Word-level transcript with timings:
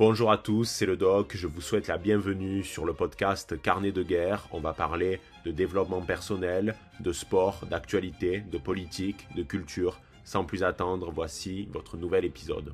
Bonjour 0.00 0.32
à 0.32 0.38
tous, 0.38 0.64
c'est 0.64 0.86
le 0.86 0.96
doc, 0.96 1.36
je 1.36 1.46
vous 1.46 1.60
souhaite 1.60 1.86
la 1.86 1.98
bienvenue 1.98 2.64
sur 2.64 2.86
le 2.86 2.94
podcast 2.94 3.60
Carnet 3.60 3.92
de 3.92 4.02
guerre. 4.02 4.48
On 4.50 4.58
va 4.58 4.72
parler 4.72 5.20
de 5.44 5.50
développement 5.50 6.00
personnel, 6.00 6.74
de 7.00 7.12
sport, 7.12 7.66
d'actualité, 7.66 8.40
de 8.40 8.56
politique, 8.56 9.28
de 9.36 9.42
culture. 9.42 10.00
Sans 10.24 10.46
plus 10.46 10.62
attendre, 10.62 11.10
voici 11.10 11.66
votre 11.66 11.98
nouvel 11.98 12.24
épisode. 12.24 12.72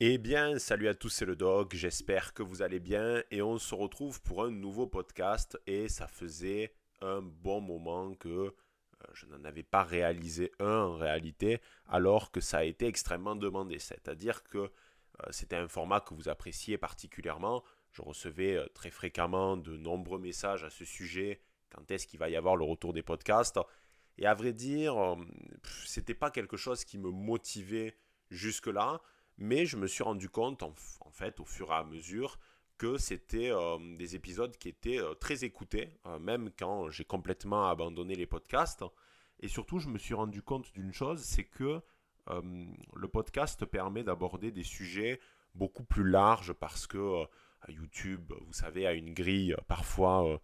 Eh 0.00 0.18
bien, 0.18 0.58
salut 0.58 0.88
à 0.88 0.94
tous, 0.96 1.10
c'est 1.10 1.24
le 1.24 1.36
Doc, 1.36 1.76
j'espère 1.76 2.34
que 2.34 2.42
vous 2.42 2.62
allez 2.62 2.80
bien 2.80 3.22
et 3.30 3.42
on 3.42 3.58
se 3.58 3.76
retrouve 3.76 4.20
pour 4.22 4.42
un 4.42 4.50
nouveau 4.50 4.88
podcast 4.88 5.56
et 5.68 5.88
ça 5.88 6.08
faisait 6.08 6.74
un 7.00 7.22
bon 7.22 7.60
moment 7.60 8.12
que 8.14 8.52
je 9.12 9.26
n'en 9.26 9.44
avais 9.44 9.62
pas 9.62 9.82
réalisé 9.82 10.52
un 10.58 10.82
en 10.82 10.96
réalité 10.96 11.60
alors 11.86 12.30
que 12.30 12.40
ça 12.40 12.58
a 12.58 12.64
été 12.64 12.86
extrêmement 12.86 13.36
demandé, 13.36 13.78
c'est-à-dire 13.78 14.42
que 14.44 14.58
euh, 14.58 14.70
c'était 15.30 15.56
un 15.56 15.68
format 15.68 16.00
que 16.00 16.14
vous 16.14 16.28
appréciez 16.28 16.78
particulièrement, 16.78 17.62
je 17.92 18.02
recevais 18.02 18.56
euh, 18.56 18.66
très 18.74 18.90
fréquemment 18.90 19.56
de 19.56 19.76
nombreux 19.76 20.18
messages 20.18 20.64
à 20.64 20.70
ce 20.70 20.84
sujet, 20.84 21.40
quand 21.70 21.90
est-ce 21.90 22.06
qu'il 22.06 22.18
va 22.18 22.30
y 22.30 22.36
avoir 22.36 22.56
le 22.56 22.64
retour 22.64 22.92
des 22.92 23.02
podcasts? 23.02 23.58
Et 24.16 24.26
à 24.26 24.34
vrai 24.34 24.52
dire, 24.52 24.96
c'était 25.84 26.14
pas 26.14 26.32
quelque 26.32 26.56
chose 26.56 26.84
qui 26.84 26.98
me 26.98 27.10
motivait 27.10 27.96
jusque-là, 28.30 29.00
mais 29.36 29.64
je 29.64 29.76
me 29.76 29.86
suis 29.86 30.02
rendu 30.02 30.28
compte, 30.28 30.62
en, 30.62 30.74
fait, 31.12 31.38
au 31.40 31.44
fur 31.44 31.70
et 31.70 31.74
à 31.74 31.84
mesure, 31.84 32.38
que 32.78 32.96
c'était 32.96 33.50
euh, 33.50 33.76
des 33.96 34.14
épisodes 34.14 34.56
qui 34.56 34.68
étaient 34.68 35.00
euh, 35.00 35.14
très 35.14 35.44
écoutés, 35.44 35.90
euh, 36.06 36.18
même 36.18 36.50
quand 36.56 36.88
j'ai 36.88 37.04
complètement 37.04 37.68
abandonné 37.68 38.14
les 38.14 38.26
podcasts. 38.26 38.84
Et 39.40 39.48
surtout, 39.48 39.80
je 39.80 39.88
me 39.88 39.98
suis 39.98 40.14
rendu 40.14 40.42
compte 40.42 40.72
d'une 40.72 40.92
chose, 40.92 41.20
c'est 41.20 41.44
que 41.44 41.80
le 42.94 43.08
podcast 43.08 43.64
permet 43.64 44.04
d'aborder 44.04 44.50
des 44.52 44.62
sujets 44.62 45.18
beaucoup 45.54 45.84
plus 45.84 46.06
larges 46.06 46.52
parce 46.52 46.86
que 46.86 47.24
YouTube, 47.68 48.34
vous 48.44 48.52
savez, 48.52 48.86
a 48.86 48.92
une 48.92 49.14
grille 49.14 49.56
parfois 49.66 50.38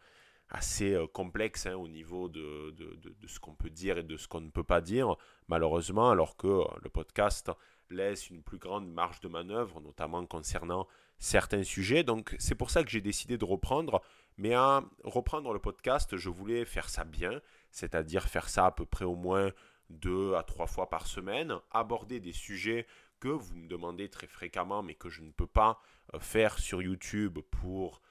assez 0.48 0.96
complexe 1.12 1.66
hein, 1.66 1.74
au 1.74 1.86
niveau 1.86 2.30
de, 2.30 2.70
de, 2.70 2.96
de 2.96 3.26
ce 3.26 3.38
qu'on 3.38 3.54
peut 3.54 3.68
dire 3.68 3.98
et 3.98 4.02
de 4.02 4.16
ce 4.16 4.28
qu'on 4.28 4.40
ne 4.40 4.48
peut 4.48 4.64
pas 4.64 4.80
dire, 4.80 5.14
malheureusement, 5.48 6.08
alors 6.08 6.38
que 6.38 6.62
le 6.82 6.88
podcast 6.88 7.50
laisse 7.90 8.30
une 8.30 8.42
plus 8.42 8.58
grande 8.58 8.90
marge 8.90 9.20
de 9.20 9.28
manœuvre, 9.28 9.80
notamment 9.80 10.24
concernant 10.26 10.86
certains 11.18 11.62
sujets. 11.62 12.02
Donc 12.02 12.34
c'est 12.38 12.54
pour 12.54 12.70
ça 12.70 12.84
que 12.84 12.90
j'ai 12.90 13.00
décidé 13.00 13.38
de 13.38 13.44
reprendre. 13.44 14.02
Mais 14.36 14.54
à 14.54 14.82
reprendre 15.04 15.52
le 15.52 15.60
podcast, 15.60 16.16
je 16.16 16.28
voulais 16.28 16.64
faire 16.64 16.88
ça 16.88 17.04
bien, 17.04 17.40
c'est-à-dire 17.70 18.28
faire 18.28 18.48
ça 18.48 18.66
à 18.66 18.70
peu 18.72 18.84
près 18.84 19.04
au 19.04 19.14
moins 19.14 19.52
deux 19.90 20.34
à 20.34 20.42
trois 20.42 20.66
fois 20.66 20.90
par 20.90 21.06
semaine, 21.06 21.54
aborder 21.70 22.18
des 22.18 22.32
sujets 22.32 22.86
que 23.20 23.28
vous 23.28 23.54
me 23.54 23.68
demandez 23.68 24.08
très 24.08 24.26
fréquemment, 24.26 24.82
mais 24.82 24.94
que 24.94 25.08
je 25.08 25.22
ne 25.22 25.30
peux 25.30 25.46
pas 25.46 25.80
euh, 26.14 26.20
faire 26.20 26.58
sur 26.58 26.82
YouTube 26.82 27.38
pour 27.50 28.02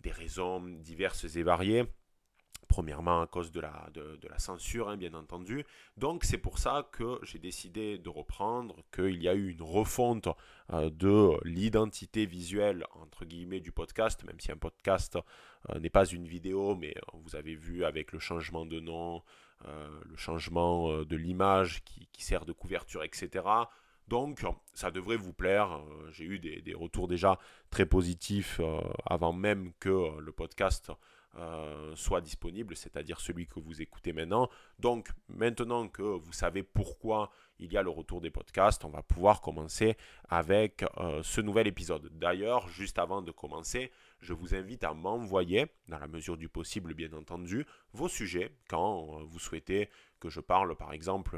des 0.00 0.10
raisons 0.10 0.60
diverses 0.60 1.36
et 1.36 1.42
variées. 1.42 1.84
Premièrement 2.68 3.22
à 3.22 3.26
cause 3.26 3.52
de 3.52 3.60
la, 3.60 3.88
de, 3.94 4.28
la 4.28 4.38
censure, 4.38 4.88
hein, 4.88 4.96
bien 4.96 5.14
entendu. 5.14 5.64
Donc 5.96 6.24
c'est 6.24 6.38
pour 6.38 6.58
ça 6.58 6.88
que 6.92 7.18
j'ai 7.22 7.38
décidé 7.38 7.98
de 7.98 8.08
reprendre, 8.08 8.76
qu'il 8.92 9.22
y 9.22 9.28
a 9.28 9.34
eu 9.34 9.50
une 9.50 9.62
refonte 9.62 10.28
euh, 10.72 10.90
de 10.90 11.32
l'identité 11.44 12.26
visuelle, 12.26 12.84
entre 13.00 13.24
guillemets, 13.24 13.60
du 13.60 13.72
podcast, 13.72 14.24
même 14.24 14.40
si 14.40 14.50
un 14.50 14.56
podcast 14.56 15.16
euh, 15.70 15.78
n'est 15.78 15.90
pas 15.90 16.06
une 16.06 16.26
vidéo, 16.26 16.74
mais 16.74 16.94
euh, 16.96 17.18
vous 17.22 17.36
avez 17.36 17.54
vu 17.54 17.84
avec 17.84 18.12
le 18.12 18.18
changement 18.18 18.66
de 18.66 18.80
nom, 18.80 19.22
le 19.64 20.16
changement 20.16 21.02
de 21.02 21.16
l'image 21.16 21.82
qui, 21.84 22.22
sert 22.22 22.44
de 22.44 22.52
couverture, 22.52 23.02
etc. 23.02 23.42
Donc, 24.06 24.44
ça 24.74 24.90
devrait 24.90 25.16
vous 25.16 25.32
plaire. 25.32 25.80
J'ai 26.10 26.24
eu 26.24 26.38
des, 26.38 26.60
des, 26.60 26.74
retours 26.74 27.08
déjà 27.08 27.38
très 27.70 27.86
positifs 27.86 28.60
avant 29.06 29.32
même 29.32 29.72
que 29.80 30.18
le 30.20 30.32
podcast 30.32 30.92
euh, 31.38 31.94
soit 31.96 32.20
disponible, 32.20 32.76
c'est-à-dire 32.76 33.20
celui 33.20 33.46
que 33.46 33.60
vous 33.60 33.82
écoutez 33.82 34.12
maintenant. 34.12 34.48
Donc 34.78 35.10
maintenant 35.28 35.86
que 35.88 36.02
vous 36.02 36.32
savez 36.32 36.62
pourquoi 36.62 37.30
il 37.58 37.72
y 37.72 37.76
a 37.76 37.82
le 37.82 37.90
retour 37.90 38.20
des 38.20 38.30
podcasts, 38.30 38.84
on 38.84 38.90
va 38.90 39.02
pouvoir 39.02 39.40
commencer 39.40 39.96
avec 40.28 40.84
euh, 40.98 41.22
ce 41.22 41.40
nouvel 41.40 41.66
épisode. 41.66 42.08
D'ailleurs, 42.12 42.68
juste 42.68 42.98
avant 42.98 43.22
de 43.22 43.30
commencer, 43.32 43.90
je 44.20 44.32
vous 44.32 44.54
invite 44.54 44.84
à 44.84 44.94
m'envoyer, 44.94 45.66
dans 45.88 45.98
la 45.98 46.08
mesure 46.08 46.36
du 46.36 46.48
possible 46.48 46.94
bien 46.94 47.12
entendu, 47.12 47.66
vos 47.92 48.08
sujets 48.08 48.52
quand 48.68 49.20
euh, 49.20 49.24
vous 49.24 49.38
souhaitez 49.38 49.90
que 50.20 50.30
je 50.30 50.40
parle 50.40 50.74
par 50.76 50.94
exemple 50.94 51.36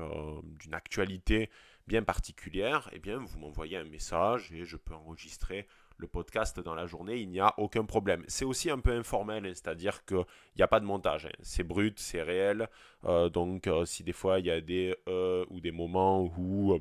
d'une 0.60 0.74
actualité 0.74 1.50
bien 1.88 2.04
particulière, 2.04 2.88
eh 2.92 3.00
bien 3.00 3.18
vous 3.18 3.38
m'envoyez 3.40 3.76
un 3.76 3.84
message 3.84 4.52
et 4.52 4.64
je 4.64 4.76
peux 4.76 4.94
enregistrer 4.94 5.66
le 5.98 6.06
podcast 6.06 6.60
dans 6.60 6.74
la 6.74 6.86
journée, 6.86 7.18
il 7.18 7.28
n'y 7.28 7.40
a 7.40 7.52
aucun 7.58 7.84
problème. 7.84 8.24
C'est 8.28 8.44
aussi 8.44 8.70
un 8.70 8.78
peu 8.78 8.92
informel, 8.92 9.44
c'est-à-dire 9.46 10.04
qu'il 10.04 10.24
n'y 10.56 10.62
a 10.62 10.68
pas 10.68 10.80
de 10.80 10.84
montage. 10.84 11.26
Hein. 11.26 11.30
C'est 11.42 11.64
brut, 11.64 11.98
c'est 11.98 12.22
réel. 12.22 12.68
Euh, 13.04 13.28
donc 13.28 13.66
euh, 13.66 13.84
si 13.84 14.04
des 14.04 14.12
fois 14.12 14.38
il 14.38 14.46
y 14.46 14.50
a 14.50 14.60
des 14.60 14.96
euh, 15.08 15.44
ou 15.50 15.60
des 15.60 15.72
moments 15.72 16.22
où 16.38 16.78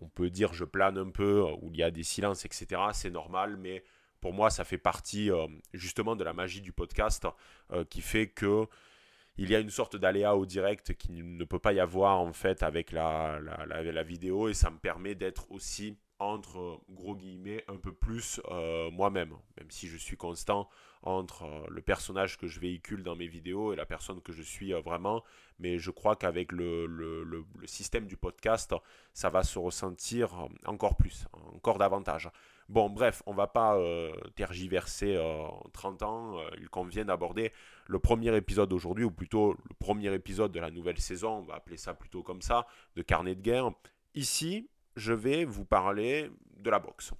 on 0.00 0.08
peut 0.08 0.28
dire 0.28 0.52
je 0.52 0.64
plane 0.64 0.98
un 0.98 1.10
peu, 1.10 1.42
où 1.62 1.70
il 1.72 1.78
y 1.78 1.82
a 1.84 1.92
des 1.92 2.02
silences, 2.02 2.44
etc., 2.44 2.66
c'est 2.92 3.10
normal, 3.10 3.56
mais 3.56 3.84
pour 4.20 4.32
moi 4.32 4.50
ça 4.50 4.64
fait 4.64 4.78
partie 4.78 5.30
justement 5.72 6.16
de 6.16 6.24
la 6.24 6.32
magie 6.32 6.60
du 6.60 6.72
podcast 6.72 7.26
qui 7.90 8.00
fait 8.00 8.28
que 8.28 8.66
il 9.38 9.50
y 9.50 9.56
a 9.56 9.60
une 9.60 9.70
sorte 9.70 9.96
d'aléa 9.96 10.36
au 10.36 10.44
direct 10.44 10.94
qui 10.94 11.22
ne 11.22 11.44
peut 11.44 11.58
pas 11.58 11.72
y 11.72 11.80
avoir 11.80 12.20
en 12.20 12.32
fait 12.32 12.62
avec 12.62 12.92
la, 12.92 13.40
la 13.40 14.02
vidéo 14.02 14.48
et 14.48 14.54
ça 14.54 14.70
me 14.70 14.78
permet 14.78 15.14
d'être 15.14 15.50
aussi 15.50 15.96
entre 16.22 16.80
gros 16.90 17.16
guillemets 17.16 17.64
un 17.68 17.76
peu 17.76 17.92
plus 17.92 18.40
euh, 18.50 18.90
moi-même, 18.90 19.34
même 19.58 19.70
si 19.70 19.88
je 19.88 19.96
suis 19.96 20.16
constant 20.16 20.68
entre 21.02 21.42
euh, 21.42 21.66
le 21.68 21.82
personnage 21.82 22.38
que 22.38 22.46
je 22.46 22.60
véhicule 22.60 23.02
dans 23.02 23.16
mes 23.16 23.26
vidéos 23.26 23.72
et 23.72 23.76
la 23.76 23.86
personne 23.86 24.20
que 24.20 24.32
je 24.32 24.42
suis 24.42 24.72
euh, 24.72 24.80
vraiment, 24.80 25.24
mais 25.58 25.78
je 25.78 25.90
crois 25.90 26.14
qu'avec 26.14 26.52
le, 26.52 27.44
système 27.66 28.06
du 28.06 28.16
podcast, 28.16 28.74
ça 29.12 29.30
va 29.30 29.42
se 29.42 29.58
ressentir 29.58 30.48
encore 30.66 30.96
plus, 30.96 31.26
encore 31.54 31.78
davantage. 31.78 32.30
Bon, 32.68 32.88
bref, 32.88 33.22
on 33.26 33.34
va 33.34 33.46
pas 33.46 33.78
tergiverser 34.34 35.20
30 35.72 36.02
ans, 36.02 36.40
il 36.58 36.68
convient 36.68 37.04
d'aborder 37.04 37.52
le 37.86 37.98
premier 37.98 38.34
épisode 38.36 38.72
aujourd'hui, 38.72 39.04
ou 39.04 39.10
plutôt 39.10 39.52
le 39.52 39.74
premier 39.78 40.12
épisode 40.14 40.52
de 40.52 40.60
la 40.60 40.70
nouvelle 40.70 40.98
saison, 40.98 41.38
on 41.38 41.42
va 41.42 41.54
appeler 41.54 41.76
ça 41.76 41.94
plutôt 41.94 42.22
comme 42.22 42.42
ça, 42.42 42.66
de 42.96 43.02
Carnet 43.02 43.34
de 43.34 43.40
guerre. 43.40 43.70
Ici, 44.14 44.68
je 44.96 45.12
vais 45.12 45.44
vous 45.44 45.64
parler 45.64 46.30
de 46.56 46.70
la 46.70 46.78
boxe, 46.78 47.12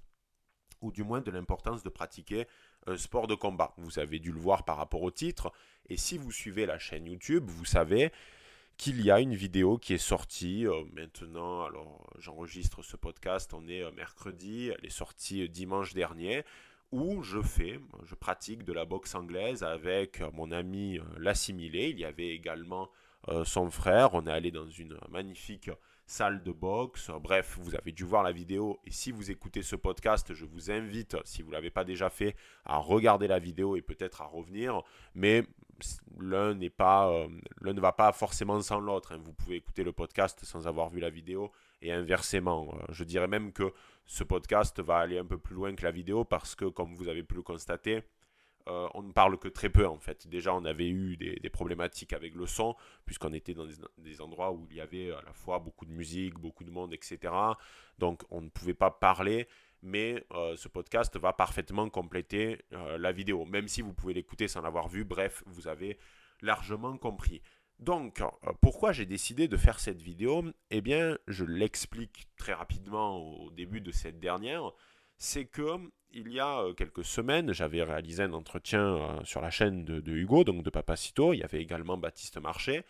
ou 0.81 0.91
du 0.91 1.03
moins 1.03 1.21
de 1.21 1.31
l'importance 1.31 1.83
de 1.83 1.89
pratiquer 1.89 2.47
un 2.87 2.97
sport 2.97 3.27
de 3.27 3.35
combat. 3.35 3.73
Vous 3.77 3.99
avez 3.99 4.19
dû 4.19 4.31
le 4.31 4.39
voir 4.39 4.65
par 4.65 4.77
rapport 4.77 5.01
au 5.01 5.11
titre, 5.11 5.51
et 5.89 5.97
si 5.97 6.17
vous 6.17 6.31
suivez 6.31 6.65
la 6.65 6.79
chaîne 6.79 7.05
YouTube, 7.05 7.45
vous 7.49 7.65
savez 7.65 8.11
qu'il 8.77 9.01
y 9.01 9.11
a 9.11 9.19
une 9.19 9.35
vidéo 9.35 9.77
qui 9.77 9.93
est 9.93 9.97
sortie 9.97 10.67
euh, 10.67 10.83
maintenant. 10.93 11.63
Alors, 11.63 12.09
j'enregistre 12.19 12.81
ce 12.81 12.97
podcast, 12.97 13.53
on 13.53 13.67
est 13.67 13.83
euh, 13.83 13.91
mercredi, 13.91 14.69
elle 14.69 14.85
est 14.85 14.89
sortie 14.89 15.43
euh, 15.43 15.47
dimanche 15.47 15.93
dernier, 15.93 16.43
où 16.91 17.23
je 17.23 17.41
fais, 17.41 17.79
je 18.03 18.15
pratique 18.15 18.63
de 18.63 18.73
la 18.73 18.85
boxe 18.85 19.15
anglaise 19.15 19.63
avec 19.63 20.21
mon 20.33 20.51
ami 20.51 20.99
l'assimilé. 21.17 21.89
Il 21.89 21.99
y 21.99 22.05
avait 22.05 22.29
également 22.29 22.87
son 23.45 23.71
frère. 23.71 24.13
On 24.13 24.27
est 24.27 24.31
allé 24.31 24.51
dans 24.51 24.67
une 24.67 24.99
magnifique 25.09 25.71
salle 26.05 26.43
de 26.43 26.51
boxe. 26.51 27.09
Bref, 27.21 27.57
vous 27.59 27.75
avez 27.75 27.91
dû 27.91 28.03
voir 28.03 28.23
la 28.23 28.31
vidéo. 28.31 28.79
Et 28.85 28.91
si 28.91 29.11
vous 29.11 29.31
écoutez 29.31 29.61
ce 29.61 29.75
podcast, 29.75 30.33
je 30.33 30.45
vous 30.45 30.71
invite, 30.71 31.17
si 31.25 31.41
vous 31.41 31.49
ne 31.49 31.53
l'avez 31.53 31.69
pas 31.69 31.83
déjà 31.83 32.09
fait, 32.09 32.35
à 32.65 32.77
regarder 32.77 33.27
la 33.27 33.39
vidéo 33.39 33.75
et 33.75 33.81
peut-être 33.81 34.21
à 34.21 34.25
revenir. 34.25 34.81
Mais 35.15 35.43
l'un 36.19 36.53
n'est 36.53 36.69
pas, 36.69 37.09
euh, 37.09 37.27
l'un 37.61 37.73
ne 37.73 37.81
va 37.81 37.91
pas 37.91 38.11
forcément 38.11 38.61
sans 38.61 38.79
l'autre. 38.79 39.13
Hein. 39.13 39.21
Vous 39.23 39.33
pouvez 39.33 39.55
écouter 39.55 39.83
le 39.83 39.91
podcast 39.91 40.43
sans 40.43 40.67
avoir 40.67 40.89
vu 40.89 40.99
la 40.99 41.09
vidéo 41.09 41.51
et 41.81 41.91
inversement. 41.91 42.73
Euh, 42.73 42.85
je 42.89 43.03
dirais 43.03 43.27
même 43.27 43.51
que 43.51 43.73
ce 44.05 44.23
podcast 44.23 44.79
va 44.79 44.97
aller 44.97 45.17
un 45.17 45.25
peu 45.25 45.37
plus 45.37 45.55
loin 45.55 45.73
que 45.75 45.83
la 45.83 45.91
vidéo 45.91 46.23
parce 46.23 46.55
que, 46.55 46.65
comme 46.65 46.93
vous 46.95 47.07
avez 47.07 47.23
pu 47.23 47.35
le 47.35 47.41
constater, 47.41 48.03
euh, 48.69 48.87
on 48.93 49.03
ne 49.03 49.11
parle 49.11 49.37
que 49.37 49.47
très 49.47 49.69
peu 49.69 49.85
en 49.85 49.99
fait. 49.99 50.27
Déjà, 50.27 50.53
on 50.53 50.63
avait 50.63 50.87
eu 50.87 51.17
des, 51.17 51.49
problématiques 51.49 52.13
avec 52.13 52.33
le 52.33 52.45
son, 52.45 52.75
puisqu'on 53.05 53.33
était 53.33 53.53
dans 53.53 53.67
des, 53.97 54.21
endroits 54.21 54.51
où 54.51 54.67
il 54.69 54.77
y 54.77 54.81
avait 54.81 55.11
à 55.11 55.21
la 55.21 55.33
fois 55.33 55.59
beaucoup 55.59 55.85
de 55.85 55.91
musique, 55.91 56.35
beaucoup 56.35 56.63
de 56.63 56.71
monde, 56.71 56.93
etc. 56.93 57.33
Donc, 57.99 58.23
on 58.29 58.41
ne 58.41 58.49
pouvait 58.49 58.73
pas 58.73 58.89
parler, 58.89 59.47
mais 59.81 60.25
euh, 60.31 60.55
ce 60.55 60.67
podcast 60.67 61.17
va 61.17 61.33
parfaitement 61.33 61.89
compléter 61.89 62.59
euh, 62.71 62.97
la 62.97 63.11
vidéo, 63.11 63.45
même 63.45 63.67
si 63.67 63.81
vous 63.81 63.93
pouvez 63.93 64.13
l'écouter 64.13 64.47
sans 64.47 64.61
l'avoir 64.61 64.87
vu. 64.87 65.03
Bref, 65.03 65.43
vous 65.45 65.67
avez 65.67 65.97
largement 66.41 66.97
compris. 66.97 67.41
Donc, 67.79 68.21
pourquoi 68.61 68.93
j'ai 68.93 69.05
décidé 69.05 69.47
de 69.49 69.57
faire 69.57 69.79
cette 69.79 70.01
vidéo? 70.01 70.45
Eh 70.69 70.79
bien, 70.79 71.17
je 71.27 71.43
l'explique 71.43 72.27
très 72.37 72.53
rapidement 72.53 73.17
au 73.17 73.49
début 73.51 73.81
de 73.81 73.91
cette 73.91 74.19
dernière 74.19 74.71
c'est 75.17 75.45
que 75.45 75.79
il 76.13 76.31
y 76.31 76.39
a 76.39 76.59
euh, 76.59 76.73
quelques 76.73 77.03
semaines, 77.03 77.51
j'avais 77.53 77.81
réalisé 77.83 78.23
un 78.23 78.33
entretien 78.33 78.95
euh, 78.97 79.23
sur 79.23 79.41
la 79.41 79.49
chaîne 79.49 79.83
de, 79.83 80.11
Hugo, 80.11 80.43
donc 80.43 80.63
de 80.63 80.69
Papacito. 80.69 81.33
Il 81.33 81.39
y 81.39 81.43
avait 81.43 81.61
également 81.61 81.97
Baptiste 81.97 82.37
Marché. 82.39 82.83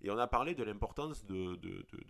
Et 0.00 0.10
on 0.12 0.18
a 0.18 0.28
parlé 0.28 0.54
de 0.54 0.62
l'importance 0.62 1.24
de, 1.26 1.58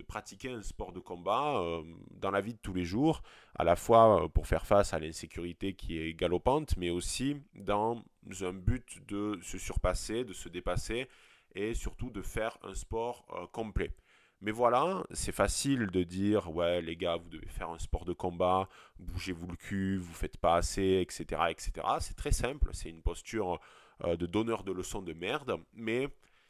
pratiquer 0.06 0.50
un 0.50 0.60
sport 0.60 0.92
de 0.92 1.00
combat 1.00 1.58
euh, 1.58 1.82
dans 2.10 2.30
la 2.30 2.42
vie 2.42 2.52
de 2.52 2.58
tous 2.58 2.74
les 2.74 2.84
jours, 2.84 3.22
à 3.54 3.64
la 3.64 3.76
fois 3.76 4.28
pour 4.28 4.46
faire 4.46 4.66
face 4.66 4.92
à 4.92 4.98
l'insécurité 4.98 5.72
qui 5.72 5.98
est 5.98 6.12
galopante, 6.12 6.76
mais 6.76 6.90
aussi 6.90 7.36
dans 7.54 8.04
un 8.42 8.52
but 8.52 9.06
de 9.08 9.38
se 9.42 9.56
surpasser, 9.56 10.24
de 10.24 10.34
se 10.34 10.50
dépasser 10.50 11.08
et 11.54 11.72
surtout 11.72 12.10
de 12.10 12.20
faire 12.20 12.58
un 12.62 12.74
sport 12.74 13.24
complet. 13.52 13.90
Mais 14.40 14.52
voilà, 14.52 15.04
c'est 15.10 15.32
facile 15.32 15.88
de 15.88 16.04
dire 16.04 16.54
ouais 16.54 16.80
les 16.80 16.96
gars, 16.96 17.16
vous 17.16 17.28
devez 17.28 17.48
faire 17.48 17.70
un 17.70 17.78
sport 17.78 18.04
de 18.04 18.12
combat, 18.12 18.68
bougez-vous 18.98 19.48
le 19.48 19.56
cul, 19.56 19.98
vous 19.98 20.14
faites 20.14 20.36
pas 20.36 20.56
assez, 20.56 21.00
etc., 21.00 21.42
etc. 21.50 21.72
C'est 22.00 22.16
très 22.16 22.32
simple, 22.32 22.70
c'est 22.72 22.88
une 22.88 23.02
posture 23.02 23.58
de 24.04 24.26
donneur 24.26 24.62
de 24.62 24.70
leçons 24.70 25.02
de 25.02 25.12
merde, 25.12 25.58
mais 25.74 26.08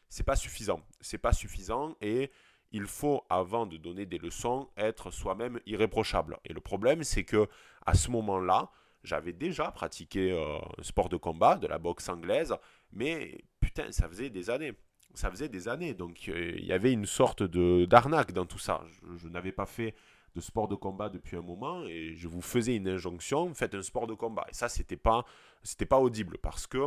c'est 0.08 0.22
pas 0.22 0.36
suffisant. 0.36 0.82
C'est 1.00 1.18
pas 1.18 1.32
suffisant 1.32 1.96
et 2.00 2.30
il 2.72 2.86
faut, 2.86 3.24
avant 3.30 3.66
de 3.66 3.76
donner 3.76 4.06
des 4.06 4.18
leçons, 4.18 4.68
être 4.76 5.10
soi-même 5.10 5.60
irréprochable. 5.66 6.38
Et 6.44 6.52
le 6.52 6.60
problème, 6.60 7.02
c'est 7.02 7.24
que 7.24 7.48
à 7.86 7.94
ce 7.94 8.10
moment-là, 8.10 8.70
j'avais 9.04 9.32
déjà 9.32 9.70
pratiqué 9.70 10.32
euh, 10.32 10.58
un 10.78 10.82
sport 10.82 11.08
de 11.08 11.16
combat, 11.16 11.56
de 11.56 11.66
la 11.66 11.78
boxe 11.78 12.08
anglaise, 12.08 12.54
mais 12.92 13.38
putain, 13.60 13.92
ça 13.92 14.08
faisait 14.08 14.30
des 14.30 14.50
années. 14.50 14.74
Ça 15.14 15.30
faisait 15.30 15.48
des 15.48 15.68
années, 15.68 15.94
donc 15.94 16.28
euh, 16.28 16.54
il 16.56 16.64
y 16.64 16.72
avait 16.72 16.92
une 16.92 17.06
sorte 17.06 17.42
de 17.42 17.86
d'arnaque 17.86 18.32
dans 18.32 18.46
tout 18.46 18.58
ça. 18.58 18.84
Je, 19.16 19.28
n'avais 19.28 19.52
pas 19.52 19.66
fait 19.66 19.94
de 20.34 20.40
sport 20.40 20.68
de 20.68 20.74
combat 20.74 21.08
depuis 21.08 21.36
un 21.36 21.42
moment 21.42 21.84
et 21.86 22.14
je 22.14 22.28
vous 22.28 22.42
faisais 22.42 22.76
une 22.76 22.88
injonction, 22.88 23.52
faites 23.54 23.74
un 23.74 23.82
sport 23.82 24.06
de 24.06 24.14
combat. 24.14 24.46
Et 24.48 24.54
ça, 24.54 24.68
c'était 24.68 24.96
pas, 24.96 25.24
c'était 25.62 25.86
pas 25.86 25.98
audible 25.98 26.38
parce 26.38 26.66
que 26.66 26.86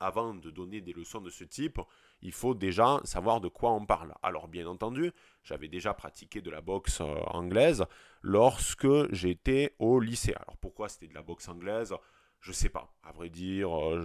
avant 0.00 0.34
de 0.34 0.50
donner 0.50 0.80
des 0.80 0.92
leçons 0.92 1.20
de 1.20 1.30
ce 1.30 1.44
type, 1.44 1.80
il 2.22 2.32
faut 2.32 2.54
déjà 2.54 3.00
savoir 3.04 3.40
de 3.40 3.48
quoi 3.48 3.72
on 3.72 3.84
parle. 3.84 4.14
Alors 4.22 4.48
bien 4.48 4.66
entendu, 4.66 5.12
j'avais 5.42 5.68
déjà 5.68 5.94
pratiqué 5.94 6.40
de 6.40 6.50
la 6.50 6.60
boxe 6.60 7.00
euh, 7.00 7.14
anglaise 7.26 7.84
lorsque 8.22 9.12
j'étais 9.12 9.74
au 9.78 10.00
lycée. 10.00 10.34
Alors 10.34 10.56
pourquoi 10.56 10.88
c'était 10.88 11.08
de 11.08 11.14
la 11.14 11.22
boxe 11.22 11.48
anglaise? 11.48 11.94
Je 12.40 12.52
sais 12.52 12.68
pas. 12.68 12.92
À 13.02 13.12
vrai 13.12 13.30
dire, 13.30 13.74
euh, 13.74 14.04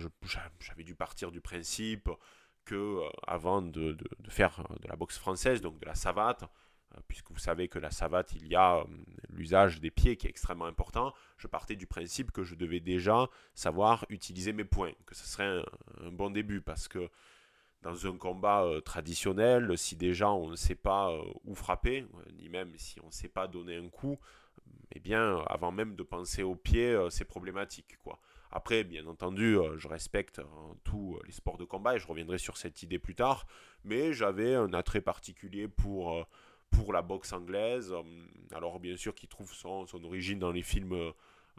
j'avais 0.60 0.84
dû 0.84 0.96
partir 0.96 1.32
du 1.32 1.42
principe 1.42 2.10
euh, 2.76 3.10
avant 3.28 3.62
de, 3.62 3.98
faire 4.30 4.64
de 4.82 4.88
la 4.88 4.96
boxe 4.96 5.18
française, 5.18 5.62
donc 5.62 5.80
de 5.80 5.86
la 5.86 5.96
savate, 5.96 6.44
puisque 7.08 7.32
vous 7.32 7.40
savez 7.40 7.68
que 7.68 7.80
la 7.80 7.92
savate, 7.92 8.34
il 8.34 8.48
y 8.48 8.56
a 8.56 8.84
l'usage 9.30 9.80
des 9.80 9.92
pieds 9.92 10.18
qui 10.18 10.28
est 10.28 10.30
extrêmement 10.30 10.66
important, 10.66 11.14
je 11.38 11.48
partais 11.48 11.76
du 11.76 11.86
principe 11.86 12.32
que 12.32 12.44
je 12.44 12.56
devais 12.56 12.80
déjà 12.80 13.28
savoir 13.54 14.06
utiliser 14.10 14.54
mes 14.54 14.64
poings, 14.64 14.96
que 15.06 15.16
ce 15.16 15.26
serait 15.28 15.64
un 16.02 16.12
bon 16.12 16.32
début, 16.32 16.62
parce 16.62 16.88
que 16.88 17.10
dans 17.82 18.08
un 18.08 18.18
combat 18.18 18.64
euh, 18.64 18.82
traditionnel, 18.82 19.78
si 19.78 19.96
déjà 19.96 20.30
on 20.32 20.50
ne 20.50 20.56
sait 20.56 20.76
pas 20.76 21.12
euh, 21.12 21.24
où 21.46 21.56
frapper, 21.56 22.02
euh, 22.02 22.32
ni 22.38 22.50
même 22.50 22.74
si 22.78 23.00
on 23.02 23.08
ne 23.08 23.12
sait 23.12 23.30
pas 23.30 23.48
donner 23.48 23.78
un 23.78 23.88
coup, 23.90 24.18
eh 24.92 25.00
bien, 25.00 25.38
avant 25.48 25.72
même 25.72 25.96
de 25.96 26.04
penser 26.04 26.44
au 26.44 26.56
pied, 26.56 26.98
c'est 27.10 27.26
problématique. 27.26 27.98
Quoi. 28.04 28.20
Après, 28.52 28.84
bien 28.84 29.06
entendu, 29.08 29.58
je 29.78 29.88
respecte 29.88 30.42
tous 30.84 31.20
les 31.26 31.32
sports 31.32 31.58
de 31.58 31.66
combat 31.66 31.96
et 31.96 32.00
je 32.00 32.08
reviendrai 32.08 32.38
sur 32.38 32.58
cette 32.58 32.82
idée 32.82 33.00
plus 33.00 33.16
tard, 33.16 33.46
mais 33.84 34.14
j'avais 34.14 34.56
un 34.56 34.74
attrait 34.74 35.02
particulier 35.02 35.68
pour, 35.68 36.26
pour 36.72 36.92
la 36.94 37.02
boxe 37.02 37.32
anglaise. 37.32 37.94
Alors, 38.54 38.80
bien 38.80 38.98
sûr, 38.98 39.14
qui 39.14 39.28
trouve 39.28 39.54
son, 39.54 39.86
son 39.86 40.04
origine 40.04 40.40
dans 40.40 40.52
les 40.52 40.64
films 40.64 41.14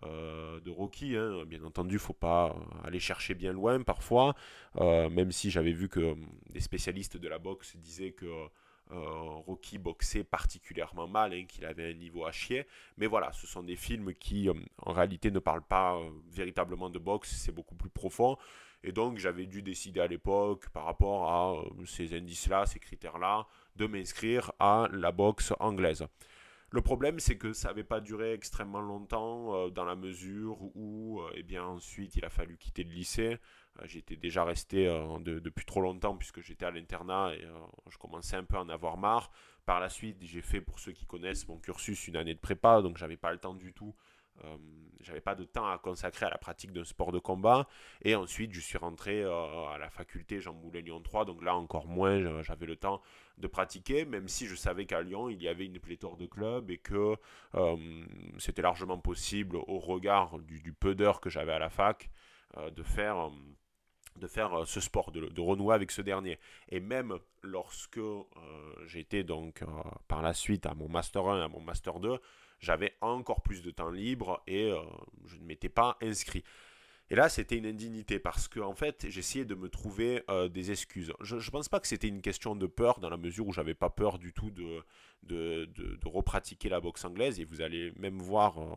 euh, 0.04 0.60
de 0.60 0.70
Rocky. 0.70 1.14
Hein. 1.14 1.44
Bien 1.46 1.62
entendu, 1.62 1.96
il 1.96 1.98
faut 1.98 2.14
pas 2.14 2.56
aller 2.84 3.00
chercher 3.00 3.34
bien 3.34 3.52
loin 3.52 3.82
parfois, 3.82 4.34
euh, 4.76 5.10
même 5.10 5.30
si 5.30 5.50
j'avais 5.50 5.72
vu 5.72 5.90
que 5.90 6.16
des 6.48 6.60
spécialistes 6.60 7.18
de 7.18 7.28
la 7.28 7.38
boxe 7.38 7.76
disaient 7.76 8.12
que 8.12 8.24
euh, 8.24 8.46
Rocky 8.92 9.78
boxait 9.78 10.24
particulièrement 10.24 11.08
mal, 11.08 11.32
hein, 11.32 11.44
qu'il 11.48 11.64
avait 11.64 11.90
un 11.90 11.94
niveau 11.94 12.24
à 12.26 12.32
chier. 12.32 12.66
Mais 12.96 13.06
voilà, 13.06 13.32
ce 13.32 13.46
sont 13.46 13.62
des 13.62 13.76
films 13.76 14.14
qui 14.14 14.48
hum, 14.48 14.64
en 14.78 14.92
réalité 14.92 15.30
ne 15.30 15.38
parlent 15.38 15.66
pas 15.66 15.98
véritablement 16.30 16.90
de 16.90 16.98
boxe, 16.98 17.30
c'est 17.30 17.52
beaucoup 17.52 17.74
plus 17.74 17.90
profond. 17.90 18.36
Et 18.82 18.92
donc 18.92 19.18
j'avais 19.18 19.46
dû 19.46 19.62
décider 19.62 20.00
à 20.00 20.06
l'époque, 20.06 20.68
par 20.70 20.84
rapport 20.84 21.30
à 21.30 21.86
ces 21.86 22.14
indices-là, 22.16 22.66
ces 22.66 22.78
critères-là, 22.78 23.46
de 23.76 23.86
m'inscrire 23.86 24.52
à 24.58 24.88
la 24.92 25.12
boxe 25.12 25.52
anglaise. 25.60 26.06
Le 26.72 26.82
problème, 26.82 27.18
c'est 27.18 27.36
que 27.36 27.52
ça 27.52 27.68
n'avait 27.68 27.82
pas 27.82 28.00
duré 28.00 28.32
extrêmement 28.32 28.80
longtemps, 28.80 29.56
euh, 29.56 29.70
dans 29.70 29.84
la 29.84 29.96
mesure 29.96 30.56
où, 30.76 31.20
euh, 31.20 31.32
eh 31.34 31.42
bien, 31.42 31.64
ensuite, 31.64 32.14
il 32.14 32.24
a 32.24 32.30
fallu 32.30 32.56
quitter 32.58 32.84
le 32.84 32.92
lycée. 32.92 33.38
Euh, 33.80 33.82
j'étais 33.86 34.14
déjà 34.14 34.44
resté 34.44 34.84
depuis 35.24 35.64
trop 35.64 35.80
longtemps, 35.80 36.16
puisque 36.16 36.40
j'étais 36.42 36.64
à 36.64 36.70
l'internat 36.70 37.32
et 37.34 37.44
je 37.88 37.98
commençais 37.98 38.36
un 38.36 38.44
peu 38.44 38.56
à 38.56 38.60
en 38.60 38.68
avoir 38.68 38.96
marre. 38.98 39.32
Par 39.66 39.80
la 39.80 39.88
suite, 39.88 40.18
j'ai 40.22 40.42
fait, 40.42 40.60
pour 40.60 40.78
ceux 40.78 40.92
qui 40.92 41.06
connaissent 41.06 41.48
mon 41.48 41.58
cursus, 41.58 42.06
une 42.06 42.16
année 42.16 42.34
de 42.34 42.38
prépa, 42.40 42.82
donc 42.82 42.98
j'avais 42.98 43.16
pas 43.16 43.32
le 43.32 43.38
temps 43.38 43.54
du 43.54 43.72
tout 43.72 43.94
euh, 44.44 44.56
j'avais 45.02 45.20
pas 45.20 45.34
de 45.34 45.44
temps 45.44 45.66
à 45.66 45.78
consacrer 45.78 46.26
à 46.26 46.30
la 46.30 46.38
pratique 46.38 46.72
d'un 46.72 46.84
sport 46.84 47.12
de 47.12 47.18
combat. 47.18 47.66
Et 48.02 48.14
ensuite, 48.14 48.52
je 48.52 48.60
suis 48.60 48.78
rentré 48.78 49.22
euh, 49.22 49.64
à 49.66 49.78
la 49.78 49.90
faculté 49.90 50.40
Jean 50.40 50.52
Moulin 50.54 50.80
Lyon 50.80 51.00
3. 51.00 51.24
Donc 51.24 51.42
là, 51.42 51.54
encore 51.56 51.86
moins, 51.86 52.42
j'avais 52.42 52.66
le 52.66 52.76
temps 52.76 53.00
de 53.38 53.46
pratiquer, 53.46 54.04
même 54.04 54.28
si 54.28 54.46
je 54.46 54.54
savais 54.54 54.84
qu'à 54.84 55.00
Lyon, 55.00 55.30
il 55.30 55.42
y 55.42 55.48
avait 55.48 55.64
une 55.64 55.78
pléthore 55.78 56.16
de 56.16 56.26
clubs 56.26 56.70
et 56.70 56.78
que 56.78 57.16
euh, 57.54 57.76
c'était 58.38 58.62
largement 58.62 58.98
possible, 58.98 59.56
au 59.56 59.78
regard 59.78 60.38
du, 60.38 60.72
peu 60.72 60.94
d'heures 60.94 61.20
que 61.20 61.30
j'avais 61.30 61.52
à 61.52 61.58
la 61.58 61.70
fac, 61.70 62.10
de 62.74 62.82
faire 62.82 63.30
de 64.20 64.26
faire 64.28 64.66
ce 64.66 64.80
sport, 64.80 65.10
de, 65.10 65.26
de, 65.26 65.40
renouer 65.40 65.74
avec 65.74 65.90
ce 65.90 66.02
dernier. 66.02 66.38
Et 66.68 66.78
même 66.78 67.18
lorsque 67.42 68.00
j'étais 68.86 69.24
donc 69.24 69.64
par 70.06 70.22
la 70.22 70.34
suite 70.34 70.66
à 70.66 70.74
mon 70.74 70.88
Master 70.88 71.26
1, 71.26 71.44
à 71.44 71.48
mon 71.48 71.60
Master 71.60 71.98
2, 71.98 72.20
j'avais 72.60 72.94
encore 73.00 73.42
plus 73.42 73.62
de 73.62 73.70
temps 73.70 73.90
libre 73.90 74.42
et 74.46 74.70
euh, 74.70 74.80
je 75.26 75.36
ne 75.36 75.44
m'étais 75.44 75.68
pas 75.68 75.96
inscrit. 76.02 76.44
Et 77.12 77.16
là, 77.16 77.28
c'était 77.28 77.56
une 77.56 77.66
indignité 77.66 78.20
parce 78.20 78.46
que 78.46 78.60
en 78.60 78.74
fait, 78.74 79.06
j'essayais 79.08 79.44
de 79.44 79.56
me 79.56 79.68
trouver 79.68 80.22
euh, 80.30 80.48
des 80.48 80.70
excuses. 80.70 81.12
Je 81.22 81.36
ne 81.36 81.50
pense 81.50 81.68
pas 81.68 81.80
que 81.80 81.88
c'était 81.88 82.06
une 82.06 82.22
question 82.22 82.54
de 82.54 82.66
peur 82.66 83.00
dans 83.00 83.10
la 83.10 83.16
mesure 83.16 83.48
où 83.48 83.52
j'avais 83.52 83.74
pas 83.74 83.90
peur 83.90 84.20
du 84.20 84.32
tout 84.32 84.50
de, 84.50 84.84
de, 85.24 85.64
de, 85.64 86.08
repratiquer 86.08 86.68
la 86.68 86.80
boxe 86.80 87.04
anglaise. 87.04 87.40
Et 87.40 87.44
vous 87.44 87.62
allez 87.62 87.92
même 87.98 88.18
voir 88.18 88.60
euh, 88.60 88.76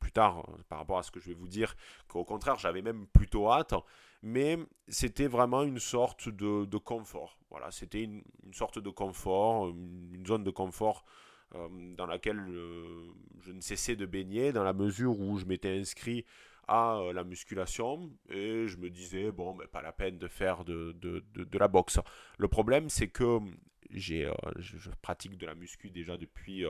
plus 0.00 0.10
tard 0.10 0.44
par 0.68 0.78
rapport 0.78 0.98
à 0.98 1.04
ce 1.04 1.12
que 1.12 1.20
je 1.20 1.28
vais 1.28 1.34
vous 1.34 1.46
dire 1.46 1.76
qu'au 2.08 2.24
contraire, 2.24 2.58
j'avais 2.58 2.82
même 2.82 3.06
plutôt 3.06 3.48
hâte. 3.52 3.74
Mais 4.22 4.58
c'était 4.88 5.28
vraiment 5.28 5.62
une 5.62 5.78
sorte 5.78 6.28
de, 6.28 6.76
confort. 6.78 7.38
Voilà, 7.48 7.70
c'était 7.70 8.02
une, 8.02 8.22
sorte 8.52 8.78
de 8.78 8.90
confort, 8.90 9.68
une 9.70 10.26
zone 10.26 10.44
de 10.44 10.50
confort 10.50 11.04
euh, 11.54 11.68
dans 11.96 12.06
laquelle 12.06 12.38
euh, 12.38 13.08
je 13.40 13.52
ne 13.52 13.60
cessais 13.60 13.96
de 13.96 14.06
baigner, 14.06 14.52
dans 14.52 14.62
la 14.62 14.74
mesure 14.74 15.18
où 15.18 15.38
je 15.38 15.46
m'étais 15.46 15.78
inscrit 15.78 16.24
à 16.68 16.98
euh, 16.98 17.12
la 17.12 17.24
musculation 17.24 18.10
et 18.28 18.68
je 18.68 18.76
me 18.76 18.90
disais, 18.90 19.32
bon, 19.32 19.54
mais 19.54 19.66
pas 19.66 19.82
la 19.82 19.92
peine 19.92 20.18
de 20.18 20.28
faire 20.28 20.64
de, 20.64 20.92
de, 20.92 21.24
de, 21.34 21.58
la 21.58 21.66
boxe. 21.66 21.98
Le 22.38 22.46
problème, 22.46 22.90
c'est 22.90 23.08
que 23.08 23.38
j'ai, 23.90 24.30
je, 24.58 24.90
pratique 25.02 25.38
de 25.38 25.46
la 25.46 25.54
muscu 25.54 25.90
déjà 25.90 26.16
depuis 26.16 26.64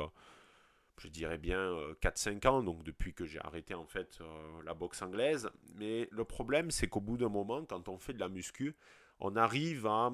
je 1.00 1.09
dirais 1.09 1.38
bien 1.38 1.75
4-5 2.02 2.47
ans, 2.47 2.62
donc 2.62 2.83
depuis 2.85 3.14
que 3.14 3.25
j'ai 3.25 3.40
arrêté 3.40 3.75
en 3.75 3.87
fait 3.87 4.21
la 4.64 4.75
boxe 4.75 5.00
anglaise. 5.00 5.50
Mais 5.75 6.09
le 6.11 6.25
problème, 6.25 6.71
c'est 6.71 6.88
qu'au 6.88 7.00
bout 7.00 7.16
d'un 7.16 7.30
moment, 7.30 7.64
quand 7.64 7.88
on 7.88 7.99
fait 7.99 8.12
de 8.12 8.21
la 8.21 8.28
muscu, 8.28 8.76
on 9.19 9.35
arrive 9.37 9.87
à, 9.87 10.12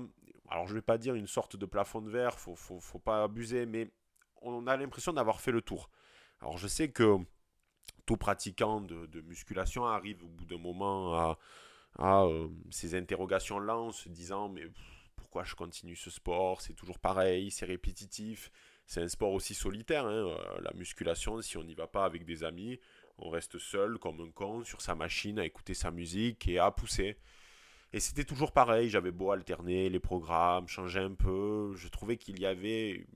alors 0.49 0.67
je 0.67 0.73
ne 0.73 0.79
vais 0.79 0.83
pas 0.83 0.99
dire 0.99 1.15
une 1.15 1.27
sorte 1.27 1.57
de 1.57 1.67
plafond 1.67 2.01
de 2.01 2.11
verre, 2.11 2.39
faut, 2.39 2.55
faut, 2.55 2.81
faut 2.81 2.99
pas 2.99 3.25
abuser, 3.25 3.67
mais 3.67 3.91
on 4.43 4.67
a 4.67 4.77
l'impression 4.77 5.13
d'avoir 5.13 5.41
fait 5.41 5.53
le 5.53 5.63
tour. 5.63 5.91
Alors 6.41 6.59
je 6.59 6.69
sais 6.69 6.91
que 6.91 7.19
tout 8.05 8.17
pratiquant 8.17 8.81
de, 8.81 9.21
musculation 9.23 9.87
arrive 9.87 10.23
au 10.23 10.29
bout 10.29 10.45
d'un 10.45 10.59
moment 10.59 11.37
à, 11.99 12.25
euh, 12.25 12.49
ces 12.71 12.95
interrogations-là 12.95 13.77
en 13.77 13.91
se 13.91 14.09
disant 14.09 14.49
mais 14.49 14.67
pourquoi 15.17 15.45
je 15.45 15.55
continue 15.55 15.97
ce 15.97 16.11
sport? 16.11 16.61
C'est 16.61 16.75
toujours 16.75 16.99
pareil, 16.99 17.51
c'est 17.51 17.67
répétitif. 17.67 18.51
C'est 18.87 19.03
un 19.03 19.09
sport 19.09 19.33
aussi 19.33 19.55
solitaire, 19.55 20.07
hein, 20.07 20.29
euh, 20.29 20.61
la 20.63 20.73
musculation, 20.75 21.41
si 21.43 21.57
on 21.57 21.65
n'y 21.65 21.75
va 21.75 21.87
pas 21.89 22.05
avec 22.05 22.25
des 22.25 22.45
amis, 22.45 22.79
on 23.19 23.31
reste 23.31 23.59
seul 23.59 23.99
comme 23.99 24.21
un 24.21 24.31
con 24.31 24.65
sur 24.65 24.81
sa 24.81 24.95
machine 24.95 25.39
à 25.39 25.45
écouter 25.45 25.75
sa 25.75 25.91
musique 25.91 26.47
et 26.49 26.59
à 26.59 26.71
pousser. 26.71 27.17
Et 27.93 28.01
c'était 28.01 28.25
toujours 28.25 28.53
pareil, 28.53 28.89
j'avais 28.89 29.11
beau 29.11 29.31
alterner 29.31 29.89
les 29.89 30.01
programmes, 30.01 30.69
changer 30.69 31.01
un 31.01 31.15
peu, 31.15 31.73
je 31.77 31.89
trouvais 31.89 32.17
qu'il 32.17 32.41
y 32.41 32.47
avait 32.47 33.07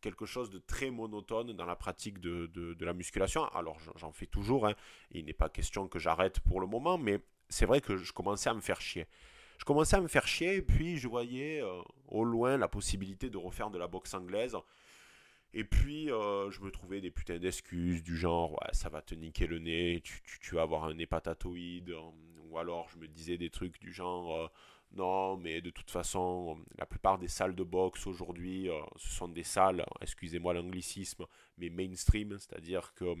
quelque 0.00 0.26
chose 0.26 0.50
de 0.50 0.58
très 0.58 0.90
monotone 0.90 1.52
dans 1.52 1.66
la 1.66 1.76
pratique 1.76 2.20
de, 2.20 2.46
de, 2.46 2.84
la 2.84 2.92
musculation. 2.92 3.44
Alors 3.46 3.78
j'en 3.96 4.12
fais 4.12 4.26
toujours, 4.26 4.66
hein. 4.66 4.74
il 5.10 5.24
n'est 5.24 5.32
pas 5.32 5.48
question 5.48 5.88
que 5.88 5.98
j'arrête 5.98 6.40
pour 6.40 6.60
le 6.60 6.66
moment, 6.66 6.98
mais 6.98 7.20
c'est 7.48 7.66
vrai 7.66 7.80
que 7.80 7.96
je 7.96 8.12
commençais 8.12 8.48
à 8.48 8.54
me 8.54 8.60
faire 8.60 8.80
chier. 8.80 9.06
Je 9.58 9.64
commençais 9.64 9.96
à 9.96 10.00
me 10.00 10.08
faire 10.08 10.26
chier 10.26 10.56
et 10.56 10.62
puis 10.62 10.98
je 10.98 11.08
voyais 11.08 11.60
euh, 11.60 11.82
au 12.06 12.24
loin 12.24 12.56
la 12.56 12.68
possibilité 12.68 13.28
de 13.28 13.36
refaire 13.36 13.70
de 13.70 13.78
la 13.78 13.88
boxe 13.88 14.14
anglaise. 14.14 14.56
Et 15.54 15.64
puis 15.64 16.10
euh, 16.10 16.50
je 16.50 16.60
me 16.60 16.70
trouvais 16.70 17.00
des 17.00 17.10
putains 17.10 17.38
d'excuses 17.38 18.02
du 18.02 18.16
genre 18.16 18.52
ouais, 18.52 18.72
ça 18.72 18.88
va 18.88 19.02
te 19.02 19.14
niquer 19.14 19.46
le 19.46 19.58
nez, 19.58 20.00
tu, 20.04 20.20
tu, 20.40 20.54
vas 20.54 20.62
avoir 20.62 20.84
un 20.84 20.98
hépatatoïde. 20.98 21.94
Ou 22.50 22.58
alors 22.58 22.88
je 22.90 22.98
me 22.98 23.08
disais 23.08 23.36
des 23.38 23.50
trucs 23.50 23.78
du 23.80 23.92
genre 23.92 24.50
non, 24.92 25.36
mais 25.36 25.60
de 25.60 25.70
toute 25.70 25.90
façon, 25.90 26.58
la 26.78 26.86
plupart 26.86 27.18
des 27.18 27.28
salles 27.28 27.54
de 27.54 27.62
boxe 27.62 28.06
aujourd'hui, 28.06 28.70
euh, 28.70 28.80
ce 28.96 29.10
sont 29.10 29.28
des 29.28 29.42
salles, 29.42 29.84
excusez-moi 30.00 30.54
l'anglicisme, 30.54 31.26
mais 31.58 31.68
mainstream, 31.68 32.38
c'est-à-dire 32.38 32.94
que 32.94 33.04
euh, 33.04 33.16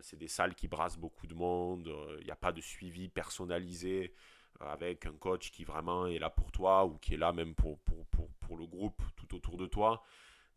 c'est 0.00 0.18
des 0.18 0.28
salles 0.28 0.54
qui 0.54 0.68
brassent 0.68 0.98
beaucoup 0.98 1.26
de 1.26 1.34
monde, 1.34 1.88
euh, 1.88 2.18
il 2.20 2.26
n'y 2.26 2.30
a 2.30 2.36
pas 2.36 2.52
de 2.52 2.60
suivi 2.60 3.08
personnalisé 3.08 4.14
avec 4.60 5.06
un 5.06 5.14
coach 5.14 5.50
qui 5.50 5.64
vraiment 5.64 6.06
est 6.06 6.18
là 6.18 6.30
pour 6.30 6.52
toi 6.52 6.84
ou 6.86 6.98
qui 6.98 7.14
est 7.14 7.16
là 7.16 7.32
même 7.32 7.54
pour, 7.54 7.78
pour 7.80 8.56
le 8.56 8.66
groupe 8.66 9.02
tout 9.16 9.34
autour 9.34 9.56
de 9.56 9.66
toi. 9.66 10.04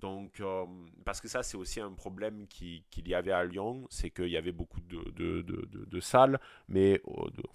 Donc, 0.06 0.40
euh, 0.40 0.66
parce 1.04 1.20
que 1.20 1.28
ça, 1.28 1.42
c'est 1.42 1.58
aussi 1.58 1.82
un 1.82 1.92
problème 1.92 2.46
qu'il 2.48 2.84
y 3.08 3.16
avait 3.16 3.32
à 3.32 3.44
Lyon, 3.44 3.88
c'est 3.90 4.12
qu'il 4.12 4.28
y 4.28 4.38
avait 4.38 4.52
beaucoup 4.52 4.80
de, 4.82 6.00
salles, 6.00 6.40
mais, 6.68 7.02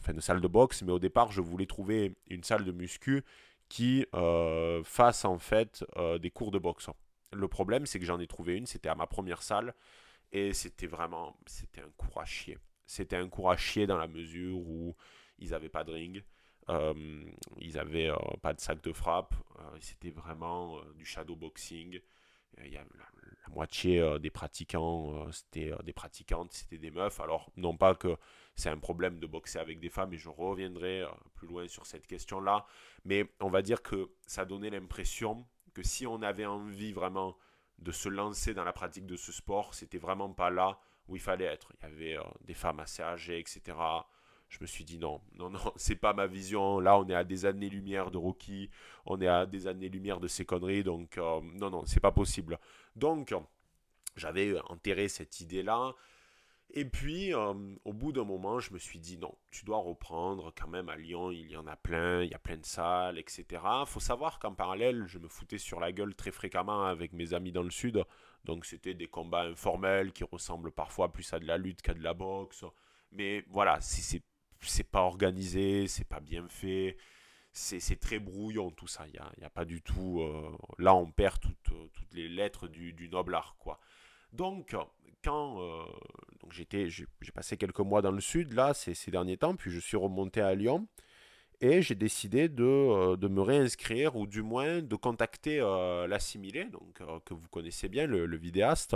enfin 0.01 0.15
de 0.15 0.21
salles 0.21 0.41
de 0.41 0.49
boxe, 0.49 0.83
mais 0.83 0.91
au 0.91 0.99
départ, 0.99 1.31
je 1.31 1.41
voulais 1.41 1.67
trouver 1.67 2.17
une 2.29 2.43
salle 2.43 2.65
de 2.65 2.73
muscu 2.73 3.23
qui 3.69 4.05
euh, 4.17 4.83
fasse 4.83 5.25
en 5.25 5.39
fait 5.39 5.85
euh, 5.97 6.19
des 6.19 6.33
cours 6.33 6.51
de 6.51 6.59
boxe. 6.59 6.91
Le 7.33 7.47
problème, 7.47 7.87
c'est 7.87 8.01
que 8.01 8.05
j'en 8.05 8.19
ai 8.19 8.27
trouvé 8.27 8.57
une, 8.57 8.67
c'était 8.67 8.89
à 8.89 8.97
ma 8.97 9.07
première 9.07 9.43
salle, 9.43 9.73
et 10.33 10.53
c'était 10.53 10.89
vraiment, 10.89 11.37
c'était 11.47 11.83
un 11.83 11.91
cours 11.97 12.21
à 12.21 12.25
chier. 12.25 12.59
C'était 12.85 13.17
un 13.17 13.29
cours 13.29 13.53
à 13.53 13.57
chier 13.57 13.87
dans 13.87 13.97
la 13.97 14.09
mesure 14.09 14.59
où 14.59 14.97
ils 15.39 15.51
n'avaient 15.51 15.69
pas 15.69 15.85
de 15.85 15.93
ring, 15.93 16.25
ils 16.69 17.75
n'avaient 17.75 18.11
pas 18.43 18.55
de 18.55 18.61
sac 18.61 18.83
de 18.83 18.93
frappe, 18.93 19.37
c'était 19.79 20.11
vraiment 20.11 20.81
du 20.97 21.05
shadow 21.05 21.37
boxing. 21.37 22.01
Euh, 22.59 22.67
il 22.67 22.73
y 22.73 22.77
a 22.77 22.85
la, 22.99 23.07
moitié 23.49 24.01
euh, 24.01 24.19
des 24.19 24.31
pratiquants, 24.31 25.27
euh, 25.27 25.33
c'était 25.33 25.73
des 25.83 25.93
pratiquantes, 25.93 26.53
c'était 26.53 26.79
des 26.79 26.91
meufs. 26.91 27.21
Alors, 27.21 27.51
non 27.57 27.77
pas 27.77 27.95
que 27.95 28.17
c'est 28.55 28.71
un 28.71 28.79
problème 28.79 29.19
de 29.19 29.27
boxer 29.27 29.59
avec 29.59 29.81
des 29.81 29.89
femmes, 29.89 30.13
et 30.13 30.19
je 30.19 30.29
reviendrai 30.29 31.05
plus 31.35 31.49
loin 31.49 31.67
sur 31.67 31.87
cette 31.87 32.07
question-là, 32.07 32.67
mais 33.05 33.31
on 33.41 33.49
va 33.49 33.63
dire 33.63 33.83
que 33.83 34.11
ça 34.27 34.45
donnait 34.45 34.71
l'impression 34.71 35.47
que 35.75 35.83
si 35.83 36.07
on 36.07 36.23
avait 36.23 36.47
envie 36.47 36.93
vraiment 36.93 37.37
de 37.79 37.91
se 37.91 38.09
lancer 38.09 38.55
dans 38.55 38.65
la 38.65 38.73
pratique 38.73 39.07
de 39.07 39.17
ce 39.17 39.33
sport, 39.33 39.75
c'était 39.75 39.99
vraiment 39.99 40.33
pas 40.33 40.51
là 40.51 40.79
où 41.09 41.17
il 41.17 41.23
fallait 41.23 41.47
être. 41.47 41.73
Il 41.73 41.83
y 41.83 41.87
avait 41.87 42.25
des 42.43 42.55
femmes 42.55 42.81
assez 42.81 43.03
âgées, 43.03 43.39
etc 43.39 43.75
je 44.51 44.59
me 44.61 44.67
suis 44.67 44.85
dit 44.85 44.99
non, 44.99 45.21
non, 45.39 45.49
non, 45.49 45.61
c'est 45.77 45.97
pas 45.97 46.13
ma 46.13 46.27
vision. 46.27 46.81
Là, 46.81 46.99
on 46.99 47.09
est 47.09 47.15
à 47.15 47.25
des 47.25 47.47
années-lumière 47.47 48.11
de 48.11 48.19
Rocky, 48.19 48.69
on 49.07 49.21
est 49.21 49.29
à 49.29 49.47
des 49.47 49.67
années-lumière 49.67 50.21
de 50.21 50.29
ces 50.29 50.45
conneries, 50.45 50.83
donc 50.85 51.17
euh, 51.17 51.41
non, 51.55 51.71
non, 51.71 51.85
c'est 51.87 52.01
pas 52.01 52.13
possible. 52.13 52.59
Donc, 52.97 53.35
j'avais 54.17 54.59
enterré 54.69 55.09
cette 55.09 55.41
idée-là. 55.41 55.95
Et 56.73 56.85
puis, 56.85 57.35
euh, 57.35 57.53
au 57.85 57.93
bout 57.93 58.13
d'un 58.13 58.25
moment, 58.25 58.61
je 58.61 58.73
me 58.73 58.79
suis 58.79 59.01
dit 59.01 59.19
non, 59.19 59.35
tu 59.51 59.65
dois 59.65 59.79
reprendre. 59.79 60.53
Quand 60.57 60.69
même, 60.69 60.89
à 60.89 60.97
Lyon, 60.97 61.31
il 61.33 61.51
y 61.51 61.57
en 61.57 61.67
a 61.67 61.77
plein, 61.77 62.23
il 62.23 62.31
y 62.31 62.35
a 62.35 62.39
plein 62.39 62.59
de 62.59 62.65
salles, 62.65 63.19
etc. 63.19 63.63
Faut 63.87 64.01
savoir 64.01 64.39
qu'en 64.39 64.55
parallèle, 64.55 65.05
je 65.07 65.19
me 65.19 65.27
foutais 65.29 65.59
sur 65.59 65.81
la 65.81 65.91
gueule 65.91 66.15
très 66.15 66.31
fréquemment 66.31 66.85
avec 66.85 67.13
mes 67.13 67.35
amis 67.35 67.51
dans 67.51 67.65
le 67.65 67.71
sud. 67.71 68.05
Donc, 68.45 68.67
c'était 68.67 68.95
des 68.95 69.09
combats 69.09 69.43
informels 69.43 70.13
qui 70.13 70.25
ressemblent 70.25 70.71
parfois 70.71 71.13
plus 71.13 71.33
à 71.33 71.41
de 71.41 71.47
la 71.47 71.59
lutte 71.59 71.83
qu'à 71.83 71.95
de 71.95 72.03
la 72.03 72.15
boxe. 72.15 72.65
Mais 73.13 73.45
voilà, 73.49 73.81
c'est 73.81 74.23
c'est 74.69 74.91
pas 74.91 75.03
organisé, 75.03 75.87
c'est 75.89 76.05
pas 76.05 76.21
bien 76.21 76.47
fait, 76.49 76.97
c'est 77.53 77.99
très 77.99 78.19
brouillon 78.19 78.71
tout 78.71 78.87
ça. 78.87 79.05
Il 79.07 79.13
n'y 79.13 79.19
a, 79.19 79.47
a, 79.47 79.51
pas 79.51 79.65
du 79.65 79.83
tout. 79.83 80.21
Euh, 80.21 80.51
là, 80.79 80.95
on 80.95 81.11
perd 81.11 81.41
toutes, 81.41 81.93
toutes 81.93 82.15
les 82.15 82.29
lettres 82.29 82.69
du, 82.69 82.93
du, 82.93 83.09
noble 83.09 83.35
art, 83.35 83.57
quoi. 83.59 83.81
Donc, 84.33 84.77
quand 85.25 85.61
euh, 85.61 85.83
j'étais, 86.51 86.89
j'ai 86.89 87.07
passé 87.35 87.57
quelques 87.57 87.81
mois 87.81 88.03
dans 88.03 88.13
le 88.13 88.21
sud, 88.21 88.53
là, 88.53 88.75
ces, 88.75 88.95
ces, 88.95 89.11
derniers 89.11 89.37
temps, 89.37 89.57
puis 89.57 89.71
je 89.71 89.81
suis 89.81 89.97
remonté 89.97 90.41
à 90.41 90.55
Lyon. 90.55 90.87
Et 91.63 91.83
j'ai 91.83 91.95
décidé 91.95 92.49
de, 92.49 92.65
euh, 92.65 93.17
de, 93.17 93.29
me 93.29 93.43
réinscrire, 93.43 94.17
ou 94.17 94.27
du 94.27 94.43
moins 94.43 94.81
de 94.81 94.97
contacter 94.97 95.59
l'assimilé, 96.09 96.65
donc 96.67 97.03
que 97.25 97.35
vous 97.35 97.49
connaissez 97.49 97.89
bien, 97.89 98.07
le, 98.07 98.27
le 98.27 98.37
vidéaste, 98.37 98.95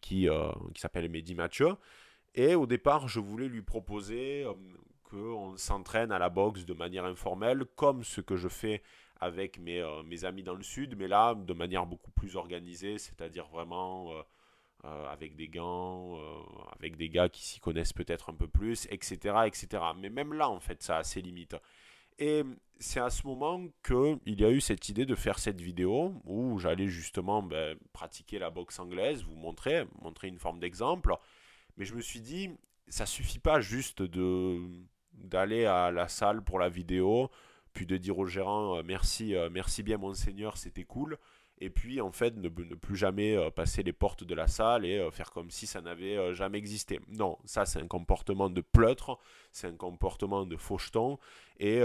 qui, 0.00 0.28
qui 0.74 0.80
s'appelle 0.80 1.08
Mehdi 1.10 1.34
Mathieu, 1.34 1.76
et 2.34 2.54
au 2.54 2.66
départ, 2.66 3.08
je 3.08 3.20
voulais 3.20 3.48
lui 3.48 3.62
proposer 3.62 4.44
euh, 4.44 4.52
qu'on 5.04 5.56
s'entraîne 5.56 6.10
à 6.10 6.18
la 6.18 6.28
boxe 6.28 6.64
de 6.64 6.74
manière 6.74 7.04
informelle, 7.04 7.64
comme 7.76 8.02
ce 8.02 8.20
que 8.20 8.36
je 8.36 8.48
fais 8.48 8.82
avec 9.20 9.58
mes, 9.58 9.80
euh, 9.80 10.02
amis 10.24 10.42
dans 10.42 10.54
le 10.54 10.62
sud, 10.62 10.96
mais 10.98 11.08
là, 11.08 11.34
de 11.34 11.52
manière 11.54 11.86
beaucoup 11.86 12.10
plus 12.10 12.36
organisée, 12.36 12.98
c'est-à-dire 12.98 13.46
vraiment 13.48 14.12
euh, 14.84 15.06
avec 15.08 15.36
des 15.36 15.48
gants, 15.48 16.18
avec 16.78 16.96
des 16.96 17.08
gars 17.08 17.28
qui 17.28 17.42
s'y 17.42 17.60
connaissent 17.60 17.92
peut-être 17.92 18.30
un 18.30 18.34
peu 18.34 18.48
plus, 18.48 18.86
etc., 18.90 19.46
etc. 19.46 19.82
Mais 19.96 20.10
même 20.10 20.34
là, 20.34 20.50
en 20.50 20.60
fait, 20.60 20.82
ça 20.82 20.98
a 20.98 21.04
ses 21.04 21.22
limites. 21.22 21.56
Et 22.18 22.42
c'est 22.78 23.00
à 23.00 23.10
ce 23.10 23.26
moment 23.26 23.66
qu'il 23.82 24.40
y 24.40 24.44
a 24.44 24.50
eu 24.50 24.60
cette 24.60 24.88
idée 24.88 25.06
de 25.06 25.14
faire 25.14 25.38
cette 25.38 25.60
vidéo 25.60 26.14
où 26.24 26.58
j'allais 26.58 26.86
justement 26.86 27.42
ben, 27.42 27.78
pratiquer 27.92 28.38
la 28.38 28.50
boxe 28.50 28.78
anglaise, 28.78 29.24
vous 29.24 29.36
montrer, 29.36 29.86
montrer 30.02 30.28
une 30.28 30.38
forme 30.38 30.60
d'exemple. 30.60 31.16
Mais 31.76 31.84
je 31.84 31.94
me 31.94 32.00
suis 32.00 32.20
dit, 32.20 32.50
ça 32.88 33.06
suffit 33.06 33.38
pas 33.38 33.60
juste 33.60 34.02
de 34.02 34.60
d'aller 35.14 35.64
à 35.64 35.90
la 35.90 36.08
salle 36.08 36.42
pour 36.42 36.58
la 36.58 36.68
vidéo, 36.68 37.30
puis 37.72 37.86
de 37.86 37.96
dire 37.96 38.18
au 38.18 38.26
gérant 38.26 38.76
euh, 38.76 38.82
merci, 38.84 39.34
euh, 39.34 39.48
merci 39.50 39.82
bien 39.82 39.96
monseigneur, 39.96 40.56
c'était 40.56 40.84
cool, 40.84 41.18
et 41.58 41.70
puis 41.70 42.00
en 42.00 42.10
fait 42.10 42.36
ne, 42.36 42.48
ne, 42.48 42.74
plus 42.74 42.96
jamais 42.96 43.36
euh, 43.36 43.50
passer 43.50 43.82
les 43.82 43.92
portes 43.92 44.24
de 44.24 44.34
la 44.34 44.48
salle 44.48 44.84
et 44.84 45.08
faire 45.12 45.30
comme 45.30 45.50
si 45.50 45.66
ça 45.66 45.80
n'avait 45.80 46.34
jamais 46.34 46.58
existé. 46.58 47.00
Non, 47.08 47.38
ça 47.44 47.64
c'est 47.64 47.80
un 47.80 47.86
comportement 47.86 48.50
de 48.50 48.60
pleutre, 48.60 49.18
c'est 49.52 49.68
un 49.68 49.76
comportement 49.76 50.46
de 50.46 50.56
faucheton, 50.56 51.18
et 51.58 51.80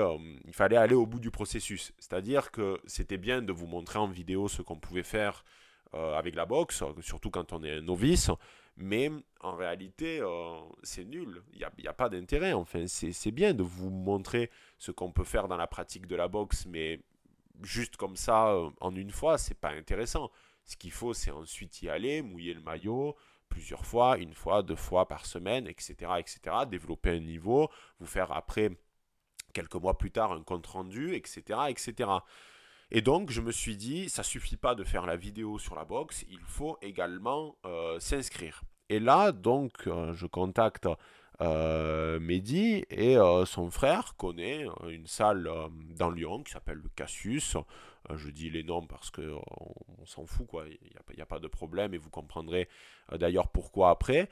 il 0.45 0.53
fallait 0.53 0.77
aller 0.77 0.95
au 0.95 1.05
bout 1.05 1.19
du 1.19 1.31
processus. 1.31 1.93
C'est-à-dire 1.99 2.51
que 2.51 2.79
c'était 2.85 3.17
bien 3.17 3.41
de 3.41 3.53
vous 3.53 3.67
montrer 3.67 3.99
en 3.99 4.07
vidéo 4.07 4.47
ce 4.47 4.61
qu'on 4.61 4.79
pouvait 4.79 5.03
faire 5.03 5.43
avec 5.93 6.35
la 6.35 6.45
boxe, 6.45 6.83
surtout 7.01 7.29
quand 7.29 7.53
on 7.53 7.63
est 7.63 7.77
un 7.77 7.81
novice, 7.81 8.31
mais 8.79 9.11
en 9.41 9.55
réalité, 9.55 10.19
euh, 10.21 10.59
c'est 10.83 11.05
nul. 11.05 11.43
Il 11.53 11.59
n'y 11.59 11.87
a, 11.87 11.91
a, 11.91 11.93
pas 11.93 12.09
d'intérêt. 12.09 12.53
Enfin, 12.53 12.85
c'est 12.87 13.31
bien 13.31 13.53
de 13.53 13.63
vous 13.63 13.89
montrer 13.89 14.49
ce 14.77 14.91
qu'on 14.91 15.11
peut 15.11 15.23
faire 15.23 15.47
dans 15.47 15.57
la 15.57 15.67
pratique 15.67 16.07
de 16.07 16.15
la 16.15 16.27
boxe, 16.27 16.65
mais 16.65 17.01
juste 17.61 17.97
comme 17.97 18.15
ça, 18.15 18.49
euh, 18.49 18.69
en 18.81 18.95
une 18.95 19.11
fois, 19.11 19.37
c'est 19.37 19.59
pas 19.59 19.71
intéressant. 19.71 20.31
Ce 20.65 20.77
qu'il 20.77 20.91
faut, 20.91 21.13
c'est 21.13 21.31
ensuite 21.31 21.81
y 21.81 21.89
aller, 21.89 22.21
mouiller 22.21 22.53
le 22.53 22.61
maillot 22.61 23.15
plusieurs 23.49 23.85
fois, 23.85 24.17
une 24.17 24.33
fois, 24.33 24.63
deux 24.63 24.75
fois 24.75 25.07
par 25.07 25.25
semaine, 25.25 25.67
etc., 25.67 25.95
etc. 26.19 26.39
Développer 26.69 27.09
un 27.09 27.19
niveau, 27.19 27.69
vous 27.99 28.05
faire 28.05 28.31
après, 28.31 28.69
quelques 29.53 29.75
mois 29.75 29.97
plus 29.97 30.11
tard, 30.11 30.31
un 30.31 30.43
compte 30.43 30.67
rendu, 30.67 31.15
etc., 31.15 31.59
etc. 31.69 32.09
Et 32.91 33.01
donc, 33.01 33.29
je 33.29 33.41
me 33.41 33.51
suis 33.51 33.77
dit, 33.77 34.09
ça 34.09 34.23
suffit 34.23 34.57
pas 34.57 34.73
de 34.73 34.83
faire 34.83 35.05
la 35.05 35.15
vidéo 35.15 35.59
sur 35.59 35.75
la 35.75 35.85
boxe, 35.85 36.25
il 36.29 36.39
faut 36.39 36.77
également 36.81 37.55
euh, 37.65 37.99
s'inscrire. 37.99 38.63
Et 38.89 38.99
là, 38.99 39.31
donc, 39.31 39.73
euh, 39.85 40.13
je 40.13 40.25
contacte 40.25 40.87
euh, 41.41 42.19
Mehdi 42.19 42.85
et 42.89 43.15
son 43.45 43.69
frère 43.69 44.15
connaît 44.17 44.65
une 44.89 45.05
salle 45.05 45.49
dans 45.95 46.09
Lyon 46.09 46.43
qui 46.43 46.51
s'appelle 46.51 46.79
le 46.79 46.89
Cassius. 46.95 47.55
je 48.13 48.29
dis 48.29 48.49
les 48.49 48.63
noms 48.63 48.85
parce 48.87 49.11
qu'on 49.11 49.41
on, 49.99 50.05
s'en 50.05 50.25
fout, 50.25 50.47
quoi. 50.47 50.65
Il 50.67 51.15
n'y 51.15 51.21
a, 51.21 51.25
pas 51.27 51.39
de 51.39 51.47
problème 51.47 51.93
et 51.93 51.97
vous 51.97 52.09
comprendrez 52.09 52.67
d'ailleurs 53.11 53.49
pourquoi 53.49 53.91
après. 53.91 54.29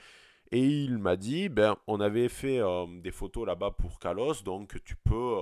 Et 0.51 0.65
il 0.65 0.97
m'a 0.97 1.15
dit, 1.17 1.49
ben, 1.49 1.75
on 1.87 1.99
avait 1.99 2.29
fait 2.29 2.61
des 3.01 3.11
photos 3.11 3.45
là-bas 3.45 3.71
pour 3.71 3.99
Kalos, 3.99 4.43
donc 4.43 4.81
tu 4.83 4.95
peux, 4.95 5.35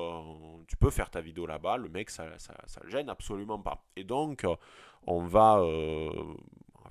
tu 0.67 0.75
peux 0.77 0.89
faire 0.89 1.11
ta 1.11 1.21
vidéo 1.21 1.45
là-bas. 1.45 1.77
Le 1.77 1.89
mec, 1.89 2.09
ça, 2.09 2.25
ça, 2.39 2.55
ça, 2.65 2.81
le 2.83 2.89
gêne 2.89 3.09
absolument 3.09 3.59
pas. 3.59 3.85
Et 3.95 4.03
donc, 4.03 4.45
on 5.05 5.21
va 5.23 5.61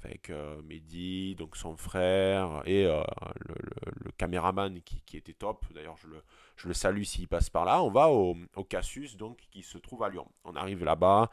avec 0.04 0.30
euh, 0.30 0.60
Mehdi, 0.62 1.34
donc 1.34 1.56
son 1.56 1.76
frère, 1.76 2.62
et 2.66 2.86
euh, 2.86 3.02
le, 3.40 4.10
caméraman 4.16 4.80
qui, 4.82 5.16
était 5.16 5.32
top. 5.32 5.64
D'ailleurs, 5.74 5.96
je 5.96 6.08
le, 6.08 6.22
je 6.56 6.68
le 6.68 6.74
salue 6.74 7.02
s'il 7.02 7.26
passe 7.26 7.50
par 7.50 7.64
là. 7.64 7.82
On 7.82 7.90
va 7.90 8.10
au, 8.10 8.36
au 8.54 8.64
Cassius, 8.64 9.16
donc, 9.16 9.38
qui 9.50 9.62
se 9.62 9.78
trouve 9.78 10.02
à 10.02 10.08
Lyon. 10.08 10.26
On 10.44 10.54
arrive 10.54 10.84
là-bas. 10.84 11.30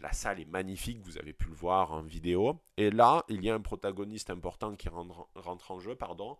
La 0.00 0.12
salle 0.12 0.40
est 0.40 0.44
magnifique, 0.44 1.00
vous 1.02 1.18
avez 1.18 1.32
pu 1.32 1.48
le 1.48 1.54
voir 1.54 1.92
en 1.92 2.02
vidéo. 2.02 2.60
Et 2.76 2.90
là, 2.90 3.24
il 3.28 3.44
y 3.44 3.50
a 3.50 3.54
un 3.54 3.60
protagoniste 3.60 4.30
important 4.30 4.74
qui 4.76 4.88
rentre, 4.88 5.70
en 5.70 5.78
jeu, 5.78 5.94
pardon. 5.94 6.36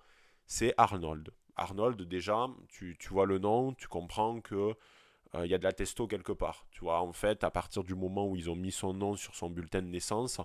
C'est 0.47 0.75
Arnold. 0.77 1.33
Arnold, 1.57 2.03
déjà, 2.03 2.49
tu, 2.69 2.97
tu, 2.99 3.09
vois 3.09 3.27
le 3.27 3.39
nom, 3.39 3.73
tu 3.75 3.89
comprends 3.89 4.41
que 4.41 4.75
euh, 5.35 5.47
il 5.47 5.51
y 5.51 5.55
a 5.55 5.59
de 5.59 5.65
la 5.65 5.73
testo 5.73 6.07
quelque 6.07 6.33
part. 6.33 6.67
Tu 6.71 6.81
vois, 6.81 7.01
en 7.01 7.13
fait, 7.13 7.45
à 7.45 7.51
partir 7.51 7.85
du 7.85 7.95
moment 7.95 8.27
où 8.29 8.37
ils 8.37 8.51
ont 8.51 8.57
mis 8.57 8.73
son 8.73 8.93
nom 8.93 9.17
sur 9.17 9.35
son 9.35 9.51
bulletin 9.51 9.83
de 9.83 9.89
naissance, 9.89 10.41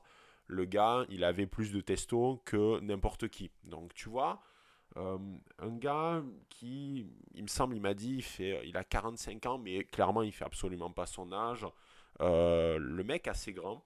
le 0.48 0.66
gars, 0.66 1.06
il 1.10 1.24
avait 1.24 1.46
plus 1.46 1.72
de 1.72 1.82
testo 1.82 2.42
que 2.46 2.80
n'importe 2.80 3.28
qui. 3.28 3.52
Donc, 3.66 3.94
tu 3.94 4.10
vois, 4.10 4.42
euh, 4.98 5.18
un 5.60 5.78
gars 5.78 6.24
qui, 6.50 7.06
il 7.36 7.44
me 7.44 7.48
semble, 7.48 7.76
il 7.76 7.82
m'a 7.82 7.94
dit, 7.94 8.16
il, 8.16 8.24
fait, 8.24 8.62
il 8.68 8.76
a 8.78 8.84
45 8.84 9.46
ans, 9.46 9.58
mais 9.58 9.84
clairement, 9.84 10.24
il 10.24 10.32
fait 10.32 10.46
absolument 10.46 10.92
pas 10.92 11.06
son 11.06 11.32
âge. 11.32 11.66
Euh, 12.22 12.78
le 12.78 13.04
mec 13.04 13.28
assez 13.28 13.54
grand, 13.54 13.86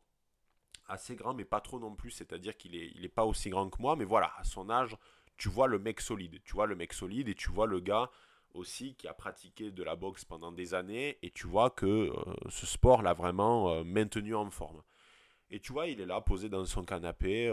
assez 0.88 1.16
grand, 1.16 1.34
mais 1.34 1.46
pas 1.46 1.62
trop 1.62 1.80
non 1.80 1.96
plus, 1.96 2.12
c'est-à-dire 2.12 2.58
qu'il 2.58 2.76
est, 2.76 2.92
il 2.96 3.06
est 3.06 3.10
pas 3.10 3.26
aussi 3.26 3.50
grand 3.50 3.70
que 3.70 3.82
moi, 3.82 3.96
mais 3.96 4.06
voilà, 4.06 4.34
à 4.38 4.44
son 4.44 4.70
âge, 4.70 4.98
tu 5.38 5.50
vois 5.50 5.68
le 5.68 5.80
mec 5.80 6.02
solide, 6.02 6.42
tu 6.44 6.54
vois 6.54 6.68
le 6.68 6.76
mec 6.76 6.94
solide 6.94 7.30
et 7.30 7.36
tu 7.36 7.50
vois 7.50 7.68
le 7.68 7.80
gars 7.80 8.10
aussi 8.54 8.96
qui 8.96 9.08
a 9.08 9.14
pratiqué 9.14 9.72
de 9.72 9.84
la 9.84 9.96
boxe 9.96 10.26
pendant 10.26 10.52
des 10.52 10.74
années 10.74 11.18
et 11.24 11.32
tu 11.32 11.48
vois 11.48 11.72
que 11.72 12.12
ce 12.50 12.66
sport 12.68 13.02
l'a 13.02 13.14
vraiment 13.14 13.84
maintenu 13.84 14.36
en 14.36 14.50
forme. 14.52 14.84
Et 15.50 15.60
tu 15.60 15.74
vois, 15.74 15.88
il 15.88 16.00
est 16.02 16.06
là 16.06 16.22
posé 16.22 16.50
dans 16.50 16.64
son 16.66 16.84
canapé, 16.84 17.52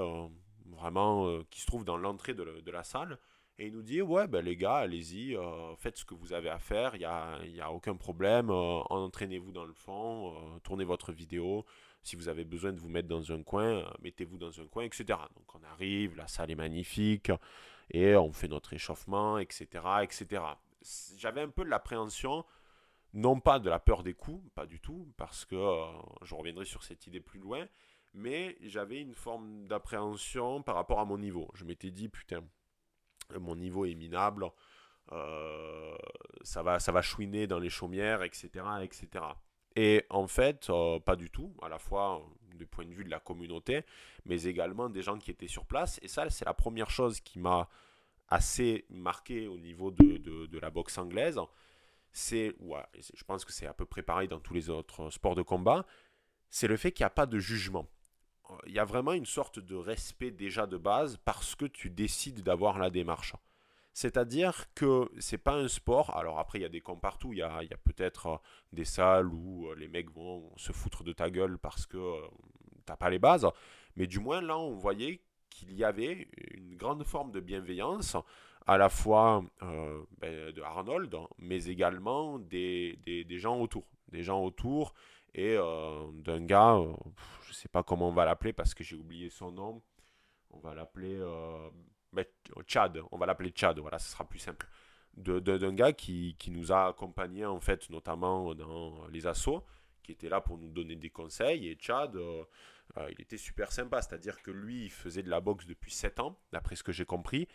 vraiment 0.67 1.43
qui 1.51 1.61
se 1.63 1.67
trouve 1.67 1.85
dans 1.85 1.97
l'entrée 1.97 2.35
de, 2.35 2.71
la 2.71 2.85
salle. 2.85 3.19
Et 3.63 3.67
il 3.67 3.75
nous 3.75 3.83
dit, 3.83 4.01
ouais, 4.01 4.27
ben 4.27 4.43
les 4.43 4.57
gars, 4.57 4.77
allez-y, 4.77 5.37
faites 5.77 5.99
ce 5.99 6.07
que 6.07 6.15
vous 6.15 6.33
avez 6.33 6.49
à 6.49 6.59
faire, 6.59 6.95
il 6.95 7.01
n'y 7.01 7.61
a, 7.61 7.67
a 7.67 7.71
aucun 7.71 7.95
problème, 7.95 8.49
entraînez-vous 8.49 9.53
dans 9.53 9.67
le 9.67 9.75
fond, 9.75 10.35
tournez 10.63 10.85
votre 10.85 11.13
vidéo, 11.13 11.67
si 12.03 12.17
vous 12.17 12.29
avez 12.29 12.45
besoin 12.45 12.73
de 12.73 12.81
vous 12.81 12.89
mettre 12.89 13.09
dans 13.09 13.33
un 13.33 13.43
coin, 13.43 13.65
euh, 13.65 13.91
mettez-vous 14.03 14.39
dans 14.39 14.61
un 14.61 14.67
coin, 14.67 14.85
etc. 14.85 15.19
Donc 15.35 15.55
on 15.55 15.63
arrive, 15.65 16.17
la 16.17 16.27
salle 16.27 16.51
est 16.51 16.57
magnifique, 16.57 17.31
et 17.91 18.17
on 18.17 18.33
fait 18.33 18.49
notre 18.49 18.73
échauffement, 18.73 19.39
etc. 19.39 19.67
etc. 20.03 20.43
J'avais 21.17 21.43
un 21.43 21.51
peu 21.51 21.65
de 21.65 21.71
l'appréhension, 21.71 22.45
non 23.13 23.41
pas 23.41 23.59
de 23.59 23.69
la 23.69 23.79
peur 23.79 24.03
des 24.03 24.15
coups, 24.15 24.43
pas 24.55 24.67
du 24.67 24.81
tout, 24.81 25.13
parce 25.17 25.45
que 25.45 25.57
euh, 25.57 25.87
je 26.23 26.35
reviendrai 26.35 26.65
sur 26.65 26.83
cette 26.83 27.07
idée 27.07 27.21
plus 27.21 27.41
loin, 27.41 27.67
mais 28.15 28.57
j'avais 28.63 29.01
une 29.01 29.15
forme 29.15 29.67
d'appréhension 29.67 30.63
par 30.63 30.77
rapport 30.77 31.01
à 31.01 31.05
mon 31.05 31.19
niveau. 31.19 31.51
Je 31.55 31.65
m'étais 31.65 31.91
dit, 31.91 32.09
putain, 32.09 32.43
mon 33.39 33.57
niveau 33.57 33.85
est 33.85 33.95
minable, 33.95 34.51
euh, 35.13 35.97
ça, 36.43 36.63
va, 36.63 36.79
ça 36.79 36.93
va 36.93 37.03
chouiner 37.03 37.47
dans 37.47 37.59
les 37.59 37.71
chaumières, 37.71 38.23
etc. 38.23 38.51
etc. 38.83 39.25
Et 39.77 40.05
en 40.11 40.27
fait, 40.27 40.69
euh, 40.71 40.99
pas 40.99 41.17
du 41.17 41.31
tout, 41.31 41.55
à 41.63 41.69
la 41.69 41.79
fois 41.79 42.17
euh, 42.17 42.57
du 42.57 42.67
point 42.67 42.85
de 42.85 42.93
vue 42.93 43.05
de 43.05 43.11
la 43.11 43.21
communauté, 43.21 43.85
mais 44.25 44.43
également 44.45 44.89
des 44.89 45.03
gens 45.03 45.19
qui 45.19 45.31
étaient 45.31 45.49
sur 45.49 45.65
place. 45.65 45.99
Et 46.03 46.09
ça, 46.09 46.29
c'est 46.31 46.45
la 46.45 46.55
première 46.55 46.91
chose 46.91 47.21
qui 47.21 47.39
m'a 47.39 47.69
assez 48.29 48.87
marqué 48.91 49.49
au 49.49 49.59
niveau 49.59 49.91
de, 49.91 50.19
de, 50.47 50.59
la 50.59 50.71
boxe 50.71 50.99
anglaise. 50.99 51.41
C'est, 52.13 52.55
je 53.15 53.25
pense 53.25 53.45
que 53.45 53.53
c'est 53.53 53.67
à 53.67 53.75
peu 53.75 53.85
près 53.85 54.03
pareil 54.03 54.29
dans 54.29 54.39
tous 54.39 54.55
les 54.55 54.71
autres 54.71 55.11
sports 55.11 55.35
de 55.35 55.43
combat, 55.43 55.85
c'est 56.49 56.69
le 56.69 56.77
fait 56.77 56.93
qu'il 56.93 57.03
n'y 57.05 57.09
a 57.09 57.11
pas 57.11 57.27
de 57.27 57.39
jugement. 57.39 57.87
Il 58.67 58.73
y 58.73 58.79
a 58.79 58.85
vraiment 58.85 59.13
une 59.13 59.27
sorte 59.27 59.59
de 59.59 59.77
respect 59.77 60.31
déjà 60.31 60.67
de 60.67 60.77
base 60.77 61.19
parce 61.25 61.55
que 61.55 61.65
tu 61.65 61.91
décides 61.91 62.43
d'avoir 62.43 62.79
la 62.79 62.91
démarche. 62.91 63.35
C'est-à-dire 63.93 64.73
que 64.75 65.11
c'est 65.19 65.39
pas 65.39 65.57
un 65.57 65.69
sport. 65.69 66.17
Alors 66.17 66.39
après, 66.39 66.59
il 66.59 66.63
y 66.63 66.67
a 66.67 66.71
des 66.71 66.81
camps 66.81 66.97
partout. 66.97 67.33
Il 67.33 67.39
y 67.39 67.43
a, 67.43 67.61
peut-être 67.85 68.27
euh, 68.27 68.37
des 68.73 68.85
salles 68.85 69.27
où 69.27 69.67
euh, 69.67 69.75
les 69.75 69.89
mecs 69.89 70.11
vont 70.11 70.51
se 70.57 70.73
foutre 70.73 71.03
de 71.03 71.13
ta 71.13 71.31
gueule 71.31 71.59
parce 71.59 71.87
que 71.87 71.99
euh, 71.99 72.21
t'as 72.87 72.97
pas 72.97 73.11
les 73.11 73.19
bases. 73.19 73.47
Mais 73.97 74.07
du 74.07 74.21
moins 74.21 74.41
là, 74.41 74.57
on 74.57 74.75
voyait 74.75 75.21
qu'il 75.51 75.75
y 75.75 75.85
avait 75.85 76.29
une 76.55 76.77
grande 76.77 77.05
forme 77.05 77.33
de 77.33 77.41
bienveillance, 77.41 78.17
à 78.67 78.79
la 78.79 78.89
fois 78.89 79.43
ben, 79.61 80.53
de 80.53 80.63
Arnold, 80.63 81.15
mais 81.39 81.65
également 81.65 82.39
des, 82.39 82.97
gens 83.31 83.59
autour. 83.59 83.85
Des 84.09 84.23
gens 84.23 84.43
autour 84.45 84.95
et 85.35 85.57
d'un 85.57 86.45
gars, 86.45 86.79
je 87.43 87.53
sais 87.53 87.69
pas 87.69 87.83
comment 87.83 88.09
on 88.09 88.13
va 88.13 88.25
l'appeler 88.25 88.53
parce 88.53 88.75
que 88.75 88.85
j'ai 88.85 88.97
oublié 88.97 89.31
son 89.31 89.53
nom. 89.53 89.83
On 90.51 90.59
va 90.59 90.75
l'appeler 90.75 91.21
Chad, 92.67 93.01
on 93.11 93.19
va 93.19 93.27
l'appeler 93.27 93.53
Chad, 93.55 93.79
voilà, 93.79 93.99
ce 93.99 94.11
sera 94.11 94.29
plus 94.29 94.39
simple. 94.39 94.69
D'un 95.17 95.75
gars 95.75 95.93
qui, 95.93 96.37
nous 96.49 96.73
a 96.73 96.89
accompagnés, 96.89 97.47
en 97.47 97.61
fait, 97.61 97.91
notamment 97.91 98.55
dans 98.55 99.07
les 99.09 99.27
assauts, 99.27 99.65
qui 100.03 100.13
était 100.13 100.29
là 100.29 100.41
pour 100.41 100.59
nous 100.59 100.71
donner 100.71 100.97
des 100.97 101.11
conseils. 101.11 101.69
Et 101.69 101.77
Chad, 101.79 102.17
euh, 102.17 102.45
euh, 102.97 103.09
il 103.13 103.21
était 103.21 103.37
super 103.37 103.73
sympa, 103.73 104.03
c'est-à-dire 104.03 104.41
que 104.43 104.51
lui, 104.51 104.85
il 104.85 104.91
faisait 104.91 105.23
de 105.23 105.31
la 105.31 105.41
boxe 105.41 105.67
depuis 105.67 105.93
7 105.93 106.21
ans, 106.21 106.39
d'après 106.53 106.77
ce 106.77 106.83
que 106.83 106.93
j'ai 106.93 107.05
compris. 107.05 107.49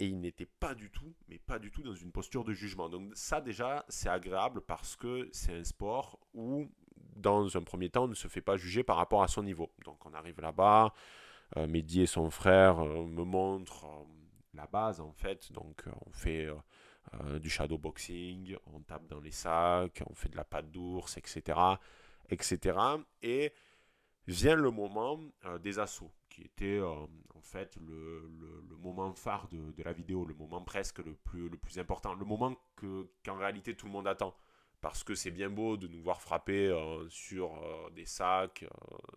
Et 0.00 0.06
il 0.06 0.20
n'était 0.20 0.46
pas 0.46 0.74
du 0.74 0.90
tout, 0.90 1.14
mais 1.28 1.38
pas 1.38 1.60
du 1.60 1.70
tout 1.70 1.82
dans 1.82 1.94
une 1.94 2.10
posture 2.10 2.42
de 2.42 2.52
jugement. 2.52 2.88
Donc 2.88 3.12
ça 3.14 3.40
déjà, 3.40 3.84
c'est 3.88 4.08
agréable 4.08 4.60
parce 4.60 4.96
que 4.96 5.28
c'est 5.32 5.54
un 5.54 5.62
sport 5.62 6.18
où, 6.34 6.68
dans 7.16 7.56
un 7.56 7.62
premier 7.62 7.90
temps, 7.90 8.04
on 8.04 8.08
ne 8.08 8.14
se 8.14 8.28
fait 8.28 8.40
pas 8.40 8.56
juger 8.56 8.82
par 8.82 8.96
rapport 8.96 9.22
à 9.22 9.28
son 9.28 9.42
niveau. 9.42 9.70
Donc 9.84 10.04
on 10.06 10.12
arrive 10.14 10.40
là-bas, 10.40 10.92
euh, 11.56 11.66
Mehdi 11.66 12.02
et 12.02 12.06
son 12.06 12.30
frère 12.30 12.80
euh, 12.80 13.04
me 13.06 13.24
montrent 13.24 13.84
euh, 13.84 14.04
la 14.54 14.66
base 14.66 15.00
en 15.00 15.12
fait. 15.12 15.52
Donc 15.52 15.84
on 16.06 16.10
fait 16.12 16.48
du 17.38 17.48
shadow 17.48 17.78
boxing, 17.78 18.56
on 18.74 18.80
tape 18.80 19.06
dans 19.06 19.20
les 19.20 19.30
sacs, 19.30 20.02
on 20.10 20.14
fait 20.14 20.30
de 20.30 20.36
la 20.36 20.44
patte 20.44 20.70
d'ours, 20.72 21.16
etc., 21.16 21.58
etc. 22.28 22.78
Et 23.22 23.52
vient 24.26 24.56
le 24.56 24.70
moment 24.70 25.20
des 25.62 25.78
assauts, 25.78 26.10
qui 26.28 26.42
était 26.42 26.80
en 26.80 27.08
fait 27.42 27.76
le, 27.76 28.30
moment 28.82 29.12
phare 29.14 29.48
de, 29.48 29.82
la 29.82 29.92
vidéo, 29.92 30.24
le 30.24 30.34
moment 30.34 30.62
presque 30.62 30.98
le 30.98 31.14
plus, 31.14 31.78
important, 31.78 32.14
le 32.14 32.24
moment 32.24 32.56
que, 32.74 33.06
qu'en 33.24 33.36
réalité 33.36 33.76
tout 33.76 33.86
le 33.86 33.92
monde 33.92 34.08
attend. 34.08 34.34
Parce 34.84 35.02
que 35.02 35.14
c'est 35.14 35.30
bien 35.30 35.48
beau 35.48 35.78
de 35.78 35.88
nous 35.88 36.02
voir 36.02 36.20
frapper 36.20 36.70
sur 37.08 37.58
des 37.96 38.04
sacs, 38.04 38.66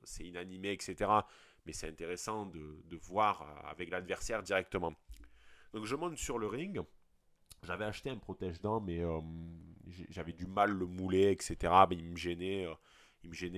c'est 0.06 0.24
inanimé, 0.24 0.72
etc 0.72 1.22
mais 1.68 1.74
c'est 1.74 1.90
intéressant 1.90 2.46
de, 2.46 2.96
voir 3.04 3.42
euh, 3.42 3.70
avec 3.70 3.90
l'adversaire 3.90 4.42
directement. 4.42 4.94
Donc 5.74 5.86
je 5.86 5.96
monte 5.96 6.18
sur 6.18 6.40
le 6.40 6.48
ring. 6.48 6.82
J'avais 7.64 7.86
acheté 7.86 8.10
un 8.10 8.18
protège-dents, 8.18 8.80
mais 8.80 9.02
euh, 9.02 9.20
j'avais 10.10 10.32
du 10.32 10.48
mal 10.48 10.72
le 10.72 10.86
mouler, 10.86 11.30
etc. 11.32 11.74
Il 11.92 12.06
me 12.06 12.16
gênait. 12.16 12.66
Euh, 12.66 12.74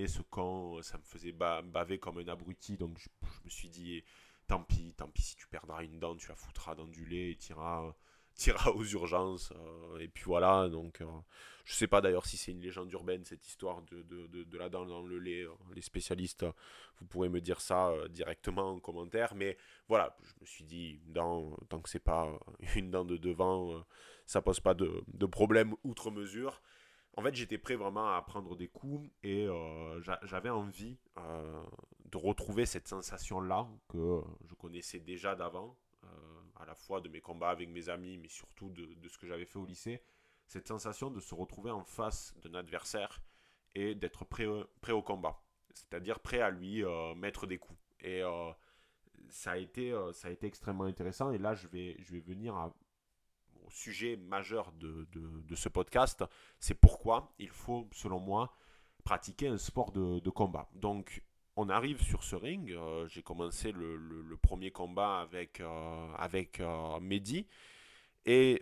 ce 0.07 0.21
camp, 0.23 0.81
ça 0.81 0.97
me 0.97 1.03
faisait 1.03 1.31
baver 1.31 1.99
comme 1.99 2.17
un 2.17 2.27
abruti. 2.27 2.77
Donc 2.77 2.97
je, 2.97 3.07
me 3.45 3.49
suis 3.49 3.69
dit, 3.69 4.03
tant 4.47 4.63
pis, 4.63 4.95
tant 4.97 5.07
pis 5.07 5.21
si 5.21 5.35
tu 5.35 5.47
perdras 5.47 5.83
une 5.83 5.99
dent, 5.99 6.15
tu 6.15 6.27
la 6.29 6.35
foutras 6.35 6.73
dans 6.73 6.87
du 6.87 7.05
lait 7.05 7.31
et 7.31 7.35
tu 7.35 7.53
iras 8.47 8.57
tira 8.59 8.75
aux 8.75 8.85
urgences. 8.85 9.51
Euh, 9.55 9.99
et 9.99 10.07
puis 10.07 10.23
voilà, 10.25 10.69
donc 10.69 11.01
euh, 11.01 11.05
je 11.65 11.73
sais 11.73 11.87
pas 11.87 12.01
d'ailleurs 12.01 12.25
si 12.25 12.37
c'est 12.37 12.51
une 12.51 12.61
légende 12.61 12.91
urbaine 12.91 13.23
cette 13.25 13.47
histoire 13.47 13.81
de, 13.83 14.03
de, 14.03 14.57
la 14.57 14.69
dent 14.69 14.85
dans 14.85 15.01
le 15.01 15.19
lait. 15.19 15.43
Euh, 15.43 15.53
les 15.75 15.81
spécialistes, 15.81 16.45
vous 16.99 17.05
pourrez 17.05 17.29
me 17.29 17.41
dire 17.41 17.61
ça 17.61 17.93
directement 18.09 18.71
en 18.71 18.79
commentaire. 18.79 19.35
Mais 19.35 19.57
voilà, 19.87 20.17
je 20.23 20.33
me 20.41 20.45
suis 20.45 20.63
dit, 20.63 20.99
tant 21.13 21.81
que 21.81 21.89
c'est 21.89 21.99
pas 21.99 22.27
une 22.75 22.91
dent 22.91 23.05
de 23.05 23.17
devant, 23.17 23.83
ça 24.25 24.41
pose 24.41 24.59
pas 24.59 24.73
de, 24.73 25.03
de 25.13 25.25
problème 25.25 25.75
outre 25.83 26.11
mesure. 26.11 26.61
En 27.17 27.23
fait, 27.23 27.35
j'étais 27.35 27.57
prêt 27.57 27.75
vraiment 27.75 28.15
à 28.15 28.21
prendre 28.21 28.55
des 28.55 28.67
coups 28.67 29.09
et 29.23 29.47
j'avais 30.23 30.49
envie 30.49 30.97
de 32.11 32.17
retrouver 32.17 32.65
cette 32.65 32.87
sensation-là 32.87 33.67
que 33.87 34.21
je 34.47 34.53
connaissais 34.55 34.99
déjà 34.99 35.35
d'avant, 35.35 35.75
à 36.59 36.65
la 36.65 36.75
fois 36.75 37.01
de 37.01 37.09
mes 37.09 37.21
combats 37.21 37.49
avec 37.49 37.69
mes 37.69 37.89
amis, 37.89 38.17
mais 38.17 38.27
surtout 38.27 38.69
de, 38.69 39.07
ce 39.07 39.17
que 39.17 39.27
j'avais 39.27 39.45
fait 39.45 39.57
au 39.57 39.65
lycée, 39.65 40.01
cette 40.45 40.67
sensation 40.67 41.09
de 41.09 41.19
se 41.19 41.33
retrouver 41.33 41.71
en 41.71 41.83
face 41.83 42.35
d'un 42.41 42.55
adversaire 42.55 43.21
et 43.75 43.95
d'être 43.95 44.25
prêt, 44.25 44.47
prêt 44.81 44.91
au 44.91 45.01
combat, 45.01 45.41
c'est-à-dire 45.73 46.19
prêt 46.19 46.41
à 46.41 46.49
lui 46.49 46.83
euh, 46.83 47.15
mettre 47.15 47.47
des 47.47 47.57
coups. 47.57 47.79
Et 48.01 48.21
euh, 48.23 48.51
ça, 49.29 49.51
a 49.51 49.57
été, 49.57 49.91
euh, 49.91 50.11
ça 50.11 50.27
a 50.27 50.31
été 50.31 50.47
extrêmement 50.47 50.85
intéressant. 50.85 51.31
Et 51.31 51.37
là, 51.37 51.53
je 51.53 51.67
vais, 51.67 51.95
je 51.99 52.11
vais 52.11 52.19
venir 52.19 52.55
au 53.65 53.69
sujet 53.69 54.17
majeur 54.17 54.71
de, 54.73 55.07
de, 55.11 55.55
ce 55.55 55.69
podcast. 55.69 56.23
C'est 56.59 56.73
pourquoi 56.73 57.33
il 57.37 57.49
faut, 57.49 57.87
selon 57.93 58.19
moi, 58.19 58.55
pratiquer 59.03 59.47
un 59.47 59.57
sport 59.57 59.91
de, 59.91 60.19
de 60.19 60.29
combat. 60.29 60.67
Donc, 60.73 61.23
on 61.59 61.67
arrive 61.67 62.01
sur 62.01 62.23
ce 62.23 62.37
ring. 62.37 62.71
Euh, 62.71 63.05
j'ai 63.09 63.21
commencé 63.21 63.73
le, 63.73 64.37
premier 64.41 64.71
combat 64.71 65.19
avec, 65.19 65.59
euh, 65.59 66.13
avec 66.17 66.61
euh, 66.61 66.99
Mehdi. 67.01 67.45
Et 68.25 68.61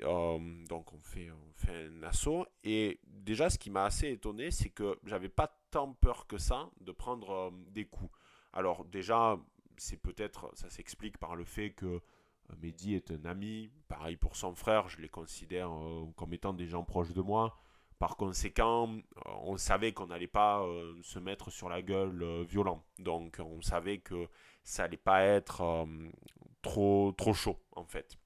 donc 0.70 0.94
on 0.94 1.00
fait, 1.00 1.30
on 1.30 1.54
fait 1.54 1.88
un 1.88 2.04
assaut. 2.04 2.46
Et 2.64 3.00
déjà 3.06 3.50
ce 3.50 3.58
qui 3.58 3.70
m'a 3.70 3.86
assez 3.86 4.10
étonné, 4.10 4.50
c'est 4.50 4.70
que 4.70 4.98
j'avais 5.04 5.30
pas 5.30 5.60
tant 5.72 5.94
peur 5.94 6.26
que 6.26 6.38
ça 6.38 6.70
de 6.80 6.92
prendre 6.92 7.52
des 7.72 7.86
coups. 7.86 8.12
Alors 8.54 8.86
déjà, 8.86 9.38
c'est 9.76 10.02
peut-être, 10.02 10.52
ça 10.54 10.70
s'explique 10.70 11.18
par 11.18 11.36
le 11.36 11.44
fait 11.44 11.72
que 11.72 12.00
Mehdi 12.62 12.96
est 12.96 13.12
un 13.12 13.26
ami. 13.26 13.70
Pareil 13.90 14.16
pour 14.16 14.38
son 14.38 14.56
frère, 14.56 14.88
je 14.88 15.02
les 15.02 15.10
considère 15.10 15.70
comme 16.16 16.34
étant 16.34 16.54
des 16.54 16.68
gens 16.68 16.84
proches 16.84 17.14
de 17.14 17.22
moi. 17.22 17.60
Par 18.00 18.16
conséquent, 18.16 18.90
euh, 18.90 19.32
on 19.42 19.58
savait 19.58 19.92
qu'on 19.92 20.08
n'allait 20.08 20.28
pas 20.28 20.62
euh, 20.62 20.94
se 21.02 21.18
mettre 21.18 21.50
sur 21.50 21.68
la 21.68 21.82
gueule 21.82 22.22
euh, 22.22 22.44
violent. 22.44 22.84
Donc 23.00 23.38
on 23.40 23.62
savait 23.62 23.98
que 23.98 24.28
ça 24.64 24.84
n'allait 24.84 24.98
pas 24.98 25.24
être 25.24 25.88
trop, 26.62 27.12
trop 27.14 27.34
chaud 27.34 27.58
en 27.76 27.86
fait. 27.86 28.18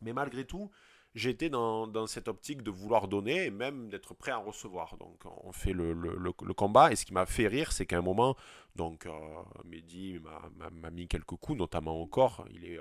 Mais 0.00 0.12
malgré 0.12 0.44
tout, 0.44 0.70
j'étais 1.14 1.48
dans, 1.48 2.06
cette 2.08 2.26
optique 2.26 2.62
de 2.62 2.70
vouloir 2.72 3.06
donner 3.06 3.44
et 3.44 3.50
même 3.50 3.88
d'être 3.88 4.14
prêt 4.14 4.32
à 4.32 4.38
recevoir. 4.38 4.96
Donc 4.96 5.22
on 5.44 5.52
fait 5.52 5.72
le, 5.72 6.32
combat 6.54 6.90
et 6.90 6.96
ce 6.96 7.04
qui 7.04 7.12
m'a 7.12 7.26
fait 7.26 7.46
rire, 7.46 7.70
c'est 7.70 7.86
qu'à 7.86 7.98
un 7.98 8.02
moment, 8.02 8.36
donc 8.74 9.06
Mehdi 9.64 10.18
m'a 10.72 10.90
mis 10.90 11.06
quelques 11.06 11.36
coups, 11.36 11.58
notamment 11.58 12.00
au 12.00 12.06
corps. 12.06 12.44
Il 12.50 12.64
est 12.64 12.80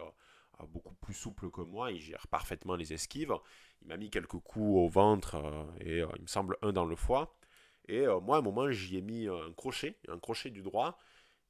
beaucoup 0.67 0.95
plus 0.95 1.13
souple 1.13 1.51
que 1.51 1.61
moi, 1.61 1.91
il 1.91 1.99
gère 1.99 2.27
parfaitement 2.27 2.75
les 2.75 2.93
esquives. 2.93 3.33
Il 3.83 3.89
m'a 3.89 3.97
mis 3.97 4.09
quelques 4.09 4.39
coups 4.39 4.77
au 4.77 4.87
ventre 4.87 5.35
euh, 5.35 5.65
et 5.81 6.01
euh, 6.01 6.07
il 6.15 6.21
me 6.21 6.27
semble 6.27 6.57
un 6.61 6.71
dans 6.71 6.85
le 6.85 6.95
foie. 6.95 7.35
Et 7.87 8.07
euh, 8.07 8.19
moi, 8.21 8.37
à 8.37 8.39
un 8.39 8.41
moment, 8.41 8.71
j'y 8.71 8.97
ai 8.97 9.01
mis 9.01 9.27
un 9.27 9.51
crochet, 9.51 9.97
un 10.07 10.19
crochet 10.19 10.49
du 10.49 10.61
droit. 10.61 10.97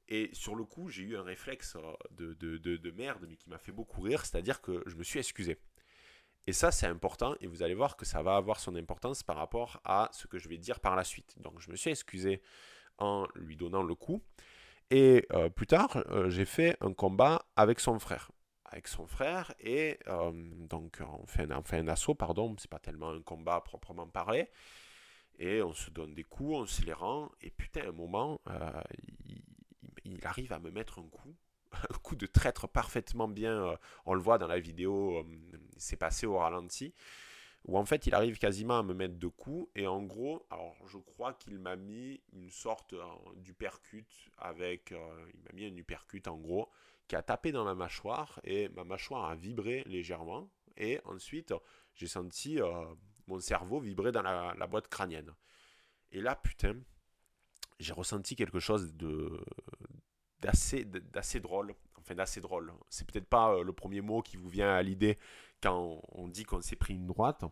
Et 0.08 0.30
sur 0.32 0.56
le 0.56 0.64
coup, 0.64 0.90
j'ai 0.90 1.02
eu 1.02 1.16
un 1.16 1.22
réflexe 1.22 1.76
de, 2.10 2.34
de, 2.34 2.58
de, 2.58 2.90
merde, 2.90 3.24
mais 3.28 3.36
qui 3.36 3.48
m'a 3.48 3.56
fait 3.56 3.72
beaucoup 3.72 4.02
rire, 4.02 4.26
c'est-à-dire 4.26 4.60
que 4.60 4.82
je 4.84 4.96
me 4.96 5.02
suis 5.02 5.18
excusé. 5.18 5.58
Et 6.46 6.52
ça, 6.52 6.70
c'est 6.70 6.86
important 6.86 7.36
et 7.40 7.46
vous 7.46 7.62
allez 7.62 7.72
voir 7.72 7.96
que 7.96 8.04
ça 8.04 8.22
va 8.22 8.36
avoir 8.36 8.60
son 8.60 8.74
importance 8.74 9.22
par 9.22 9.36
rapport 9.36 9.80
à 9.84 10.10
ce 10.12 10.26
que 10.26 10.38
je 10.38 10.46
vais 10.48 10.58
dire 10.58 10.80
par 10.80 10.94
la 10.94 11.04
suite. 11.04 11.40
Donc, 11.40 11.58
je 11.58 11.70
me 11.70 11.76
suis 11.76 11.88
excusé 11.88 12.42
en 12.98 13.26
lui 13.34 13.56
donnant 13.56 13.82
le 13.82 13.94
coup. 13.94 14.22
Et 14.90 15.26
plus 15.56 15.66
tard, 15.66 16.04
j'ai 16.28 16.44
fait 16.44 16.76
un 16.82 16.92
combat 16.92 17.46
avec 17.56 17.80
son 17.80 17.98
frère. 17.98 18.30
Avec 18.74 18.88
son 18.88 19.06
frère, 19.06 19.54
et 19.60 20.00
euh, 20.08 20.32
donc 20.68 20.98
on 21.00 21.26
fait, 21.26 21.46
un, 21.48 21.86
assaut, 21.86 22.16
pardon, 22.16 22.56
c'est 22.58 22.68
pas 22.68 22.80
tellement 22.80 23.10
un 23.10 23.22
combat 23.22 23.60
proprement 23.60 24.08
parlé. 24.08 24.50
Et 25.38 25.62
on 25.62 25.72
se 25.72 25.90
donne 25.90 26.12
des 26.12 26.24
coups, 26.24 26.54
on 26.56 26.66
se 26.66 26.82
les 26.82 26.92
rend, 26.92 27.30
et 27.40 27.50
putain, 27.50 27.82
à 27.82 27.88
un 27.90 27.92
moment, 27.92 28.40
il, 29.26 29.42
il, 30.04 30.26
arrive 30.26 30.52
à 30.52 30.58
me 30.58 30.72
mettre 30.72 30.98
un 30.98 31.08
coup, 31.08 31.36
un 31.72 31.98
coup 32.02 32.16
de 32.16 32.26
traître 32.26 32.66
parfaitement 32.66 33.28
bien. 33.28 33.78
on 34.06 34.14
le 34.14 34.20
voit 34.20 34.38
dans 34.38 34.48
la 34.48 34.58
vidéo, 34.58 35.24
c'est 35.76 35.96
passé 35.96 36.26
au 36.26 36.38
ralenti 36.38 36.94
où 37.66 37.78
en 37.78 37.84
fait 37.84 38.06
il 38.06 38.14
arrive 38.14 38.38
quasiment 38.38 38.78
à 38.78 38.82
me 38.82 38.94
mettre 38.94 39.14
deux 39.14 39.30
coups 39.30 39.70
et 39.74 39.86
en 39.86 40.02
gros 40.02 40.46
alors 40.50 40.76
je 40.86 40.98
crois 40.98 41.32
qu'il 41.34 41.58
m'a 41.58 41.76
mis 41.76 42.20
une 42.32 42.50
sorte 42.50 42.92
euh, 42.92 43.04
d'upercute 43.36 44.30
avec 44.38 44.92
euh, 44.92 45.30
il 45.32 45.40
m'a 45.42 45.52
mis 45.54 45.64
un 45.64 45.76
uppercut 45.76 46.26
en 46.28 46.36
gros 46.36 46.68
qui 47.08 47.16
a 47.16 47.22
tapé 47.22 47.52
dans 47.52 47.64
ma 47.64 47.74
mâchoire 47.74 48.40
et 48.44 48.68
ma 48.70 48.84
mâchoire 48.84 49.26
a 49.26 49.34
vibré 49.34 49.84
légèrement 49.86 50.50
et 50.76 51.00
ensuite 51.04 51.54
j'ai 51.94 52.06
senti 52.06 52.60
euh, 52.60 52.84
mon 53.26 53.40
cerveau 53.40 53.80
vibrer 53.80 54.12
dans 54.12 54.22
la, 54.22 54.66
boîte 54.66 54.88
crânienne 54.88 55.32
et 56.12 56.20
là 56.20 56.34
putain 56.36 56.74
j'ai 57.78 57.92
ressenti 57.92 58.36
quelque 58.36 58.60
chose 58.60 58.94
de 58.94 59.44
d'assez 60.40 60.84
d'assez 60.84 61.40
drôle 61.40 61.74
enfin 61.98 62.14
d'assez 62.14 62.40
drôle 62.40 62.72
c'est 62.88 63.10
peut-être 63.10 63.28
pas 63.28 63.62
le 63.62 63.72
premier 63.72 64.00
mot 64.00 64.22
qui 64.22 64.36
vous 64.36 64.48
vient 64.48 64.72
à 64.72 64.82
l'idée 64.82 65.18
quand 65.64 66.02
on 66.12 66.28
dit 66.28 66.44
qu'on 66.44 66.60
s'est 66.60 66.76
pris 66.76 66.94
une 66.94 67.06
droite. 67.06 67.44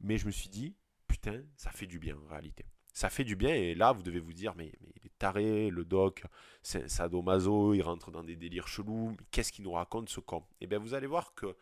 Mais 0.00 0.16
je 0.16 0.26
me 0.26 0.30
suis 0.30 0.48
dit, 0.48 0.74
putain, 1.06 1.42
ça 1.56 1.70
fait 1.70 1.86
du 1.86 1.98
bien 1.98 2.16
en 2.16 2.26
réalité. 2.26 2.64
Ça 2.94 3.10
fait 3.10 3.24
du 3.24 3.36
bien 3.36 3.54
et 3.54 3.74
là, 3.74 3.92
vous 3.92 4.02
devez 4.02 4.20
vous 4.20 4.32
dire, 4.32 4.54
mais, 4.56 4.72
mais 4.80 4.92
il 4.96 5.06
est 5.06 5.18
taré, 5.18 5.68
le 5.68 5.84
doc, 5.84 6.24
c'est 6.62 6.88
sadomaso, 6.88 7.74
il 7.74 7.82
rentre 7.82 8.10
dans 8.10 8.24
des 8.24 8.36
délires 8.36 8.68
chelous, 8.68 9.16
qu'est-ce 9.30 9.52
qu'il 9.52 9.64
nous 9.64 9.72
raconte 9.72 10.08
ce 10.08 10.20
con? 10.20 10.38
Et 10.60 10.64
eh 10.64 10.66
bien 10.66 10.78
vous 10.78 10.94
allez 10.94 11.06
voir 11.06 11.34
que 11.34 11.54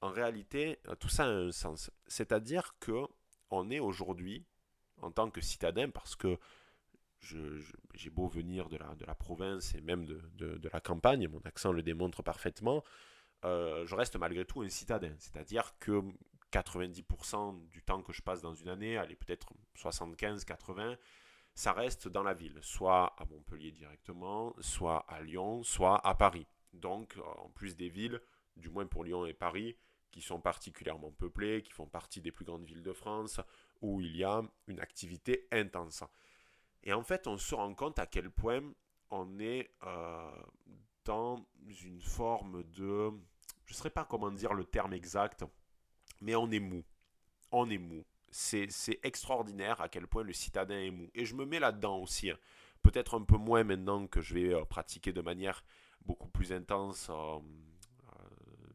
en 0.00 0.10
réalité, 0.10 0.78
tout 1.00 1.08
ça 1.08 1.24
a 1.24 1.28
un 1.28 1.50
sens. 1.50 1.90
C'est-à-dire 2.06 2.76
que 2.78 3.06
on 3.50 3.70
est 3.70 3.80
aujourd'hui, 3.80 4.44
en 5.00 5.10
tant 5.10 5.30
que 5.30 5.40
citadin, 5.40 5.90
parce 5.90 6.14
que 6.14 6.38
j'ai 7.20 8.10
beau 8.10 8.28
venir 8.28 8.68
de 8.68 8.76
la, 8.76 8.94
de 8.94 9.04
la 9.04 9.14
province 9.14 9.74
et 9.74 9.80
même 9.80 10.04
de, 10.06 10.20
de, 10.36 10.68
la 10.72 10.80
campagne, 10.80 11.26
mon 11.28 11.40
accent 11.40 11.72
le 11.72 11.82
démontre 11.82 12.22
parfaitement, 12.22 12.84
euh, 13.44 13.84
je 13.86 13.94
reste 13.94 14.16
malgré 14.16 14.44
tout 14.44 14.62
un 14.62 14.68
citadin. 14.68 15.12
C'est-à-dire 15.18 15.74
que 15.80 16.02
90% 16.52 17.68
du 17.68 17.82
temps 17.82 18.02
que 18.02 18.12
je 18.12 18.22
passe 18.22 18.40
dans 18.40 18.54
une 18.54 18.68
année, 18.68 18.96
allez 18.96 19.16
peut-être 19.16 19.52
75, 19.74 20.44
80, 20.44 20.96
ça 21.54 21.72
reste 21.72 22.08
dans 22.08 22.22
la 22.22 22.34
ville, 22.34 22.58
soit 22.62 23.14
à 23.18 23.24
Montpellier 23.24 23.72
directement, 23.72 24.54
soit 24.60 25.04
à 25.08 25.20
Lyon, 25.20 25.62
soit 25.62 26.06
à 26.06 26.14
Paris. 26.14 26.46
Donc 26.72 27.16
euh, 27.16 27.22
en 27.38 27.50
plus 27.50 27.76
des 27.76 27.88
villes, 27.88 28.20
du 28.56 28.68
moins 28.68 28.86
pour 28.86 29.04
Lyon 29.04 29.26
et 29.26 29.34
Paris, 29.34 29.76
qui 30.10 30.20
sont 30.20 30.40
particulièrement 30.40 31.10
peuplées, 31.10 31.62
qui 31.62 31.72
font 31.72 31.86
partie 31.86 32.20
des 32.20 32.32
plus 32.32 32.44
grandes 32.44 32.64
villes 32.64 32.82
de 32.82 32.92
France, 32.92 33.40
où 33.80 34.00
il 34.00 34.16
y 34.16 34.24
a 34.24 34.42
une 34.66 34.80
activité 34.80 35.48
intense. 35.52 36.04
Et 36.82 36.92
en 36.92 37.02
fait, 37.02 37.26
on 37.26 37.36
se 37.36 37.54
rend 37.54 37.74
compte 37.74 37.98
à 37.98 38.06
quel 38.06 38.30
point 38.30 38.62
on 39.10 39.38
est 39.38 39.70
euh, 39.84 40.42
dans 41.04 41.44
une 41.66 42.00
forme 42.00 42.62
de... 42.64 43.10
Je 43.64 43.74
ne 43.74 43.76
sais 43.76 43.90
pas 43.90 44.04
comment 44.04 44.30
dire 44.30 44.54
le 44.54 44.64
terme 44.64 44.92
exact, 44.92 45.44
mais 46.20 46.34
on 46.34 46.50
est 46.50 46.60
mou. 46.60 46.84
On 47.50 47.68
est 47.70 47.78
mou. 47.78 48.04
C'est 48.30 48.68
extraordinaire 49.02 49.80
à 49.80 49.88
quel 49.88 50.06
point 50.06 50.22
le 50.22 50.32
citadin 50.32 50.78
est 50.78 50.90
mou. 50.90 51.08
Et 51.14 51.24
je 51.24 51.34
me 51.34 51.46
mets 51.46 51.58
là-dedans 51.58 51.98
aussi. 51.98 52.30
Hein. 52.30 52.38
Peut-être 52.82 53.18
un 53.18 53.22
peu 53.22 53.36
moins 53.36 53.64
maintenant 53.64 54.06
que 54.06 54.20
je 54.20 54.34
vais 54.34 54.54
euh, 54.54 54.64
pratiquer 54.64 55.12
de 55.12 55.20
manière 55.20 55.64
beaucoup 56.04 56.28
plus 56.28 56.52
intense 56.52 57.08
euh, 57.10 57.14
euh, 57.14 58.22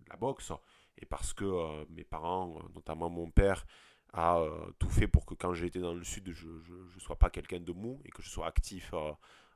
la 0.09 0.15
boxe. 0.17 0.51
Et 0.97 1.05
parce 1.05 1.33
que 1.33 1.85
mes 1.89 2.03
parents, 2.03 2.59
notamment 2.75 3.09
mon 3.09 3.29
père, 3.29 3.65
a 4.13 4.45
tout 4.77 4.89
fait 4.89 5.07
pour 5.07 5.25
que 5.25 5.33
quand 5.33 5.53
j'étais 5.53 5.79
dans 5.79 5.95
le 5.95 6.03
sud, 6.03 6.31
je 6.31 6.47
ne 6.47 6.99
sois 6.99 7.17
pas 7.17 7.29
quelqu'un 7.29 7.59
de 7.59 7.73
mou 7.73 7.99
et 8.05 8.09
que 8.09 8.21
je 8.21 8.29
sois 8.29 8.45
actif 8.45 8.93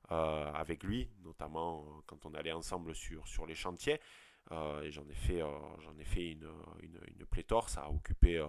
avec 0.10 0.84
lui, 0.84 1.10
notamment 1.23 1.86
quand 2.08 2.26
on 2.26 2.34
allait 2.34 2.52
ensemble 2.52 2.95
sur, 2.95 3.28
sur 3.28 3.45
les 3.45 3.56
chantiers. 3.56 4.02
Euh, 4.51 4.81
et 4.81 4.91
j'en 4.91 5.07
ai 5.10 5.13
fait, 5.13 5.39
j'en 5.39 5.97
ai 5.99 6.05
fait 6.05 6.31
une, 6.31 6.49
une, 6.81 7.25
pléthore, 7.25 7.69
ça 7.69 7.81
a 7.81 7.89
occupé 7.89 8.43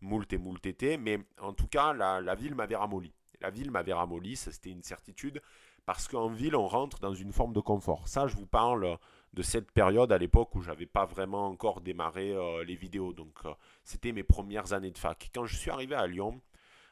moult 0.00 0.30
et 0.32 0.38
moult 0.38 0.64
été, 0.66 0.96
mais 0.96 1.18
en 1.40 1.52
tout 1.52 1.66
cas, 1.66 1.92
la, 1.92 2.20
la 2.20 2.34
ville 2.34 2.54
m'avait 2.54 2.76
ramolli. 2.76 3.12
La 3.40 3.50
ville 3.50 3.70
m'avait 3.70 3.92
ramolli, 3.92 4.36
c'était 4.36 4.70
une 4.70 4.82
certitude, 4.82 5.40
parce 5.86 6.06
qu'en 6.06 6.28
ville, 6.28 6.54
on 6.54 6.66
rentre 6.66 6.98
dans 7.00 7.14
une 7.14 7.32
forme 7.32 7.52
de 7.52 7.60
confort. 7.60 8.08
Ça, 8.08 8.26
je 8.26 8.36
vous 8.36 8.46
parle 8.46 8.98
de 9.32 9.42
cette 9.42 9.70
période 9.72 10.12
à 10.12 10.18
l'époque 10.18 10.54
où 10.54 10.60
j'avais 10.60 10.86
pas 10.86 11.06
vraiment 11.06 11.46
encore 11.46 11.80
démarré 11.80 12.34
les 12.64 12.74
vidéos. 12.76 13.12
Donc, 13.12 13.38
c'était 13.84 14.12
mes 14.12 14.24
premières 14.24 14.72
années 14.72 14.90
de 14.90 14.98
fac. 14.98 15.30
Quand 15.34 15.46
je 15.46 15.56
suis 15.56 15.70
arrivé 15.70 15.94
à 15.94 16.06
Lyon, 16.06 16.42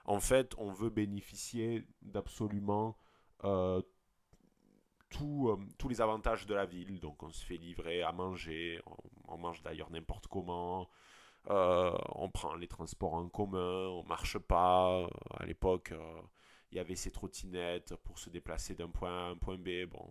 en 0.06 0.20
fait, 0.20 0.54
on 0.58 0.70
veut 0.70 0.90
bénéficier 0.90 1.84
d'absolument 2.00 2.96
euh, 3.44 3.82
tous 5.18 5.88
les 5.88 6.00
avantages 6.00 6.46
de 6.46 6.54
la 6.54 6.66
ville. 6.66 7.00
Donc 7.00 7.22
on 7.22 7.30
se 7.30 7.44
fait 7.44 7.56
livrer 7.56 8.02
à 8.02 8.12
manger, 8.12 8.80
on, 9.28 9.38
mange 9.38 9.62
d'ailleurs 9.62 9.90
n'importe 9.90 10.26
comment, 10.26 10.88
euh, 11.50 11.96
on 12.14 12.30
prend 12.30 12.54
les 12.54 12.68
transports 12.68 13.14
en 13.14 13.28
commun, 13.28 13.88
on 13.88 14.04
marche 14.04 14.38
pas. 14.38 14.90
Euh, 14.90 15.08
à 15.38 15.46
l'époque, 15.46 15.92
il 16.70 16.76
y 16.76 16.80
avait 16.80 16.96
ces 16.96 17.10
trottinettes 17.10 17.94
pour 17.96 18.18
se 18.18 18.30
déplacer 18.30 18.74
d'un 18.74 18.88
point 18.88 19.10
A 19.10 19.26
à 19.26 19.30
un 19.30 19.36
point 19.36 19.56
B. 19.56 19.86
Bon, 19.88 20.10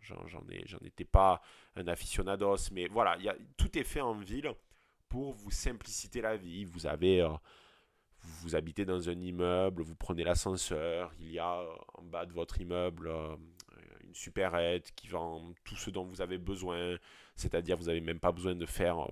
j'en 0.00 0.42
ai, 0.50 0.64
étais 0.86 1.04
pas 1.04 1.40
un 1.76 1.86
aficionados, 1.88 2.70
mais 2.72 2.88
voilà, 2.88 3.16
y 3.18 3.28
a, 3.28 3.36
tout 3.56 3.78
est 3.78 3.84
fait 3.84 4.00
en 4.00 4.14
ville 4.14 4.52
pour 5.08 5.32
vous 5.32 5.50
simplifier 5.50 6.20
la 6.22 6.36
vie. 6.36 6.64
Vous 6.64 6.86
avez 6.86 7.26
vous 8.24 8.56
habitez 8.56 8.86
dans 8.86 9.10
un 9.10 9.20
immeuble, 9.20 9.82
vous 9.82 9.94
prenez 9.94 10.24
l'ascenseur, 10.24 11.12
il 11.20 11.30
y 11.30 11.38
a 11.38 11.62
en 11.94 12.02
bas 12.02 12.24
de 12.24 12.32
votre 12.32 12.58
immeuble 12.58 13.10
supérette 14.14 14.92
qui 14.94 15.08
vend 15.08 15.52
tout 15.64 15.76
ce 15.76 15.90
dont 15.90 16.04
vous 16.04 16.20
avez 16.20 16.38
besoin. 16.38 16.96
C'est-à-dire, 17.36 17.76
vous 17.76 17.86
n'avez 17.86 18.00
même 18.00 18.20
pas 18.20 18.32
besoin 18.32 18.54
de 18.54 18.66
faire, 18.66 19.06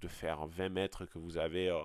de 0.00 0.08
faire 0.08 0.46
20 0.46 0.68
mètres 0.68 1.06
que 1.06 1.18
vous 1.18 1.38
avez 1.38 1.68
euh, 1.68 1.82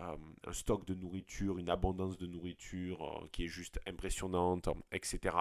euh, 0.00 0.16
un 0.46 0.52
stock 0.52 0.84
de 0.86 0.94
nourriture, 0.94 1.58
une 1.58 1.70
abondance 1.70 2.18
de 2.18 2.26
nourriture 2.26 3.02
euh, 3.02 3.28
qui 3.32 3.44
est 3.44 3.48
juste 3.48 3.80
impressionnante, 3.86 4.68
etc., 4.92 5.36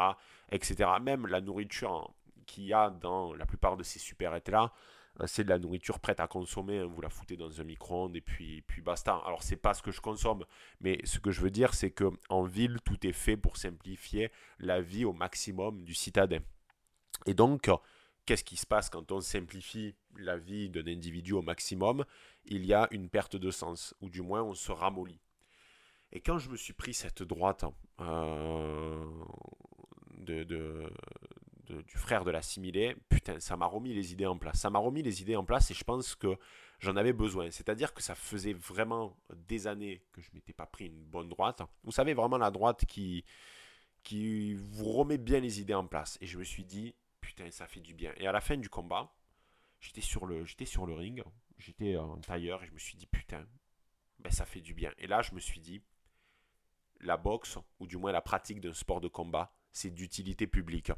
etc. 0.52 0.90
Même 1.02 1.28
la 1.28 1.42
nourriture 1.42 2.14
qu'il 2.46 2.66
y 2.66 2.74
a 2.74 2.90
dans 2.90 3.34
la 3.34 3.46
plupart 3.46 3.78
de 3.78 3.84
ces 3.84 4.00
supérettes-là, 4.00 4.72
c'est 5.26 5.44
de 5.44 5.50
la 5.50 5.60
nourriture 5.60 6.00
prête 6.00 6.20
à 6.20 6.28
consommer. 6.28 6.80
Hein. 6.80 6.86
vous 6.86 7.02
la 7.02 7.10
foutez 7.10 7.38
dans 7.38 7.62
un 7.62 7.64
micro-ondes 7.64 8.16
et 8.16 8.22
puis, 8.22 8.62
puis 8.64 8.82
basta. 8.82 9.22
Alors, 9.26 9.44
c'est 9.44 9.58
pas 9.58 9.74
ce 9.74 9.82
que 9.82 9.92
je 9.92 10.02
consomme, 10.02 10.46
mais 10.82 11.00
ce 11.04 11.20
que 11.20 11.32
je 11.32 11.42
veux 11.42 11.52
dire, 11.52 11.74
c'est 11.74 11.92
que 11.92 12.12
en 12.30 12.44
ville, 12.44 12.80
tout 12.84 13.06
est 13.06 13.14
fait 13.14 13.38
pour 13.38 13.58
simplifier 13.58 14.32
la 14.60 14.82
vie 14.82 15.06
au 15.06 15.14
maximum 15.14 15.84
du 15.84 15.94
citadin. 15.94 16.40
Et 17.26 17.34
donc, 17.34 17.70
qu'est-ce 18.26 18.44
qui 18.44 18.58
se 18.58 18.66
passe 18.66 18.90
quand 18.90 19.12
on 19.12 19.22
simplifie 19.22 19.96
la 20.18 20.38
vie 20.38 20.70
d'un 20.70 20.88
individu 20.88 21.34
au 21.34 21.42
maximum? 21.42 22.06
Il 22.46 22.66
y 22.66 22.74
a 22.74 22.88
une 22.92 23.10
perte 23.10 23.36
de 23.36 23.52
sens, 23.52 23.96
ou 24.02 24.10
du 24.10 24.22
moins 24.22 24.44
on 24.44 24.54
se 24.54 24.72
ramollit. 24.72 25.20
Et 26.12 26.22
quand 26.22 26.38
je 26.38 26.50
me 26.50 26.58
suis 26.58 26.74
pris 26.74 26.94
cette 26.94 27.24
droite 27.24 27.66
euh, 28.00 29.06
de, 30.20 30.90
du 31.70 31.98
frère 31.98 32.26
de 32.26 32.32
l'assimilé, 32.32 32.96
putain, 33.10 33.40
ça 33.40 33.56
m'a 33.56 33.66
remis 33.66 33.94
les 33.94 34.12
idées 34.12 34.26
en 34.26 34.38
place. 34.38 34.60
Ça 34.60 34.70
m'a 34.70 34.80
remis 34.80 35.02
les 35.02 35.22
idées 35.22 35.36
en 35.36 35.46
place 35.46 35.72
et 35.72 35.74
je 35.74 35.84
pense 35.84 36.16
que 36.16 36.38
j'en 36.80 36.96
avais 36.96 37.14
besoin. 37.14 37.50
C'est-à-dire 37.52 37.94
que 37.94 38.02
ça 38.02 38.16
faisait 38.16 38.54
vraiment 38.54 39.18
des 39.34 39.68
années 39.68 40.02
que 40.12 40.22
je 40.22 40.30
m'étais 40.34 40.54
pas 40.54 40.66
pris 40.66 40.88
une 40.88 41.04
bonne 41.06 41.30
droite. 41.30 41.62
Vous 41.84 41.92
savez, 41.92 42.14
vraiment 42.14 42.38
la 42.38 42.52
droite 42.52 42.86
qui, 42.86 43.24
qui 44.04 44.54
vous 44.54 44.92
remet 44.92 45.18
bien 45.18 45.40
les 45.40 45.62
idées 45.62 45.74
en 45.74 45.88
place. 45.88 46.18
Et 46.22 46.28
je 46.28 46.38
me 46.38 46.44
suis 46.44 46.66
dit, 46.66 46.96
putain, 47.22 47.50
ça 47.52 47.68
fait 47.68 47.80
du 47.80 47.94
bien. 47.94 48.14
Et 48.18 48.28
à 48.28 48.32
la 48.32 48.42
fin 48.42 48.58
du 48.58 48.70
combat, 48.70 49.14
j'étais 49.80 50.02
sur 50.02 50.26
le, 50.26 50.46
j'étais 50.46 50.66
sur 50.66 50.86
le 50.86 50.94
ring, 50.94 51.24
j'étais 51.58 51.96
en 51.98 52.18
tailleur 52.18 52.64
et 52.64 52.68
je 52.68 52.74
me 52.74 52.80
suis 52.80 52.98
dit, 52.98 53.08
putain, 53.08 53.46
ben 54.20 54.32
ça 54.32 54.46
fait 54.46 54.62
du 54.62 54.74
bien. 54.74 54.92
Et 54.98 55.08
là, 55.08 55.22
je 55.22 55.34
me 55.34 55.40
suis 55.40 55.62
dit, 55.62 55.82
la 57.00 57.18
boxe, 57.18 57.58
ou 57.80 57.88
du 57.88 57.98
moins 57.98 58.12
la 58.12 58.22
pratique 58.22 58.60
d'un 58.60 58.74
sport 58.74 59.02
de 59.02 59.08
combat, 59.08 59.54
c'est 59.72 59.90
d'utilité 59.90 60.48
publique. 60.48 60.92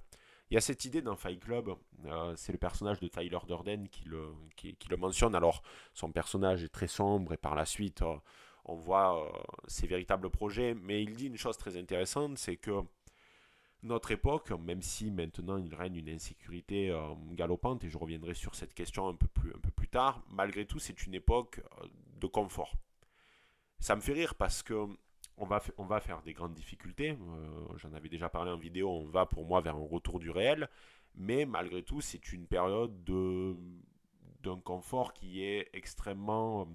Il 0.50 0.54
y 0.54 0.58
a 0.58 0.62
cette 0.62 0.86
idée 0.86 1.02
dans 1.02 1.16
Fight 1.16 1.40
Club, 1.40 1.76
euh, 2.06 2.34
c'est 2.36 2.52
le 2.52 2.58
personnage 2.58 3.00
de 3.00 3.08
Tyler 3.08 3.40
Durden 3.48 3.88
qui 3.90 4.06
le, 4.06 4.98
mentionne. 4.98 5.34
Alors, 5.34 5.64
son 5.94 6.12
personnage 6.12 6.64
est 6.64 6.70
très 6.70 6.88
sombre 6.88 7.34
et 7.34 7.38
par 7.38 7.56
la 7.56 7.66
suite, 7.66 8.04
euh, 8.04 8.16
on 8.66 8.76
voit 8.76 9.24
euh, 9.24 9.30
ses 9.68 9.88
véritables 9.88 10.30
projets. 10.30 10.76
Mais 10.76 11.02
il 11.02 11.16
dit 11.16 11.28
une 11.28 11.38
chose 11.38 11.58
très 11.58 11.78
intéressante, 11.78 12.38
c'est 12.38 12.58
que 12.58 12.84
notre 13.82 14.12
époque, 14.12 14.52
même 14.52 14.82
si 14.82 15.12
maintenant 15.12 15.58
il 15.58 15.74
règne 15.74 15.98
une 15.98 16.10
insécurité 16.10 16.96
galopante, 17.34 17.84
et 17.84 17.90
je 17.90 17.98
reviendrai 18.00 18.34
sur 18.34 18.56
cette 18.56 18.74
question 18.74 19.08
un 19.08 19.14
peu 19.14 19.28
plus, 19.28 19.88
tard, 19.88 20.24
malgré 20.30 20.66
tout, 20.66 20.80
c'est 20.80 21.06
une 21.06 21.14
époque 21.14 21.62
confort. 22.28 22.74
Ça 23.80 23.96
me 23.96 24.02
fait 24.02 24.14
rire 24.14 24.36
parce 24.36 24.64
que 24.64 24.88
on 25.38 25.46
va, 25.46 25.62
on 25.78 25.86
va 25.86 26.00
faire 26.00 26.22
des 26.22 26.34
grandes 26.34 26.54
difficultés. 26.54 27.12
Euh, 27.12 27.78
j'en 27.78 27.94
avais 27.94 28.10
déjà 28.10 28.30
parlé 28.30 28.52
en 28.52 28.58
vidéo. 28.58 28.90
On 28.90 29.06
va 29.06 29.26
pour 29.26 29.46
moi 29.46 29.62
vers 29.62 29.76
un 29.76 29.88
retour 29.88 30.20
du 30.20 30.30
réel. 30.30 30.70
Mais 31.16 31.46
malgré 31.46 31.84
tout, 31.84 32.02
c'est 32.02 32.32
une 32.34 32.48
période 32.48 33.04
de, 33.04 33.56
d'un 34.44 34.60
confort 34.60 35.14
qui 35.14 35.44
est 35.44 35.70
extrêmement, 35.74 36.68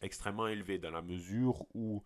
extrêmement 0.00 0.48
élevé 0.48 0.78
dans 0.78 0.90
la 0.90 1.02
mesure 1.02 1.64
où 1.74 2.02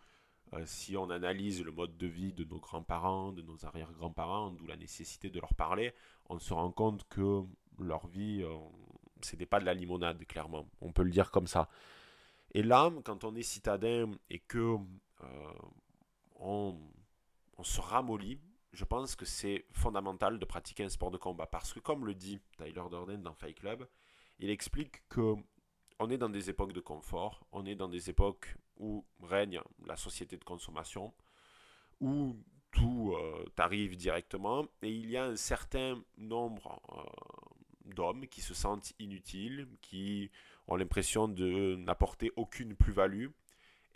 euh, 0.52 0.62
si 0.66 0.96
on 0.96 1.10
analyse 1.10 1.64
le 1.64 1.72
mode 1.72 1.96
de 1.96 2.06
vie 2.06 2.32
de 2.32 2.44
nos 2.44 2.58
grands-parents, 2.58 3.32
de 3.32 3.42
nos 3.42 3.64
arrière-grands-parents, 3.64 4.52
d'où 4.52 4.66
la 4.66 4.76
nécessité 4.76 5.30
de 5.30 5.40
leur 5.40 5.54
parler, 5.54 5.92
on 6.28 6.38
se 6.38 6.54
rend 6.54 6.70
compte 6.70 7.06
que 7.08 7.42
leur 7.80 8.06
vie, 8.06 8.42
euh, 8.42 8.56
c'était 9.22 9.46
pas 9.46 9.60
de 9.60 9.64
la 9.64 9.74
limonade, 9.74 10.24
clairement. 10.26 10.68
On 10.80 10.92
peut 10.92 11.02
le 11.02 11.10
dire 11.10 11.30
comme 11.30 11.46
ça. 11.46 11.68
Et 12.54 12.62
là, 12.62 12.90
quand 13.04 13.24
on 13.24 13.34
est 13.34 13.42
citadin 13.42 14.12
et 14.30 14.38
que 14.38 14.76
euh, 15.26 15.52
on, 16.36 16.78
se 17.62 17.80
ramollit, 17.80 18.40
je 18.72 18.84
pense 18.84 19.16
que 19.16 19.24
c'est 19.24 19.64
fondamental 19.72 20.38
de 20.38 20.44
pratiquer 20.44 20.84
un 20.84 20.88
sport 20.88 21.10
de 21.10 21.18
combat. 21.18 21.46
Parce 21.46 21.72
que 21.72 21.80
comme 21.80 22.04
le 22.04 22.14
dit 22.14 22.40
Tyler 22.58 22.82
Durden 22.90 23.22
dans 23.22 23.34
Fight 23.34 23.58
Club, 23.58 23.88
il 24.38 24.50
explique 24.50 25.08
que 25.08 25.34
on 25.98 26.10
est 26.10 26.18
dans 26.18 26.28
des 26.28 26.50
époques 26.50 26.74
de 26.74 26.80
confort, 26.80 27.46
on 27.52 27.64
est 27.64 27.74
dans 27.74 27.88
des 27.88 28.10
époques 28.10 28.54
où 28.76 29.06
règne 29.22 29.60
la 29.86 29.96
société 29.96 30.36
de 30.36 30.44
consommation, 30.44 31.14
où 32.00 32.36
tout 32.70 33.14
euh, 33.16 33.44
arrive 33.56 33.96
directement, 33.96 34.66
et 34.82 34.90
il 34.90 35.10
y 35.10 35.16
a 35.16 35.24
un 35.24 35.36
certain 35.36 36.02
nombre 36.18 36.82
euh, 36.92 37.94
d'hommes 37.94 38.26
qui 38.26 38.42
se 38.42 38.52
sentent 38.52 38.92
inutiles, 38.98 39.66
qui 39.80 40.30
ont 40.68 40.76
l'impression 40.76 41.28
de 41.28 41.76
n'apporter 41.76 42.32
aucune 42.36 42.74
plus-value, 42.74 43.28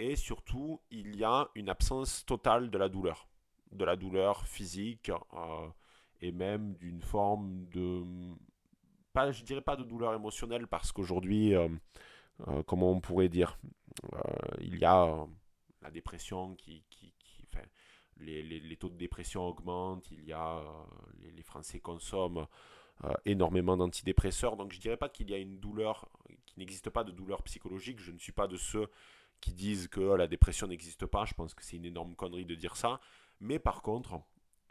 et 0.01 0.17
surtout, 0.17 0.81
il 0.91 1.17
y 1.17 1.25
a 1.25 1.49
une 1.55 1.69
absence 1.69 2.25
totale 2.27 2.71
de 2.71 2.79
la 2.79 2.89
douleur, 2.89 3.29
de 3.71 3.85
la 3.85 3.97
douleur 3.97 4.47
physique, 4.47 5.11
euh, 5.35 5.69
et 6.21 6.33
même 6.33 6.75
d'une 6.75 7.03
forme 7.03 7.67
de... 7.67 8.03
Pas, 9.13 9.31
je 9.31 9.45
dirais 9.45 9.61
pas 9.61 9.77
de 9.77 9.85
douleur 9.85 10.15
émotionnelle, 10.15 10.67
parce 10.67 10.91
qu'aujourd'hui, 10.93 11.53
comment 12.67 12.93
on 12.93 13.01
pourrait 13.01 13.29
dire 13.29 13.59
il 14.61 14.79
y 14.79 14.85
a 14.85 15.27
la 15.83 15.91
dépression 15.91 16.55
qui, 16.55 16.85
qui, 16.91 17.13
les, 18.21 18.77
taux 18.77 18.89
de 18.89 18.97
dépression 18.97 19.47
augmentent, 19.47 20.11
il 20.11 20.25
y 20.25 20.33
a, 20.33 20.59
euh, 20.59 21.31
les, 21.35 21.43
Français 21.43 21.81
consomment 21.81 22.47
euh, 23.05 23.13
énormément 23.25 23.77
d'antidépresseurs, 23.77 24.57
donc 24.57 24.73
je 24.73 24.79
ne 24.79 24.83
dirais 24.83 24.97
pas 24.97 25.09
qu'il 25.09 25.31
y 25.31 25.35
a 25.35 25.39
une 25.39 25.59
douleur, 25.59 26.09
qu'il 26.47 26.59
n'existe 26.59 26.91
pas 26.91 27.05
de 27.05 27.13
douleur 27.13 27.43
psychologique, 27.43 27.99
je 27.99 28.13
ne 28.13 28.19
suis 28.19 28.33
pas 28.33 28.47
de 28.47 28.57
ceux 28.57 28.89
qui 29.40 29.53
disent 29.53 29.88
que 29.88 30.00
la 30.00 30.26
dépression 30.26 30.66
n'existe 30.66 31.07
pas, 31.07 31.24
je 31.24 31.35
pense 31.35 31.55
que 31.55 31.64
c'est 31.64 31.76
une 31.76 31.85
énorme 31.85 32.14
connerie 32.14 32.44
de 32.44 32.55
dire 32.55 32.76
ça, 32.76 33.00
mais 33.40 33.59
par 33.59 33.83
contre, 33.83 34.20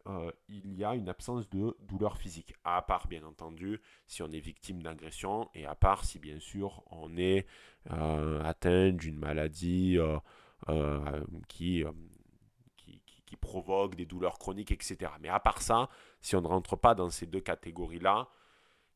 euh, 0.07 0.31
il 0.47 0.73
y 0.75 0.83
a 0.83 0.95
une 0.95 1.09
absence 1.09 1.49
de 1.49 1.75
douleur 1.81 2.17
physique, 2.17 2.53
à 2.63 2.81
part 2.81 3.07
bien 3.07 3.23
entendu 3.23 3.81
si 4.07 4.23
on 4.23 4.31
est 4.31 4.39
victime 4.39 4.81
d'agression 4.81 5.49
et 5.53 5.65
à 5.65 5.75
part 5.75 6.05
si 6.05 6.19
bien 6.19 6.39
sûr 6.39 6.83
on 6.91 7.17
est 7.17 7.45
atteint 7.89 8.91
d'une 8.91 9.17
maladie 9.17 9.97
qui, 11.47 11.85
qui 13.29 13.35
provoquent 13.35 13.95
des 13.95 14.07
douleurs 14.07 14.39
chroniques, 14.39 14.71
etc. 14.71 15.11
Mais 15.21 15.29
à 15.29 15.39
part 15.39 15.61
ça, 15.61 15.89
si 16.19 16.35
on 16.35 16.41
ne 16.41 16.47
rentre 16.47 16.75
pas 16.75 16.95
dans 16.95 17.09
ces 17.09 17.27
deux 17.27 17.41
catégories-là, 17.41 18.27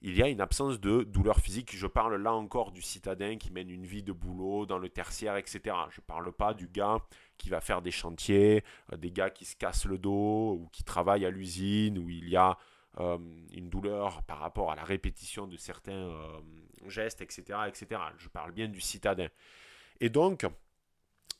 il 0.05 0.17
y 0.17 0.21
a 0.21 0.27
une 0.27 0.41
absence 0.41 0.81
de 0.81 1.03
douleur 1.03 1.39
physique. 1.39 1.73
Je 1.75 1.87
parle 1.87 2.21
là 2.21 2.33
encore 2.33 2.73
du 2.73 2.81
citadin 2.81 3.37
qui 3.37 3.51
mène 3.51 3.69
une 3.69 3.85
vie 3.85 4.03
de 4.03 4.11
boulot 4.11 4.65
dans 4.65 4.77
le 4.77 4.89
tertiaire, 4.89 5.37
etc. 5.37 5.61
Je 5.89 6.01
ne 6.01 6.05
parle 6.05 6.29
pas 6.33 6.53
du 6.53 6.67
gars 6.67 6.97
qui 7.37 7.49
va 7.49 7.61
faire 7.61 7.81
des 7.81 7.91
chantiers, 7.91 8.65
euh, 8.91 8.97
des 8.97 9.11
gars 9.11 9.29
qui 9.29 9.45
se 9.45 9.55
cassent 9.55 9.85
le 9.85 9.97
dos 9.97 10.59
ou 10.59 10.69
qui 10.73 10.83
travaillent 10.83 11.25
à 11.25 11.29
l'usine, 11.29 11.97
où 11.97 12.09
il 12.09 12.27
y 12.27 12.35
a 12.35 12.57
euh, 12.99 13.17
une 13.53 13.69
douleur 13.69 14.23
par 14.23 14.39
rapport 14.39 14.71
à 14.71 14.75
la 14.75 14.83
répétition 14.83 15.47
de 15.47 15.55
certains 15.55 15.93
euh, 15.93 16.41
gestes, 16.87 17.21
etc., 17.21 17.59
etc. 17.67 18.01
Je 18.17 18.27
parle 18.27 18.51
bien 18.51 18.67
du 18.67 18.81
citadin. 18.81 19.29
Et 20.01 20.09
donc, 20.09 20.45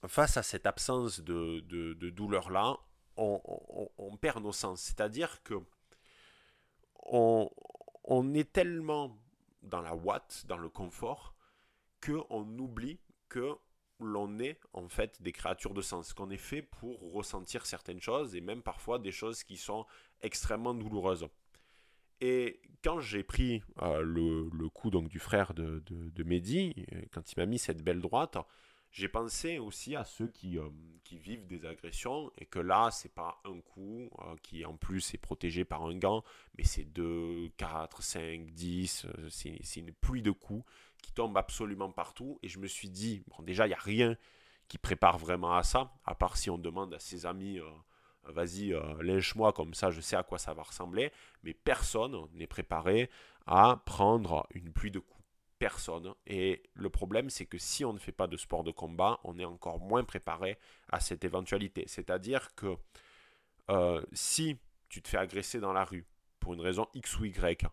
face 0.08 0.38
à 0.38 0.44
cette 0.44 0.66
absence 0.66 1.20
de, 1.20 2.10
douleur-là, 2.10 2.78
on, 3.18 4.18
perd 4.22 4.42
nos 4.42 4.54
sens. 4.54 4.82
C'est-à-dire 4.82 5.44
que 5.44 5.56
on, 7.06 7.50
est 8.34 8.52
tellement 8.52 9.18
dans 9.62 9.82
la 9.82 9.96
ouate, 9.96 10.46
dans 10.48 10.58
le 10.58 10.70
confort, 10.70 11.36
qu'on 12.06 12.58
oublie 12.58 13.00
que 13.30 13.56
l'on 14.00 14.40
est 14.40 14.60
en 14.74 14.90
fait 14.90 15.22
des 15.22 15.32
créatures 15.32 15.74
de 15.74 15.82
sens, 15.82 16.14
qu'on 16.14 16.30
est 16.30 16.38
fait 16.38 16.62
pour 16.62 17.14
ressentir 17.14 17.66
certaines 17.66 18.02
choses 18.02 18.36
et 18.36 18.42
même 18.42 18.62
parfois 18.62 19.00
des 19.00 19.12
choses 19.12 19.44
qui 19.44 19.58
sont 19.58 19.86
extrêmement 20.22 20.74
douloureuses. 20.74 21.28
Et 22.20 22.62
quand 22.84 23.00
j'ai 23.00 23.24
pris 23.24 23.64
euh, 23.82 24.02
le, 24.02 24.70
coup 24.70 24.90
donc 24.90 25.10
du 25.10 25.20
frère 25.20 25.54
de, 25.54 25.82
de, 25.86 26.10
de 26.10 26.24
Mehdi, 26.24 26.86
quand 27.12 27.32
il 27.32 27.40
m'a 27.40 27.46
mis 27.46 27.60
cette 27.60 27.82
belle 27.82 28.02
droite, 28.02 28.38
j'ai 28.94 29.08
pensé 29.08 29.58
aussi 29.58 29.96
à 29.96 30.04
ceux 30.06 30.28
qui, 30.28 30.60
euh, 30.60 30.70
qui, 31.04 31.18
vivent 31.18 31.48
des 31.48 31.66
agressions 31.66 32.32
et 32.38 32.46
que 32.46 32.60
là, 32.60 32.90
c'est 32.92 33.14
pas 33.14 33.42
un 33.44 33.60
coup 33.60 34.12
euh, 34.20 34.36
qui 34.44 34.64
en 34.66 34.78
plus 34.78 35.16
est 35.16 35.18
protégé 35.18 35.66
par 35.66 35.84
un 35.84 35.98
gant, 35.98 36.24
mais 36.58 36.64
c'est 36.64 36.84
2, 36.84 37.50
4, 37.58 38.04
5, 38.04 38.52
10, 38.52 39.08
c'est 39.30 39.80
une 39.80 39.94
pluie 39.94 40.22
de 40.22 40.30
coups 40.30 40.64
qui 41.02 41.12
tombent 41.12 41.38
absolument 41.38 41.92
partout. 41.92 42.38
Et 42.44 42.48
je 42.48 42.60
me 42.60 42.68
suis 42.68 42.88
dit, 42.88 43.24
bon, 43.28 43.44
déjà, 43.44 43.66
il 43.66 43.70
n'y 43.70 43.76
a 43.76 43.80
rien 43.80 44.16
qui 44.68 44.78
prépare 44.78 45.18
vraiment 45.18 45.56
à 45.56 45.64
ça, 45.64 45.92
à 46.06 46.14
part 46.14 46.38
si 46.38 46.52
on 46.52 46.60
demande 46.60 46.94
à 46.94 47.00
ses 47.00 47.26
amis. 47.26 47.58
Euh, 47.60 47.70
vas-y, 48.26 48.74
lynche-moi 49.02 49.52
comme 49.54 49.74
ça, 49.74 49.90
je 49.92 50.00
sais 50.00 50.16
à 50.16 50.24
quoi 50.24 50.38
ça 50.38 50.54
va 50.54 50.64
ressembler, 50.64 51.12
mais 51.44 51.54
personne 51.54 52.16
n'est 52.34 52.48
préparé 52.48 53.10
à 53.48 53.82
prendre 53.86 54.48
une 54.54 54.72
pluie 54.72 54.92
de 54.92 55.00
coups 55.00 55.23
personne. 55.60 56.14
Et 56.28 56.64
le 56.74 56.90
problème, 56.90 57.30
c'est 57.30 57.46
que 57.46 57.58
si 57.58 57.86
on 57.86 57.94
ne 57.94 58.00
fait 58.00 58.12
pas 58.12 58.28
de 58.28 58.38
sport 58.38 58.64
de 58.64 58.72
combat, 58.72 59.20
on 59.24 59.38
est 59.40 59.46
encore 59.46 59.80
moins 59.80 60.04
préparé 60.04 60.58
à 60.92 61.00
cette 61.00 61.24
éventualité. 61.24 61.86
C'est-à-dire 61.88 62.54
que 62.56 62.76
euh, 63.70 64.02
si 64.14 64.58
tu 64.90 65.02
te 65.02 65.08
fais 65.08 65.18
agresser 65.18 65.60
dans 65.60 65.74
la 65.74 65.86
rue 65.86 66.06
pour 66.40 66.54
une 66.54 66.62
raison 66.62 66.88
X 66.94 67.20
ou 67.20 67.26
Y, 67.26 67.66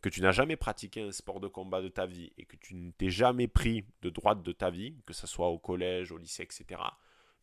que 0.00 0.08
tu 0.08 0.20
n'as 0.20 0.32
jamais 0.32 0.56
pratiqué 0.56 1.00
un 1.00 1.12
sport 1.12 1.40
de 1.40 1.46
combat 1.46 1.80
de 1.80 1.88
ta 1.88 2.06
vie 2.06 2.32
et 2.36 2.44
que 2.44 2.56
tu 2.56 2.74
ne 2.74 2.90
t'es 2.90 3.08
jamais 3.08 3.46
pris 3.46 3.84
de 4.02 4.10
droite 4.10 4.42
de 4.42 4.52
ta 4.52 4.68
vie, 4.68 4.96
que 5.06 5.12
ce 5.12 5.26
soit 5.26 5.48
au 5.48 5.58
collège, 5.58 6.10
au 6.10 6.18
lycée, 6.18 6.42
etc., 6.42 6.80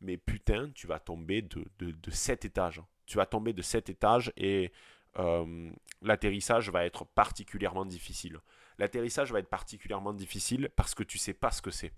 mais 0.01 0.17
putain, 0.17 0.69
tu 0.73 0.87
vas 0.87 0.99
tomber 0.99 1.41
de, 1.41 1.65
de, 1.79 1.91
de 1.91 2.11
7 2.11 2.45
étages. 2.45 2.81
Tu 3.05 3.17
vas 3.17 3.25
tomber 3.25 3.53
de 3.53 3.61
7 3.61 3.89
étages 3.89 4.31
et 4.37 4.71
euh, 5.17 5.71
l'atterrissage 6.01 6.69
va 6.69 6.85
être 6.85 7.05
particulièrement 7.05 7.85
difficile. 7.85 8.39
L'atterrissage 8.79 9.31
va 9.31 9.39
être 9.39 9.49
particulièrement 9.49 10.13
difficile 10.13 10.69
parce 10.75 10.95
que 10.95 11.03
tu 11.03 11.17
sais 11.17 11.33
pas 11.33 11.51
ce 11.51 11.61
que 11.61 11.69
c'est. 11.69 11.93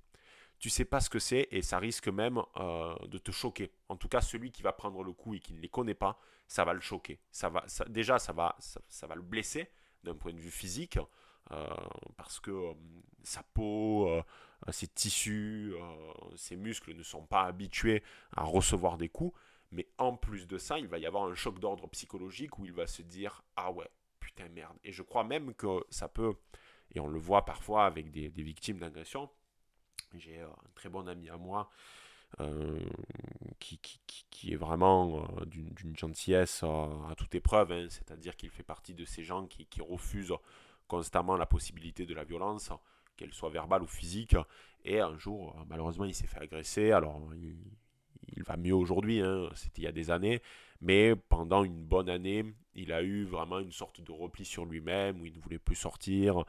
Tu 0.59 0.69
sais 0.69 0.85
pas 0.85 0.99
ce 0.99 1.09
que 1.09 1.19
c'est 1.19 1.47
et 1.51 1.61
ça 1.61 1.79
risque 1.79 2.07
même 2.07 2.41
euh, 2.57 2.95
de 3.07 3.17
te 3.17 3.31
choquer. 3.31 3.71
En 3.87 3.95
tout 3.95 4.07
cas, 4.07 4.19
celui 4.21 4.51
qui 4.51 4.63
va 4.63 4.73
prendre 4.73 5.03
le 5.03 5.13
coup 5.13 5.33
et 5.33 5.39
qui 5.39 5.53
ne 5.53 5.59
les 5.59 5.69
connaît 5.69 5.95
pas, 5.95 6.19
ça 6.47 6.65
va 6.65 6.73
le 6.73 6.81
choquer. 6.81 7.19
Ça 7.31 7.49
va, 7.49 7.65
déjà, 7.87 8.19
ça 8.19 8.33
va, 8.33 8.55
le 9.15 9.21
blesser 9.21 9.69
d'un 10.03 10.15
point 10.15 10.33
de 10.33 10.39
vue 10.39 10.51
physique 10.51 10.99
euh, 11.51 11.67
parce 12.17 12.39
que 12.39 12.73
sa 13.23 13.43
peau, 13.43 14.09
ses 14.69 14.87
tissus, 14.87 15.73
ses 16.35 16.57
muscles 16.57 16.93
ne 16.95 17.03
sont 17.03 17.25
pas 17.25 17.43
habitués 17.43 18.03
à 18.35 18.43
recevoir 18.43 18.97
des 18.97 19.09
coups. 19.09 19.37
Mais 19.71 19.87
en 19.97 20.15
plus 20.15 20.47
de 20.47 20.57
ça, 20.57 20.79
il 20.79 20.87
va 20.87 20.97
y 20.97 21.05
avoir 21.05 21.23
un 21.23 21.35
choc 21.35 21.59
d'ordre 21.59 21.87
psychologique 21.89 22.59
où 22.59 22.65
il 22.65 22.73
va 22.73 22.87
se 22.87 23.01
dire 23.01 23.43
Ah 23.55 23.71
ouais, 23.71 23.89
putain 24.19 24.49
merde. 24.49 24.77
Et 24.83 24.91
je 24.91 25.01
crois 25.01 25.23
même 25.23 25.53
que 25.53 25.85
ça 25.89 26.07
peut, 26.07 26.33
et 26.93 26.99
on 26.99 27.07
le 27.07 27.19
voit 27.19 27.45
parfois 27.45 27.85
avec 27.85 28.11
des, 28.11 28.29
victimes 28.29 28.79
d'agression. 28.79 29.29
J'ai 30.15 30.41
euh, 30.41 30.47
un 30.47 30.69
très 30.75 30.89
bon 30.89 31.07
ami 31.07 31.29
à 31.29 31.37
moi 31.37 31.69
euh, 32.39 32.79
qui, 33.59 33.79
qui, 34.29 34.53
est 34.53 34.57
vraiment 34.57 35.25
euh, 35.39 35.45
d'une 35.45 35.95
gentillesse 35.95 36.63
à 36.63 37.15
toute 37.15 37.33
épreuve, 37.35 37.71
hein. 37.71 37.87
c'est-à-dire 37.89 38.35
qu'il 38.35 38.49
fait 38.49 38.63
partie 38.63 38.93
de 38.93 39.05
ces 39.05 39.23
gens 39.23 39.45
qui, 39.47 39.67
refusent 39.81 40.33
constamment 40.87 41.37
la 41.37 41.45
possibilité 41.45 42.05
de 42.05 42.13
la 42.13 42.25
violence, 42.25 42.71
qu'elle 43.15 43.33
soit 43.33 43.49
verbale 43.49 43.83
ou 43.83 43.87
physique. 43.87 44.35
Et 44.83 44.99
un 44.99 45.17
jour, 45.17 45.55
malheureusement, 45.69 46.05
il 46.05 46.15
s'est 46.15 46.27
fait 46.27 46.39
agresser. 46.39 46.91
Alors, 46.91 47.21
il 48.35 48.43
va 48.43 48.57
mieux 48.57 48.73
aujourd'hui, 48.73 49.21
hein, 49.21 49.49
c'était 49.55 49.81
il 49.81 49.85
y 49.85 49.87
a 49.87 49.91
des 49.91 50.11
années, 50.11 50.41
mais 50.81 51.15
pendant 51.15 51.63
une 51.63 51.83
bonne 51.83 52.09
année, 52.09 52.45
il 52.75 52.91
a 52.91 53.03
eu 53.03 53.25
vraiment 53.25 53.59
une 53.59 53.71
sorte 53.71 54.01
de 54.01 54.11
repli 54.11 54.45
sur 54.45 54.65
lui-même, 54.65 55.21
où 55.21 55.25
il 55.25 55.33
ne 55.33 55.39
voulait 55.39 55.59
plus 55.59 55.75
sortir, 55.75 56.43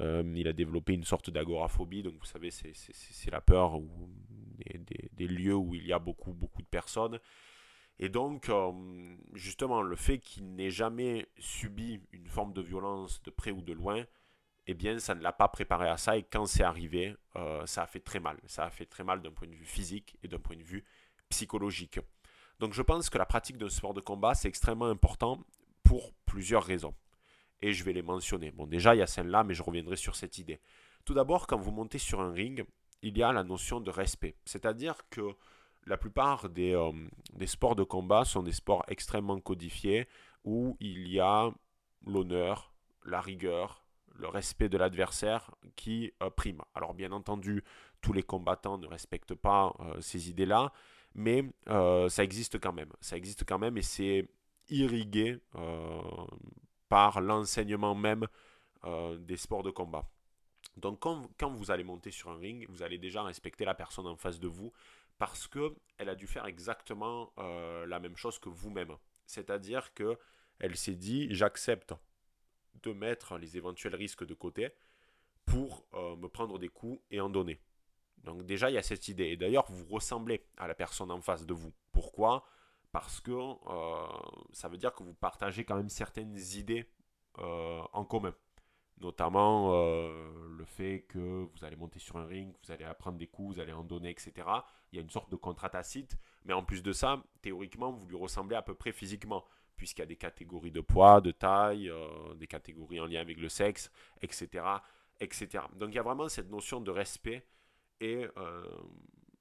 euh, 0.00 0.22
il 0.34 0.48
a 0.48 0.52
développé 0.52 0.92
une 0.92 1.04
sorte 1.04 1.30
d'agoraphobie, 1.30 2.02
donc 2.02 2.14
vous 2.18 2.26
savez, 2.26 2.50
c'est 2.50 3.30
la 3.30 3.40
peur 3.40 3.80
des, 5.12 5.28
lieux 5.28 5.54
où 5.54 5.74
il 5.74 5.86
y 5.86 5.92
a 5.92 5.98
beaucoup, 5.98 6.32
beaucoup 6.32 6.62
de 6.62 6.66
personnes. 6.66 7.18
Et 7.98 8.08
donc, 8.10 8.50
euh, 8.50 8.72
justement, 9.32 9.80
le 9.82 9.96
fait 9.96 10.18
qu'il 10.18 10.54
n'ait 10.54 10.70
jamais 10.70 11.26
subi 11.38 12.00
une 12.12 12.26
forme 12.26 12.52
de 12.52 12.60
violence 12.60 13.22
de 13.22 13.30
près 13.30 13.50
ou 13.50 13.62
de 13.62 13.72
loin, 13.72 14.04
eh 14.66 14.74
bien, 14.74 14.98
ça 14.98 15.14
ne 15.14 15.22
l'a 15.22 15.32
pas 15.32 15.48
préparé 15.48 15.88
à 15.88 15.96
ça. 15.96 16.16
Et 16.16 16.22
quand 16.22 16.44
c'est 16.46 16.62
arrivé, 16.64 17.14
euh, 17.36 17.64
ça 17.66 17.84
a 17.84 17.86
fait 17.86 18.00
très 18.00 18.20
mal. 18.20 18.38
Ça 18.46 18.64
a 18.64 18.70
fait 18.70 18.84
très 18.84 19.04
mal 19.04 19.22
d'un 19.22 19.30
point 19.30 19.48
de 19.48 19.54
vue 19.54 19.64
physique 19.64 20.18
et 20.22 20.28
d'un 20.28 20.38
point 20.38 20.56
de 20.56 20.62
vue 20.62 20.84
psychologique. 21.28 22.00
Donc, 22.58 22.72
je 22.72 22.82
pense 22.82 23.10
que 23.10 23.18
la 23.18 23.26
pratique 23.26 23.58
d'un 23.58 23.68
sport 23.68 23.94
de 23.94 24.00
combat, 24.00 24.34
c'est 24.34 24.48
extrêmement 24.48 24.86
important 24.86 25.38
pour 25.82 26.12
plusieurs 26.24 26.64
raisons. 26.64 26.94
Et 27.62 27.72
je 27.72 27.84
vais 27.84 27.92
les 27.92 28.02
mentionner. 28.02 28.50
Bon, 28.50 28.66
déjà, 28.66 28.94
il 28.94 28.98
y 28.98 29.02
a 29.02 29.06
celle-là, 29.06 29.44
mais 29.44 29.54
je 29.54 29.62
reviendrai 29.62 29.96
sur 29.96 30.16
cette 30.16 30.38
idée. 30.38 30.60
Tout 31.04 31.14
d'abord, 31.14 31.46
quand 31.46 31.58
vous 31.58 31.70
montez 31.70 31.98
sur 31.98 32.20
un 32.20 32.32
ring, 32.32 32.64
il 33.02 33.16
y 33.16 33.22
a 33.22 33.32
la 33.32 33.44
notion 33.44 33.80
de 33.80 33.90
respect. 33.90 34.36
C'est-à-dire 34.44 34.96
que 35.10 35.36
la 35.86 35.96
plupart 35.96 36.48
des, 36.48 36.74
euh, 36.74 36.92
des, 37.34 37.46
sports 37.46 37.76
de 37.76 37.84
combat 37.84 38.24
sont 38.24 38.42
des 38.42 38.52
sports 38.52 38.84
extrêmement 38.88 39.38
codifiés 39.38 40.08
où 40.44 40.76
il 40.80 41.08
y 41.08 41.20
a 41.20 41.50
l'honneur, 42.04 42.72
la 43.04 43.20
rigueur, 43.20 43.84
le 44.18 44.28
respect 44.28 44.68
de 44.68 44.78
l'adversaire 44.78 45.50
qui 45.76 46.12
euh, 46.22 46.30
prime. 46.30 46.62
Alors 46.74 46.94
bien 46.94 47.12
entendu, 47.12 47.62
tous 48.00 48.12
les 48.12 48.22
combattants 48.22 48.78
ne 48.78 48.86
respectent 48.86 49.34
pas 49.34 49.74
euh, 49.80 50.00
ces 50.00 50.28
idées-là, 50.30 50.72
mais 51.16 51.44
euh, 51.68 52.08
ça 52.08 52.22
existe 52.22 52.60
quand 52.60 52.72
même. 52.72 52.92
Ça 53.00 53.16
existe 53.16 53.44
quand 53.44 53.58
même 53.58 53.76
et 53.76 53.82
c'est 53.82 54.28
irrigué 54.68 55.40
par 56.88 57.20
l'enseignement 57.20 57.94
même 57.94 58.26
des 59.18 59.36
sports 59.36 59.62
de 59.62 59.70
combat. 59.70 60.08
Donc 60.76 61.00
quand, 61.00 61.50
vous 61.50 61.70
allez 61.70 61.84
monter 61.84 62.10
sur 62.10 62.30
un 62.30 62.36
ring, 62.36 62.66
vous 62.68 62.82
allez 62.82 62.98
déjà 62.98 63.22
respecter 63.22 63.64
la 63.64 63.74
personne 63.74 64.06
en 64.06 64.16
face 64.16 64.40
de 64.40 64.48
vous 64.48 64.72
parce 65.18 65.46
qu'elle 65.46 66.08
a 66.08 66.14
dû 66.16 66.26
faire 66.26 66.46
exactement 66.46 67.32
la 67.36 68.00
même 68.00 68.16
chose 68.16 68.38
que 68.40 68.48
vous-même. 68.48 68.96
C'est-à-dire 69.26 69.94
que 69.94 70.18
elle 70.58 70.76
s'est 70.76 70.96
dit 70.96 71.28
j'accepte 71.30 71.94
de 72.82 72.92
mettre 72.92 73.38
les 73.38 73.56
éventuels 73.56 73.94
risques 73.94 74.24
de 74.24 74.34
côté 74.34 74.70
pour 75.44 75.86
euh, 75.94 76.16
me 76.16 76.28
prendre 76.28 76.58
des 76.58 76.68
coups 76.68 77.00
et 77.10 77.20
en 77.20 77.30
donner. 77.30 77.58
Donc 78.24 78.44
déjà, 78.44 78.70
il 78.70 78.74
y 78.74 78.78
a 78.78 78.82
cette 78.82 79.08
idée. 79.08 79.26
Et 79.26 79.36
d'ailleurs, 79.36 79.66
vous 79.68 79.86
ressemblez 79.86 80.44
à 80.56 80.66
la 80.66 80.74
personne 80.74 81.10
en 81.10 81.20
face 81.20 81.46
de 81.46 81.54
vous. 81.54 81.72
Pourquoi? 81.92 82.44
Parce 82.92 83.20
que 83.20 83.30
euh, 83.30 84.06
ça 84.52 84.68
veut 84.68 84.78
dire 84.78 84.94
que 84.94 85.02
vous 85.02 85.14
partagez 85.14 85.64
quand 85.64 85.76
même 85.76 85.88
certaines 85.88 86.36
idées 86.54 86.88
euh, 87.38 87.82
en 87.92 88.04
commun. 88.04 88.34
Notamment 88.98 89.74
le 89.74 90.64
fait 90.64 91.04
que 91.06 91.18
vous 91.44 91.64
allez 91.66 91.76
monter 91.76 91.98
sur 91.98 92.16
un 92.16 92.24
ring, 92.24 92.54
vous 92.64 92.72
allez 92.72 92.84
apprendre 92.84 93.18
des 93.18 93.26
coups, 93.26 93.56
vous 93.56 93.60
allez 93.60 93.74
en 93.74 93.84
donner, 93.84 94.08
etc. 94.08 94.32
Il 94.90 94.96
y 94.96 94.98
a 94.98 95.02
une 95.02 95.10
sorte 95.10 95.30
de 95.30 95.36
contrat 95.36 95.68
tacite. 95.68 96.16
Mais 96.46 96.54
en 96.54 96.64
plus 96.64 96.82
de 96.82 96.92
ça, 96.92 97.22
théoriquement, 97.42 97.92
vous 97.92 98.06
lui 98.06 98.16
ressemblez 98.16 98.56
à 98.56 98.62
peu 98.62 98.74
près 98.74 98.92
physiquement 98.92 99.44
puisqu'il 99.76 100.00
y 100.00 100.04
a 100.04 100.06
des 100.06 100.16
catégories 100.16 100.70
de 100.70 100.80
poids, 100.80 101.20
de 101.20 101.30
taille, 101.30 101.88
euh, 101.90 102.34
des 102.34 102.46
catégories 102.46 103.00
en 103.00 103.06
lien 103.06 103.20
avec 103.20 103.38
le 103.38 103.48
sexe, 103.48 103.90
etc., 104.22 104.64
etc. 105.20 105.64
Donc 105.74 105.90
il 105.90 105.94
y 105.94 105.98
a 105.98 106.02
vraiment 106.02 106.28
cette 106.28 106.50
notion 106.50 106.80
de 106.80 106.90
respect 106.90 107.46
et 108.00 108.26
euh, 108.36 108.66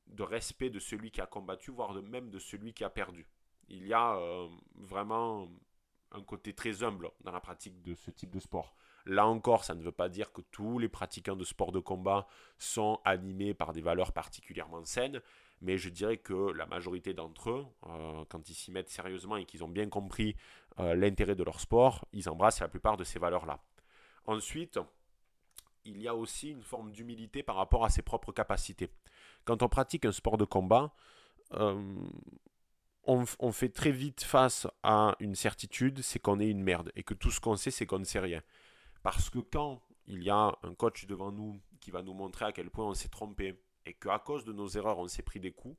de 0.07 0.23
respect 0.23 0.69
de 0.69 0.79
celui 0.79 1.11
qui 1.11 1.21
a 1.21 1.25
combattu, 1.25 1.71
voire 1.71 1.93
de, 1.93 2.01
même 2.01 2.29
de 2.29 2.39
celui 2.39 2.73
qui 2.73 2.83
a 2.83 2.89
perdu. 2.89 3.27
Il 3.67 3.85
y 3.87 3.93
a 3.93 4.15
euh, 4.17 4.47
vraiment 4.75 5.47
un 6.11 6.23
côté 6.23 6.53
très 6.53 6.83
humble 6.83 7.11
dans 7.21 7.31
la 7.31 7.39
pratique 7.39 7.81
de 7.81 7.95
ce 7.95 8.11
type 8.11 8.31
de 8.31 8.39
sport. 8.39 8.75
Là 9.05 9.27
encore, 9.27 9.63
ça 9.63 9.75
ne 9.75 9.83
veut 9.83 9.91
pas 9.91 10.09
dire 10.09 10.31
que 10.31 10.41
tous 10.41 10.79
les 10.79 10.89
pratiquants 10.89 11.35
de 11.35 11.43
sport 11.43 11.71
de 11.71 11.79
combat 11.79 12.27
sont 12.57 12.99
animés 13.05 13.53
par 13.53 13.73
des 13.73 13.81
valeurs 13.81 14.13
particulièrement 14.13 14.83
saines, 14.85 15.21
mais 15.61 15.77
je 15.77 15.89
dirais 15.89 16.17
que 16.17 16.51
la 16.51 16.65
majorité 16.65 17.13
d'entre 17.13 17.49
eux, 17.49 17.65
euh, 17.87 18.23
quand 18.29 18.49
ils 18.49 18.55
s'y 18.55 18.71
mettent 18.71 18.89
sérieusement 18.89 19.37
et 19.37 19.45
qu'ils 19.45 19.63
ont 19.63 19.69
bien 19.69 19.89
compris 19.89 20.35
l'intérêt 20.77 21.35
de 21.35 21.43
leur 21.43 21.61
sport, 21.61 22.05
ils 22.11 22.27
embrassent 22.27 22.59
la 22.59 22.67
plupart 22.67 22.97
de 22.97 23.05
ces 23.05 23.17
valeurs-là. 23.17 23.61
Ensuite, 24.25 24.77
il 25.85 26.01
y 26.01 26.07
a 26.07 26.15
aussi 26.15 26.49
une 26.49 26.63
forme 26.63 26.91
d'humilité 26.91 27.43
par 27.43 27.55
rapport 27.55 27.85
à 27.85 27.89
ses 27.89 28.01
propres 28.01 28.31
capacités. 28.31 28.89
Quand 29.45 29.61
on 29.63 29.69
pratique 29.69 30.05
un 30.05 30.11
sport 30.11 30.37
de 30.37 30.45
combat, 30.45 30.93
euh, 31.53 31.95
on, 33.03 33.23
on, 33.39 33.51
fait 33.51 33.69
très 33.69 33.91
vite 33.91 34.23
face 34.23 34.67
à 34.83 35.15
une 35.19 35.35
certitude, 35.35 36.01
c'est 36.01 36.19
qu'on 36.19 36.39
est 36.39 36.49
une 36.49 36.63
merde 36.63 36.91
et 36.95 37.03
que 37.03 37.13
tout 37.13 37.31
ce 37.31 37.39
qu'on 37.39 37.55
sait, 37.55 37.71
c'est 37.71 37.85
qu'on 37.85 37.99
ne 37.99 38.03
sait 38.03 38.19
rien. 38.19 38.41
Parce 39.03 39.29
que 39.29 39.39
quand 39.39 39.81
il 40.07 40.23
y 40.23 40.29
a 40.29 40.57
un 40.63 40.73
coach 40.73 41.05
devant 41.05 41.31
nous 41.31 41.59
qui 41.79 41.91
va 41.91 42.01
nous 42.01 42.13
montrer 42.13 42.45
à 42.45 42.51
quel 42.51 42.71
point 42.71 42.85
on 42.85 42.95
s'est 42.95 43.09
trompé, 43.09 43.55
et 43.85 43.93
qu'à 43.93 44.19
cause 44.19 44.45
de 44.45 44.53
nos 44.53 44.67
erreurs, 44.67 44.97
on 44.97 45.07
s'est 45.07 45.21
pris 45.21 45.39
des 45.39 45.51
coups, 45.51 45.77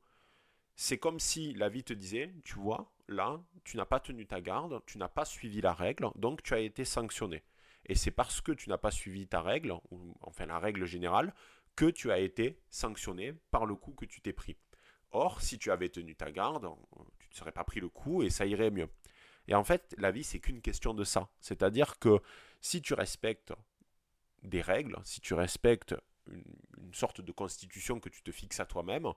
c'est 0.76 0.98
comme 0.98 1.18
si 1.18 1.54
la 1.54 1.68
vie 1.68 1.82
te 1.82 1.92
disait, 1.92 2.32
tu 2.44 2.58
vois, 2.58 2.92
là, 3.08 3.40
tu 3.64 3.76
n'as 3.76 3.86
pas 3.86 3.98
tenu 3.98 4.26
ta 4.26 4.40
garde, 4.40 4.80
tu 4.86 4.98
n'as 4.98 5.08
pas 5.08 5.24
suivi 5.24 5.60
la 5.60 5.72
règle, 5.72 6.10
donc 6.14 6.42
tu 6.42 6.54
as 6.54 6.60
été 6.60 6.84
sanctionné. 6.84 7.42
Et 7.86 7.94
c'est 7.94 8.10
parce 8.10 8.40
que 8.40 8.52
tu 8.52 8.68
n'as 8.68 8.78
pas 8.78 8.90
suivi 8.90 9.26
ta 9.26 9.40
règle, 9.40 9.74
enfin 10.20 10.46
la 10.46 10.58
règle 10.58 10.84
générale, 10.84 11.32
que 11.76 11.86
tu 11.86 12.10
as 12.10 12.18
été 12.18 12.58
sanctionné 12.68 13.34
par 13.50 13.66
le 13.66 13.74
coup 13.74 13.92
que 13.92 14.04
tu 14.04 14.20
t'es 14.20 14.32
pris. 14.32 14.56
Or, 15.12 15.40
si 15.40 15.58
tu 15.58 15.70
avais 15.70 15.88
tenu 15.88 16.16
ta 16.16 16.30
garde, 16.32 16.68
tu 17.18 17.28
ne 17.30 17.34
serais 17.34 17.52
pas 17.52 17.64
pris 17.64 17.80
le 17.80 17.88
coup 17.88 18.22
et 18.22 18.30
ça 18.30 18.44
irait 18.46 18.70
mieux. 18.70 18.88
Et 19.48 19.54
en 19.54 19.64
fait, 19.64 19.94
la 19.98 20.10
vie, 20.10 20.24
c'est 20.24 20.40
qu'une 20.40 20.60
question 20.60 20.94
de 20.94 21.04
ça. 21.04 21.28
C'est-à-dire 21.40 21.98
que 21.98 22.20
si 22.60 22.82
tu 22.82 22.94
respectes 22.94 23.52
des 24.42 24.60
règles, 24.60 24.96
si 25.04 25.20
tu 25.20 25.34
respectes 25.34 25.94
une, 26.30 26.42
sorte 26.92 27.20
de 27.20 27.32
constitution 27.32 28.00
que 28.00 28.08
tu 28.08 28.22
te 28.22 28.30
fixes 28.30 28.60
à 28.60 28.64
toi-même, 28.64 29.12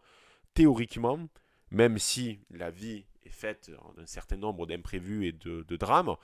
théoriquement, 0.54 1.28
même 1.72 1.98
si 1.98 2.42
la 2.50 2.72
vie 2.72 3.06
est 3.24 3.30
faite 3.30 3.72
d'un 3.96 4.06
certain 4.06 4.38
nombre 4.38 4.66
d'imprévus 4.66 5.28
et 5.28 5.32
de, 5.32 5.76
drames, 5.78 6.16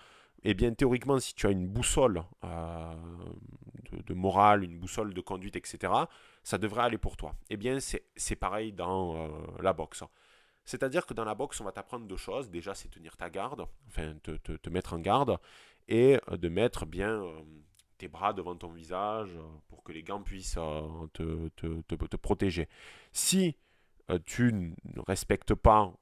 eh 0.44 0.54
bien 0.54 0.74
théoriquement, 0.74 1.20
si 1.20 1.34
tu 1.34 1.48
as 1.48 1.52
une 1.52 1.68
boussole 1.68 2.24
euh, 2.44 2.94
de, 4.08 4.14
morale, 4.14 4.64
une 4.64 4.78
boussole 4.78 5.14
de 5.14 5.22
conduite, 5.22 5.56
etc., 5.56 5.94
ça 6.44 6.58
devrait 6.58 6.84
aller 6.84 6.98
pour 6.98 7.18
toi. 7.18 7.36
Eh 7.50 7.58
bien, 7.58 7.80
c'est 7.80 8.36
pareil 8.36 8.72
dans 8.72 9.16
euh, 9.16 9.30
la 9.62 9.74
boxe. 9.74 10.04
C'est-à-dire 10.64 11.06
que 11.06 11.14
dans 11.14 11.26
la 11.26 11.36
boxe, 11.36 11.62
on 11.62 11.64
va 11.64 11.72
t'apprendre 11.72 12.08
deux 12.08 12.18
choses. 12.18 12.50
Déjà, 12.50 12.74
c'est 12.74 12.90
tenir 12.90 13.18
ta 13.18 13.30
garde, 13.30 13.68
enfin 13.88 14.16
te, 14.24 14.32
te, 14.32 14.70
mettre 14.70 14.94
en 14.94 15.00
garde, 15.00 15.38
et 15.88 16.20
de 16.32 16.50
mettre 16.50 16.86
bien 16.86 17.24
euh, 17.24 17.42
tes 17.98 18.08
bras 18.08 18.34
devant 18.34 18.56
ton 18.56 18.70
visage 18.70 19.30
euh, 19.36 19.42
pour 19.68 19.84
que 19.84 19.92
les 19.92 20.04
gants 20.04 20.22
puissent 20.22 20.58
euh, 20.58 21.08
te, 21.14 21.50
te, 21.50 22.16
protéger. 22.18 22.68
Si 23.12 23.48
euh, 23.48 23.52
tu 24.26 24.54
ne 24.54 25.02
respectes 25.08 25.54
pas, 25.54 25.94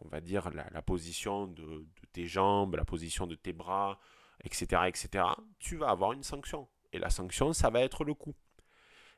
on 0.00 0.08
va 0.08 0.20
dire, 0.20 0.50
la, 0.50 0.82
position 0.82 1.46
de, 1.46 1.62
de, 1.62 2.06
tes 2.12 2.26
jambes, 2.26 2.76
la 2.76 2.84
position 2.84 3.26
de 3.26 3.34
tes 3.34 3.52
bras, 3.52 3.98
etc., 4.44 4.82
etc., 4.86 5.24
tu 5.58 5.76
vas 5.76 5.90
avoir 5.90 6.12
une 6.12 6.22
sanction. 6.22 6.68
Et 6.92 6.98
la 6.98 7.10
sanction, 7.10 7.52
ça 7.52 7.70
va 7.70 7.80
être 7.80 8.04
le 8.04 8.14
coup. 8.14 8.34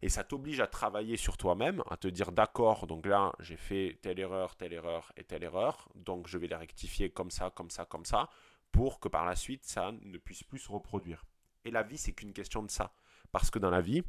Et 0.02 0.08
ça 0.08 0.22
t'oblige 0.22 0.60
à 0.60 0.66
travailler 0.66 1.16
sur 1.16 1.36
toi-même, 1.36 1.82
à 1.90 1.96
te 1.96 2.08
dire 2.08 2.30
d'accord, 2.32 2.86
donc 2.86 3.06
là 3.06 3.32
j'ai 3.40 3.56
fait 3.56 3.98
telle 4.02 4.18
erreur, 4.18 4.54
telle 4.54 4.74
erreur 4.74 5.12
et 5.16 5.24
telle 5.24 5.44
erreur, 5.44 5.88
donc 5.94 6.28
je 6.28 6.36
vais 6.36 6.46
les 6.46 6.56
rectifier 6.56 7.08
comme 7.08 7.30
ça, 7.30 7.50
comme 7.50 7.70
ça, 7.70 7.86
comme 7.86 8.04
ça, 8.04 8.28
pour 8.70 9.00
que 9.00 9.08
par 9.08 9.24
la 9.24 9.34
suite 9.34 9.64
ça 9.64 9.92
ne 10.02 10.18
puisse 10.18 10.42
plus 10.42 10.58
se 10.58 10.70
reproduire. 10.70 11.24
Et 11.64 11.70
la 11.70 11.82
vie, 11.82 11.96
c'est 11.96 12.12
qu'une 12.12 12.34
question 12.34 12.62
de 12.62 12.70
ça. 12.70 12.92
Parce 13.32 13.50
que 13.50 13.58
dans 13.58 13.70
la 13.70 13.80
vie, 13.80 14.02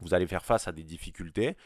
vous 0.00 0.12
allez 0.12 0.26
faire 0.26 0.44
face 0.44 0.68
à 0.68 0.72
des 0.72 0.84
difficultés, 0.84 1.56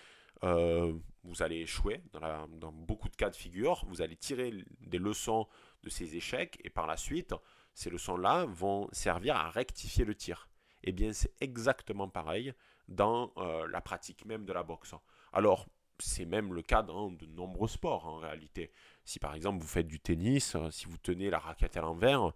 euh, 0.45 0.93
vous 1.25 1.43
allez 1.43 1.57
échouer 1.57 2.01
dans, 2.13 2.73
beaucoup 2.73 3.09
de 3.09 3.17
cas 3.17 3.31
de 3.31 3.37
figure, 3.37 3.85
vous 3.89 4.03
allez 4.03 4.17
tirer 4.17 4.53
des 4.81 4.99
leçons 4.99 5.47
de 5.83 5.91
ces 5.91 6.17
échecs, 6.17 6.59
et 6.65 6.71
par 6.71 6.87
la 6.87 6.97
suite, 6.97 7.35
ces 7.75 7.91
leçons-là 7.91 8.47
vont 8.47 8.89
servir 8.93 9.37
à 9.37 9.51
rectifier 9.51 10.05
le 10.05 10.15
tir. 10.15 10.49
Eh 10.85 10.93
bien, 10.93 11.13
c'est 11.13 11.33
exactement 11.41 12.09
pareil 12.09 12.53
dans 12.89 13.33
euh, 13.37 13.67
la 13.69 13.81
pratique 13.81 14.25
même 14.25 14.45
de 14.45 14.53
la 14.53 14.63
boxe. 14.63 14.95
Alors, 15.33 15.67
c'est 15.99 16.25
même 16.25 16.55
le 16.55 16.63
cas 16.63 16.83
dans 16.83 17.11
de 17.11 17.27
nombreux 17.27 17.69
sports 17.69 18.07
en 18.07 18.19
réalité. 18.19 18.71
Si 19.05 19.19
par 19.19 19.35
exemple 19.35 19.61
vous 19.61 19.69
faites 19.69 19.89
du 19.89 19.99
tennis, 19.99 20.57
si 20.71 20.87
vous 20.87 20.99
tenez 20.99 21.29
la 21.29 21.41
raquette 21.41 21.77
à 21.77 21.81
l'envers, 21.81 22.33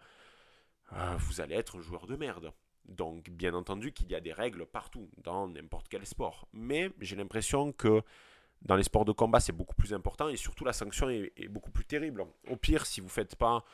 euh, 0.93 1.17
vous 1.19 1.41
allez 1.41 1.55
être 1.55 1.79
un 1.79 1.81
joueur 1.81 2.07
de 2.07 2.17
merde. 2.17 2.53
Donc, 2.87 3.31
bien 3.31 3.55
entendu 3.55 3.92
qu'il 3.92 4.11
y 4.11 4.14
a 4.14 4.21
des 4.21 4.33
règles 4.33 4.66
partout, 4.66 5.09
dans 5.23 5.49
n'importe 5.49 5.88
quel 5.88 6.05
sport. 6.05 6.49
Mais 6.53 6.90
j'ai 7.01 7.16
l'impression 7.16 7.73
que 7.73 8.03
dans 8.64 8.77
les 8.77 8.83
sports 8.83 9.05
de 9.05 9.12
combat, 9.12 9.40
c'est 9.40 9.53
beaucoup 9.53 9.75
plus 9.75 9.92
important 9.92 10.29
et 10.29 10.37
surtout 10.37 10.64
la 10.64 10.73
sanction 10.73 11.09
est, 11.09 11.49
beaucoup 11.49 11.71
plus 11.71 11.85
terrible. 11.85 12.25
Au 12.48 12.56
pire, 12.56 12.87
si 12.87 13.00
vous 13.00 13.09
faites 13.09 13.37
pas, 13.37 13.65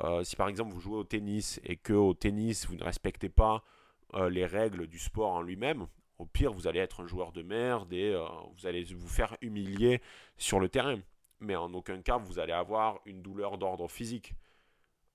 euh, 0.00 0.22
si 0.24 0.36
par 0.36 0.48
exemple 0.48 0.72
vous 0.72 0.80
jouez 0.80 0.96
au 0.96 1.04
tennis 1.04 1.60
et 1.64 1.76
que 1.76 1.92
au 1.92 2.14
tennis 2.14 2.66
vous 2.66 2.74
ne 2.74 2.84
respectez 2.84 3.28
pas 3.28 3.62
euh, 4.14 4.28
les 4.28 4.44
règles 4.44 4.86
du 4.86 4.98
sport 4.98 5.30
en 5.30 5.40
lui-même, 5.40 5.86
au 6.18 6.26
pire 6.26 6.52
vous 6.52 6.66
allez 6.66 6.80
être 6.80 7.00
un 7.00 7.06
joueur 7.06 7.32
de 7.32 7.42
merde 7.42 7.92
et 7.92 8.12
euh, 8.12 8.24
vous 8.56 8.66
allez 8.66 8.84
vous 8.84 9.08
faire 9.08 9.36
humilier 9.40 10.02
sur 10.36 10.60
le 10.60 10.68
terrain. 10.68 11.00
Mais 11.40 11.56
en 11.56 11.72
aucun 11.72 12.02
cas 12.02 12.18
vous 12.18 12.38
allez 12.38 12.52
avoir 12.52 13.00
une 13.06 13.22
douleur 13.22 13.56
d'ordre 13.56 13.88
physique. 13.88 14.34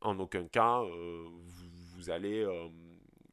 En 0.02 0.18
aucun 0.20 0.48
cas 0.48 0.82
vous 0.82 2.10
allez 2.10 2.46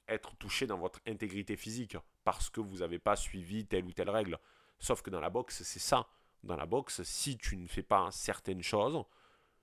être 0.09 0.37
touché 0.37 0.67
dans 0.67 0.79
votre 0.79 1.01
intégrité 1.07 1.57
physique 1.57 1.97
parce 2.25 2.51
que 2.51 2.61
vous 2.61 2.79
n'avez 2.79 2.99
pas 2.99 3.17
suivi 3.17 3.67
telle 3.67 3.85
ou 3.85 3.93
telle 3.93 4.11
règle. 4.11 4.39
Sauf 4.79 5.03
que 5.03 5.11
dans 5.11 5.21
la 5.21 5.31
boxe, 5.31 5.63
c'est 5.63 5.79
ça. 5.79 6.09
Dans 6.43 6.57
la 6.57 6.67
boxe, 6.67 7.03
si 7.03 7.37
tu 7.37 7.57
ne 7.57 7.67
fais 7.67 7.83
pas 7.83 8.09
certaines 8.11 8.63
choses, 8.63 9.03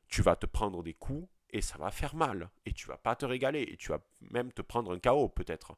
tu 0.07 0.21
vas 0.21 0.35
te 0.35 0.45
prendre 0.45 0.83
des 0.83 0.93
coups 0.93 1.27
et 1.51 1.61
ça 1.61 1.77
va 1.77 1.91
faire 1.91 2.15
mal. 2.15 2.49
Et 2.65 2.73
tu 2.73 2.87
vas 2.87 2.97
pas 2.97 3.15
te 3.15 3.25
régaler. 3.25 3.61
Et 3.61 3.77
tu 3.77 3.89
vas 3.89 3.99
même 4.21 4.51
te 4.51 4.61
prendre 4.61 4.93
un 4.93 4.99
chaos 4.99 5.29
peut-être. 5.29 5.75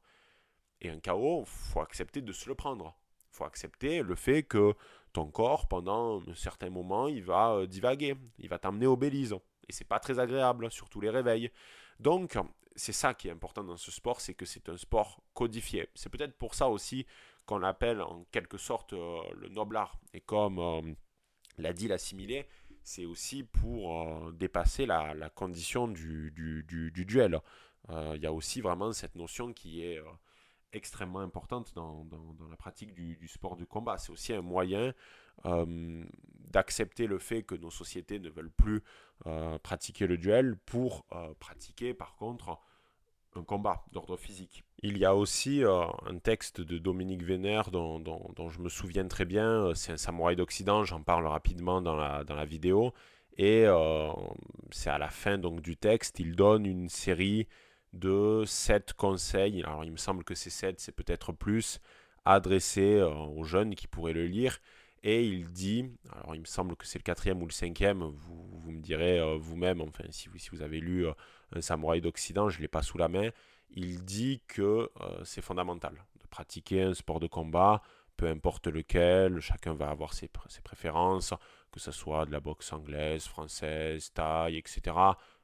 Et 0.82 0.90
un 0.90 1.00
KO, 1.00 1.44
faut 1.46 1.82
accepter 1.82 2.22
de 2.22 2.32
se 2.32 2.50
le 2.50 2.56
prendre. 2.56 2.96
faut 3.30 3.44
accepter 3.44 4.02
le 4.02 4.16
fait 4.16 4.44
que 4.44 4.74
ton 5.12 5.30
corps, 5.30 5.68
pendant 5.68 6.22
un 6.28 6.36
certain 6.36 6.70
moment, 6.70 7.08
il 7.08 7.24
va 7.24 7.54
euh, 7.54 7.68
divaguer, 7.68 8.16
il 8.40 8.50
va 8.50 8.60
t'amener 8.60 8.86
au 8.86 8.96
Belize. 8.96 9.36
Et 9.68 9.74
c'est 9.74 9.86
pas 9.86 10.00
très 10.00 10.20
agréable, 10.20 10.72
surtout 10.72 11.02
les 11.02 11.10
réveils. 11.10 11.52
Donc, 12.00 12.38
c'est 12.76 12.94
ça 12.94 13.14
qui 13.14 13.28
est 13.28 13.32
important 13.32 13.64
dans 13.64 13.78
ce 13.78 13.92
sport, 13.92 14.22
c'est 14.22 14.34
que 14.34 14.46
c'est 14.46 14.70
un 14.70 14.78
sport 14.78 15.22
codifié. 15.34 15.90
C'est 15.96 16.10
peut-être 16.10 16.38
pour 16.38 16.56
ça 16.56 16.68
aussi 16.70 17.06
qu'on 17.46 17.60
l'appelle 17.60 18.02
en 18.02 18.26
quelque 18.32 18.58
sorte 18.58 18.94
euh, 18.94 19.22
le 19.36 19.50
noble 19.50 19.78
art. 19.78 20.00
Et 20.14 20.22
comme 20.22 20.60
euh, 20.60 20.82
l'a 21.58 21.74
dit 21.74 21.88
l'assimilé, 21.88 22.48
c'est 22.84 23.06
aussi 23.06 23.44
pour 23.44 24.32
dépasser 24.34 24.86
la, 24.86 25.30
condition 25.34 25.88
du, 25.88 26.32
du 26.36 27.06
duel. 27.06 27.40
Il 27.90 28.22
y 28.22 28.28
a 28.28 28.34
aussi 28.34 28.62
vraiment 28.62 28.94
cette 28.94 29.16
notion 29.16 29.54
qui 29.54 29.82
est 29.82 30.00
extrêmement 30.76 31.20
importante 31.20 31.74
dans, 31.74 32.06
la 32.50 32.58
pratique 32.58 32.94
du, 32.94 33.28
sport 33.28 33.56
de 33.56 33.66
combat. 33.66 33.98
C'est 33.98 34.12
aussi 34.12 34.34
un 34.34 34.42
moyen 34.42 34.94
euh, 35.46 36.04
d'accepter 36.56 37.06
le 37.06 37.20
fait 37.20 37.44
que 37.44 37.54
nos 37.54 37.70
sociétés 37.70 38.18
ne 38.18 38.30
veulent 38.30 38.50
plus 38.50 38.82
euh, 39.28 39.60
pratiquer 39.60 40.08
le 40.08 40.18
duel 40.18 40.56
pour 40.66 41.06
euh, 41.12 41.34
pratiquer 41.38 41.94
par 41.94 42.16
contre 42.16 42.58
un 43.36 43.44
combat 43.44 43.84
d'ordre 43.92 44.16
physique. 44.16 44.64
Il 44.82 44.98
y 44.98 45.04
a 45.04 45.14
aussi 45.14 45.62
un 45.66 46.18
texte 46.20 46.62
de 46.62 46.78
Dominique 46.78 47.24
Vénère 47.24 47.70
dont, 47.70 48.02
je 48.50 48.62
me 48.62 48.70
souviens 48.70 49.06
très 49.10 49.26
bien, 49.26 49.74
c'est 49.76 49.92
un 49.92 49.98
samouraï 49.98 50.38
d'Occident, 50.38 50.86
j'en 50.86 51.02
parle 51.02 51.28
rapidement 51.28 51.82
dans 51.82 51.98
la, 51.98 52.24
dans 52.24 52.36
la 52.36 52.46
vidéo, 52.46 52.94
et 53.38 53.66
c'est 54.72 54.90
à 54.90 54.98
la 54.98 55.10
fin 55.10 55.38
donc, 55.38 55.60
du 55.60 55.76
texte, 55.76 56.22
il 56.22 56.38
donne 56.38 56.66
une 56.66 56.88
série 56.88 57.50
de 57.92 58.44
7 58.46 58.94
conseils, 58.94 59.64
alors 59.64 59.84
il 59.84 59.92
me 59.92 59.98
semble 59.98 60.24
que 60.24 60.36
c'est 60.36 60.50
7, 60.50 60.80
c'est 60.80 60.96
peut-être 60.96 61.34
plus, 61.34 61.82
adressés 62.26 62.96
euh, 62.96 63.10
aux 63.10 63.44
jeunes 63.44 63.76
qui 63.76 63.88
pourraient 63.88 64.14
le 64.14 64.26
lire. 64.26 64.60
Et 65.08 65.24
il 65.24 65.52
dit, 65.52 65.86
alors 66.12 66.34
il 66.34 66.42
me 66.42 66.46
semble 66.46 66.76
que 66.76 66.88
c'est 66.88 66.98
le 66.98 67.04
quatrième 67.04 67.40
ou 67.44 67.46
le 67.46 67.52
cinquième, 67.52 68.02
vous, 68.02 68.48
vous 68.58 68.72
me 68.72 68.82
direz 68.82 69.20
euh, 69.20 69.38
vous-même, 69.38 69.80
enfin 69.82 70.04
si 70.10 70.30
vous, 70.30 70.40
si 70.40 70.50
vous 70.50 70.64
avez 70.64 70.80
lu 70.80 71.06
euh, 71.06 71.14
Un 71.56 71.62
samouraï 71.62 72.02
d'Occident, 72.02 72.50
je 72.50 72.58
ne 72.58 72.64
l'ai 72.64 72.68
pas 72.68 72.82
sous 72.82 72.98
la 72.98 73.08
main, 73.08 73.30
il 73.70 74.04
dit 74.04 74.42
que 74.48 74.90
c'est 75.24 75.44
fondamental 75.44 75.94
de 76.20 76.26
pratiquer 76.26 76.82
un 76.82 76.96
sport 76.96 77.20
de 77.20 77.28
combat, 77.28 77.84
peu 78.18 78.28
importe 78.28 78.66
lequel, 78.66 79.42
chacun 79.42 79.76
va 79.76 79.90
avoir 79.92 80.14
ses, 80.14 80.30
ses 80.48 80.62
préférences, 80.62 81.36
que 81.72 81.80
ce 81.80 81.92
soit 81.92 82.26
de 82.26 82.32
la 82.32 82.40
boxe 82.40 82.74
anglaise, 82.74 83.26
française, 83.28 84.12
taille, 84.12 84.58
etc. 84.58 84.96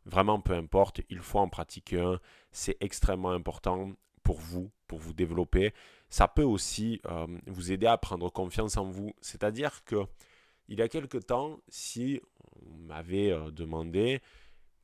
Vraiment, 0.06 0.40
peu 0.40 0.54
importe, 0.54 1.02
il 1.10 1.20
faut 1.20 1.40
en 1.40 1.50
pratiquer 1.50 2.00
un. 2.00 2.20
C'est 2.52 2.78
extrêmement 2.80 3.32
important 3.32 3.92
pour 4.24 4.40
vous, 4.40 4.72
pour 4.92 5.00
vous 5.00 5.14
développer. 5.14 5.74
Ça 6.10 6.28
peut 6.28 6.44
aussi 6.44 7.00
euh, 7.06 7.26
vous 7.48 7.72
aider 7.72 7.88
à 7.88 7.98
prendre 7.98 8.30
confiance 8.30 8.76
en 8.76 8.84
vous. 8.84 9.14
C'est-à-dire 9.22 9.86
que 9.86 10.06
il 10.68 10.80
y 10.80 10.82
a 10.82 10.90
quelque 10.90 11.18
temps, 11.18 11.62
si 11.70 12.20
on 12.66 12.76
m'avait 12.88 13.32
euh, 13.32 13.52
demandé 13.52 14.20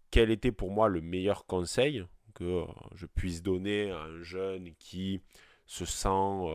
quel 0.10 0.32
était 0.32 0.54
pour 0.54 0.72
moi 0.72 0.88
le 0.88 1.02
meilleur 1.02 1.46
conseil 1.46 2.06
que 2.36 2.46
euh, 2.46 2.66
je 2.96 3.06
puisse 3.06 3.44
donner 3.44 3.92
à 3.92 4.00
un 4.00 4.24
jeune 4.24 4.74
qui 4.80 5.20
se 5.66 5.84
sent, 5.84 6.48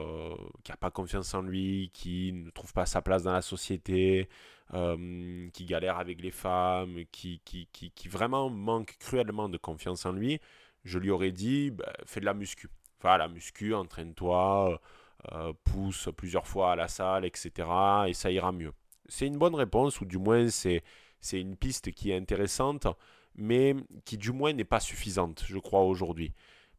qui 0.64 0.70
n'a 0.70 0.78
pas 0.78 0.90
confiance 0.90 1.34
en 1.34 1.42
lui, 1.42 1.90
qui 1.92 2.32
ne 2.32 2.48
trouve 2.48 2.72
pas 2.72 2.86
sa 2.86 3.02
place 3.02 3.24
dans 3.24 3.32
la 3.34 3.42
société, 3.42 4.30
euh, 4.74 5.50
qui 5.50 5.66
galère 5.66 5.98
avec 5.98 6.22
les 6.22 6.30
femmes, 6.30 7.04
qui, 7.12 7.42
qui, 7.44 7.68
qui, 7.74 7.90
qui, 7.90 8.08
vraiment 8.08 8.48
manque 8.48 8.96
cruellement 8.98 9.50
de 9.50 9.58
confiance 9.58 10.06
en 10.06 10.12
lui, 10.12 10.40
je 10.84 10.98
lui 10.98 11.10
aurais 11.10 11.30
dit 11.30 11.70
bah, 11.70 11.92
fais 12.06 12.20
de 12.20 12.24
la 12.24 12.32
muscu. 12.32 12.70
À 13.10 13.18
la 13.18 13.28
muscu, 13.28 13.74
entraîne-toi, 13.74 14.80
euh, 15.32 15.52
pousse 15.64 16.08
plusieurs 16.16 16.46
fois 16.46 16.72
à 16.72 16.76
la 16.76 16.88
salle, 16.88 17.24
etc. 17.24 17.68
Et 18.08 18.14
ça 18.14 18.30
ira 18.30 18.52
mieux. 18.52 18.72
C'est 19.08 19.26
une 19.26 19.38
bonne 19.38 19.54
réponse, 19.54 20.00
ou 20.00 20.04
du 20.04 20.18
moins 20.18 20.48
c'est, 20.48 20.82
c'est 21.20 21.40
une 21.40 21.56
piste 21.56 21.92
qui 21.92 22.10
est 22.10 22.16
intéressante, 22.16 22.86
mais 23.34 23.74
qui 24.04 24.18
du 24.18 24.32
moins 24.32 24.52
n'est 24.52 24.64
pas 24.64 24.80
suffisante, 24.80 25.44
je 25.46 25.58
crois, 25.58 25.82
aujourd'hui. 25.82 26.32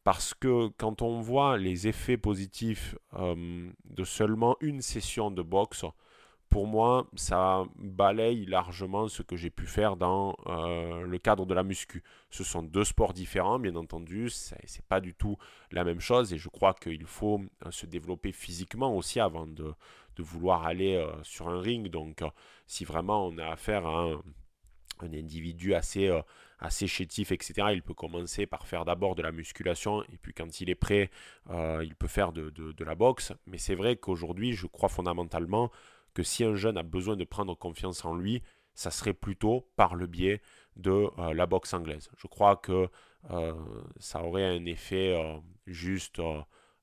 Parce 0.03 0.33
que 0.33 0.67
quand 0.77 1.01
on 1.01 1.21
voit 1.21 1.57
les 1.57 1.87
effets 1.87 2.17
positifs 2.17 2.95
euh, 3.13 3.69
de 3.85 4.03
seulement 4.03 4.57
une 4.59 4.81
session 4.81 5.31
de 5.31 5.41
boxe, 5.41 5.85
pour 6.53 6.67
moi, 6.67 7.07
ça 7.15 7.65
balaye 7.77 8.45
largement 8.45 9.07
ce 9.07 9.23
que 9.23 9.35
j'ai 9.35 9.49
pu 9.49 9.65
faire 9.65 9.97
dans 9.97 10.35
euh, 10.45 11.01
le 11.01 11.17
cadre 11.17 11.47
de 11.47 11.53
la 11.55 11.63
muscu. 11.63 12.03
Ce 12.29 12.43
sont 12.43 12.61
deux 12.61 12.83
sports 12.83 13.13
différents, 13.13 13.57
bien 13.57 13.75
entendu, 13.75 14.29
ce 14.29 14.53
n'est 14.53 14.85
pas 14.87 15.01
du 15.01 15.15
tout 15.15 15.35
la 15.71 15.83
même 15.83 15.99
chose 15.99 16.31
et 16.31 16.37
je 16.37 16.49
crois 16.49 16.75
qu'il 16.75 17.05
faut 17.05 17.41
euh, 17.65 17.71
se 17.71 17.87
développer 17.87 18.31
physiquement 18.31 18.95
aussi 18.95 19.19
avant 19.19 19.47
de, 19.47 19.73
vouloir 20.19 20.67
aller 20.67 20.93
euh, 20.93 21.11
sur 21.23 21.49
un 21.49 21.59
ring. 21.59 21.87
Donc, 21.87 22.21
si 22.67 22.85
vraiment 22.85 23.25
on 23.25 23.39
a 23.39 23.47
affaire 23.47 23.87
à 23.87 24.11
un, 24.11 24.21
individu 25.01 25.73
assez, 25.73 26.11
assez 26.59 26.85
chétif, 26.85 27.31
etc., 27.31 27.69
il 27.73 27.81
peut 27.81 27.95
commencer 27.95 28.45
par 28.45 28.67
faire 28.67 28.85
d'abord 28.85 29.15
de 29.15 29.23
la 29.23 29.31
musculation 29.31 30.03
et 30.03 30.17
puis 30.21 30.35
quand 30.35 30.61
il 30.61 30.69
est 30.69 30.75
prêt, 30.75 31.09
il 31.49 31.95
peut 31.97 32.07
faire 32.07 32.31
de, 32.31 32.51
de 32.51 32.83
la 32.85 32.93
boxe. 32.93 33.33
Mais 33.47 33.57
c'est 33.57 33.75
vrai 33.75 33.95
qu'aujourd'hui, 33.95 34.53
je 34.53 34.67
crois 34.67 34.87
fondamentalement 34.87 35.71
que 36.13 36.23
si 36.23 36.43
un 36.43 36.55
jeune 36.55 36.77
a 36.77 36.83
besoin 36.83 37.15
de 37.15 37.23
prendre 37.23 37.55
confiance 37.55 38.05
en 38.05 38.15
lui, 38.15 38.41
ça 38.73 38.91
serait 38.91 39.13
plutôt 39.13 39.69
par 39.75 39.95
le 39.95 40.07
biais 40.07 40.41
de 40.75 41.09
euh, 41.19 41.33
la 41.33 41.45
boxe 41.45 41.73
anglaise. 41.73 42.09
Je 42.17 42.27
crois 42.27 42.55
que 42.55 42.89
euh, 43.31 43.53
ça 43.99 44.23
aurait 44.23 44.45
un 44.45 44.65
effet 44.65 45.15
euh, 45.15 45.37
juste 45.67 46.21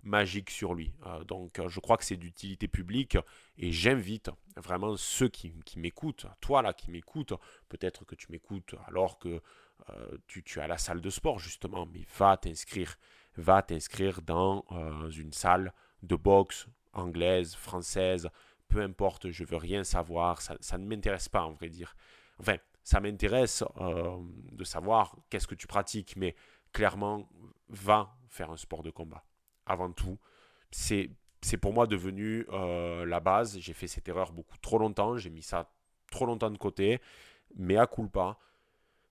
magique 0.03 0.49
sur 0.49 0.73
lui. 0.73 0.95
donc 1.29 1.61
je 1.69 1.79
crois 1.79 1.99
que 1.99 2.05
c'est 2.05 2.17
d'utilité 2.17 2.69
publique 2.69 3.19
et 3.59 3.71
j'invite 3.71 4.31
vraiment 4.57 4.97
ceux 4.97 5.29
qui, 5.29 5.53
m'écoutent, 5.77 6.25
toi 6.41 6.63
là 6.63 6.73
qui 6.73 6.91
m'écoutes, 6.91 7.35
peut-être 7.69 8.07
que 8.07 8.15
tu 8.15 8.33
m'écoutes 8.33 8.75
alors 8.87 9.19
que 9.19 9.43
tu, 10.27 10.43
tu, 10.43 10.59
es 10.59 10.63
à 10.63 10.69
la 10.69 10.79
salle 10.79 11.03
de 11.03 11.11
sport 11.11 11.39
justement, 11.39 11.85
mais 11.85 12.07
va 12.17 12.39
t'inscrire, 12.39 12.97
va 13.37 13.61
t'inscrire 13.61 14.23
dans 14.23 14.65
une 15.11 15.35
salle 15.35 15.75
de 16.03 16.17
boxe 16.17 16.67
anglaise, 16.95 17.55
française, 17.55 18.31
peu 18.71 18.81
importe, 18.81 19.31
je 19.31 19.45
veux 19.45 19.57
rien 19.57 19.85
savoir, 19.85 20.41
ça, 20.41 20.79
ne 20.79 20.87
m'intéresse 20.87 21.29
pas 21.29 21.43
en 21.43 21.53
vrai 21.53 21.69
dire. 21.69 21.95
Enfin, 22.39 22.57
ça 22.85 23.01
m'intéresse 23.01 23.63
euh, 23.79 24.17
de 24.53 24.65
savoir 24.65 25.17
qu'est-ce 25.29 25.47
que 25.47 25.57
tu 25.57 25.67
pratiques, 25.67 26.17
mais 26.17 26.35
clairement, 26.73 27.29
va 27.69 28.17
faire 28.29 28.51
un 28.51 28.57
sport 28.57 28.83
de 28.83 28.91
combat. 28.91 29.25
Avant 29.67 29.93
tout, 29.93 30.19
c'est 30.71 31.11
pour 31.61 31.75
moi 31.75 31.87
devenu 31.87 32.47
euh, 32.53 33.05
la 33.05 33.21
base. 33.21 33.59
J'ai 33.59 33.75
fait 33.75 33.89
cette 33.89 34.09
erreur 34.09 34.33
beaucoup 34.33 34.57
trop 34.59 34.79
longtemps, 34.79 35.19
j'ai 35.19 35.31
mis 35.31 35.43
ça 35.43 35.71
trop 36.11 36.27
longtemps 36.27 36.51
de 36.51 36.59
côté, 36.59 37.01
mais 37.57 37.77
à 37.77 37.87
coup 37.87 38.09
pas, 38.09 38.39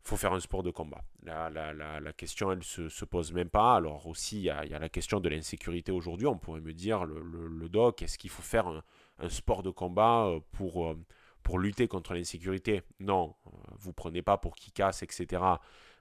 faut 0.04 0.18
faire 0.18 0.34
un 0.34 0.40
sport 0.40 0.64
de 0.64 0.72
combat. 0.72 1.04
La, 1.24 2.14
question, 2.14 2.52
elle 2.52 2.64
se, 2.64 2.88
se 2.88 3.06
pose 3.06 3.34
même 3.34 3.50
pas. 3.50 3.76
Alors 3.76 4.08
aussi, 4.08 4.38
il 4.38 4.44
y 4.44 4.50
a, 4.50 4.64
la 4.64 4.90
question 4.90 5.20
de 5.20 5.28
l'insécurité 5.28 5.92
aujourd'hui. 5.92 6.28
On 6.28 6.38
pourrait 6.38 6.62
me 6.62 6.74
dire, 6.74 7.06
le, 7.06 7.22
le, 7.22 7.48
le 7.48 7.70
doc, 7.70 8.02
est-ce 8.02 8.18
qu'il 8.18 8.30
faut 8.30 8.42
faire 8.42 8.68
un, 8.68 8.84
un 9.20 9.30
sport 9.30 9.64
de 9.64 9.70
combat 9.70 10.26
euh, 10.26 10.40
pour, 10.52 10.88
euh, 10.88 10.98
pour 11.44 11.60
lutter 11.60 11.88
contre 11.88 12.14
l'insécurité. 12.14 12.84
Non, 13.00 13.36
euh, 13.48 13.50
vous 13.78 13.94
prenez 13.94 14.22
pas 14.22 14.38
pour 14.38 14.56
qui 14.56 14.72
casse, 14.72 15.04
etc. 15.04 15.42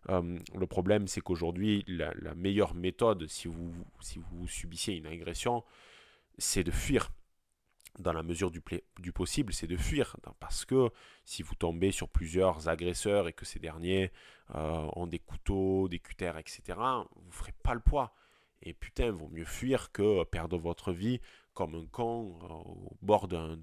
le 0.09 0.67
problème, 0.67 1.07
c'est 1.07 1.21
qu'aujourd'hui, 1.21 1.85
la, 1.87 2.35
meilleure 2.35 2.75
méthode, 2.75 3.27
si 3.27 3.49
vous, 3.49 3.73
si 4.01 4.19
vous 4.19 4.47
subissez 4.49 4.95
une 4.95 5.07
agression, 5.07 5.65
c'est 6.39 6.65
de 6.65 6.71
fuir. 6.71 7.11
Dans 7.99 8.13
la 8.13 8.23
mesure 8.23 8.51
du, 8.53 8.63
du 9.01 9.13
possible, 9.13 9.53
c'est 9.53 9.67
de 9.67 9.77
fuir. 9.77 10.17
Parce 10.39 10.65
que 10.65 10.91
si 11.25 11.43
vous 11.43 11.57
tombez 11.57 11.91
sur 11.91 12.09
plusieurs 12.09 12.69
agresseurs 12.69 13.27
et 13.27 13.33
que 13.33 13.45
ces 13.45 13.59
derniers 13.59 14.13
ont 14.55 15.09
des 15.09 15.19
couteaux, 15.19 15.89
des 15.89 15.99
cutters, 15.99 16.39
etc., 16.39 16.63
vous 17.17 17.27
ne 17.27 17.33
ferez 17.33 17.55
pas 17.63 17.75
le 17.75 17.81
poids. 17.81 18.15
Et 18.63 18.73
putain, 18.73 19.11
vaut 19.11 19.29
mieux 19.29 19.45
fuir 19.45 19.93
que 19.93 20.25
perdre 20.25 20.59
votre 20.59 20.93
vie 20.93 21.21
comme 21.59 21.75
un 21.75 21.87
con 21.91 22.39
au 22.51 22.97
bord 23.03 23.27
d'un 23.27 23.59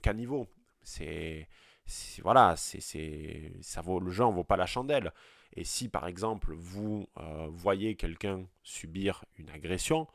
caniveau. 0.00 0.46
C'est 0.82 1.48
voilà, 2.22 2.54
c'est 2.56 3.50
ça 3.60 3.80
vaut 3.80 3.98
le 3.98 4.20
en 4.20 4.30
vaut 4.30 4.44
pas 4.44 4.56
la 4.56 4.66
chandelle. 4.66 5.12
Et 5.56 5.64
si 5.64 5.88
par 5.88 6.06
exemple 6.06 6.54
vous 6.54 7.08
euh, 7.18 7.48
voyez 7.50 7.96
quelqu'un 7.96 8.46
subir 8.62 9.24
une 9.36 9.50
agression, 9.50 10.06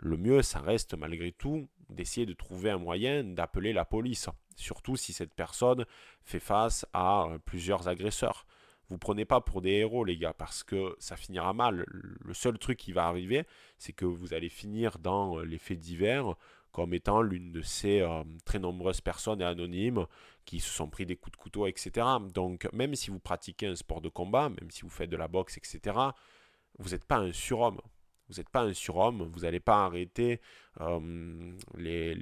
le 0.00 0.18
mieux 0.18 0.42
ça 0.42 0.60
reste 0.60 0.92
malgré 0.92 1.32
tout 1.32 1.66
d'essayer 1.88 2.26
de 2.26 2.34
trouver 2.34 2.68
un 2.68 2.78
moyen 2.78 3.24
d'appeler 3.24 3.72
la 3.72 3.86
police, 3.86 4.28
surtout 4.54 4.96
si 4.96 5.14
cette 5.14 5.32
personne 5.32 5.86
fait 6.24 6.40
face 6.40 6.84
à 6.92 7.22
euh, 7.22 7.38
plusieurs 7.38 7.88
agresseurs. 7.88 8.44
Vous 8.90 8.98
prenez 8.98 9.24
pas 9.24 9.40
pour 9.40 9.62
des 9.62 9.70
héros 9.70 10.04
les 10.04 10.16
gars 10.16 10.34
parce 10.34 10.64
que 10.64 10.96
ça 10.98 11.16
finira 11.16 11.52
mal. 11.54 11.84
Le 11.88 12.34
seul 12.34 12.58
truc 12.58 12.76
qui 12.76 12.92
va 12.92 13.06
arriver, 13.06 13.44
c'est 13.78 13.92
que 13.92 14.04
vous 14.04 14.34
allez 14.34 14.48
finir 14.48 14.98
dans 14.98 15.38
les 15.38 15.58
faits 15.58 15.78
divers 15.78 16.34
comme 16.72 16.94
étant 16.94 17.22
l'une 17.22 17.52
de 17.52 17.62
ces 17.62 18.00
euh, 18.00 18.22
très 18.44 18.58
nombreuses 18.58 19.00
personnes 19.00 19.42
anonymes 19.42 20.06
qui 20.44 20.60
se 20.60 20.70
sont 20.70 20.88
pris 20.88 21.06
des 21.06 21.16
coups 21.16 21.32
de 21.32 21.42
couteau, 21.42 21.66
etc. 21.66 22.06
Donc 22.32 22.68
même 22.72 22.94
si 22.94 23.10
vous 23.10 23.18
pratiquez 23.18 23.66
un 23.66 23.76
sport 23.76 24.00
de 24.00 24.08
combat, 24.08 24.48
même 24.48 24.70
si 24.70 24.82
vous 24.82 24.90
faites 24.90 25.10
de 25.10 25.16
la 25.16 25.28
boxe, 25.28 25.56
etc., 25.56 25.96
vous 26.78 26.90
n'êtes 26.90 27.04
pas 27.04 27.18
un 27.18 27.32
surhomme. 27.32 27.80
Vous 28.28 28.36
n'êtes 28.36 28.48
pas 28.48 28.62
un 28.62 28.72
surhomme, 28.72 29.28
vous 29.32 29.40
n'allez 29.40 29.58
pas 29.58 29.84
arrêter 29.84 30.40
euh, 30.80 31.52
les, 31.76 32.14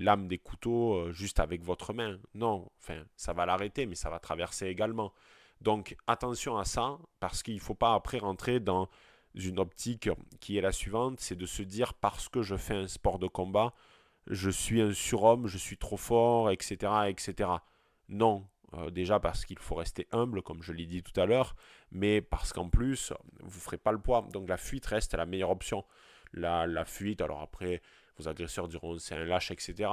lames 0.00 0.26
des 0.26 0.38
couteaux 0.38 0.94
euh, 0.94 1.12
juste 1.12 1.38
avec 1.38 1.62
votre 1.62 1.92
main. 1.92 2.18
Non, 2.34 2.68
enfin, 2.80 3.04
ça 3.14 3.32
va 3.32 3.46
l'arrêter, 3.46 3.86
mais 3.86 3.94
ça 3.94 4.10
va 4.10 4.18
traverser 4.18 4.66
également. 4.66 5.12
Donc 5.62 5.96
attention 6.08 6.58
à 6.58 6.64
ça, 6.64 6.98
parce 7.20 7.44
qu'il 7.44 7.54
ne 7.54 7.60
faut 7.60 7.76
pas 7.76 7.94
après 7.94 8.18
rentrer 8.18 8.58
dans 8.58 8.88
une 9.36 9.60
optique 9.60 10.10
qui 10.40 10.58
est 10.58 10.60
la 10.60 10.72
suivante, 10.72 11.20
c'est 11.20 11.36
de 11.36 11.46
se 11.46 11.62
dire 11.62 11.94
parce 11.94 12.28
que 12.28 12.42
je 12.42 12.56
fais 12.56 12.74
un 12.74 12.88
sport 12.88 13.20
de 13.20 13.28
combat, 13.28 13.72
je 14.26 14.50
suis 14.50 14.80
un 14.80 14.92
surhomme, 14.92 15.46
je 15.46 15.58
suis 15.58 15.78
trop 15.78 15.96
fort, 15.96 16.50
etc. 16.50 16.92
etc. 17.06 17.50
Non, 18.08 18.48
euh, 18.74 18.90
déjà 18.90 19.20
parce 19.20 19.44
qu'il 19.44 19.58
faut 19.60 19.76
rester 19.76 20.08
humble, 20.10 20.42
comme 20.42 20.62
je 20.62 20.72
l'ai 20.72 20.86
dit 20.86 21.04
tout 21.04 21.18
à 21.20 21.26
l'heure, 21.26 21.54
mais 21.92 22.20
parce 22.20 22.52
qu'en 22.52 22.68
plus, 22.68 23.12
vous 23.40 23.58
ne 23.58 23.62
ferez 23.62 23.78
pas 23.78 23.92
le 23.92 24.00
poids. 24.00 24.26
Donc 24.32 24.48
la 24.48 24.56
fuite 24.56 24.86
reste 24.86 25.14
la 25.14 25.26
meilleure 25.26 25.50
option. 25.50 25.84
La, 26.32 26.66
la 26.66 26.84
fuite, 26.84 27.20
alors 27.20 27.40
après, 27.40 27.82
vos 28.18 28.28
agresseurs 28.28 28.68
diront 28.68 28.98
c'est 28.98 29.14
un 29.14 29.24
lâche, 29.24 29.50
etc. 29.50 29.90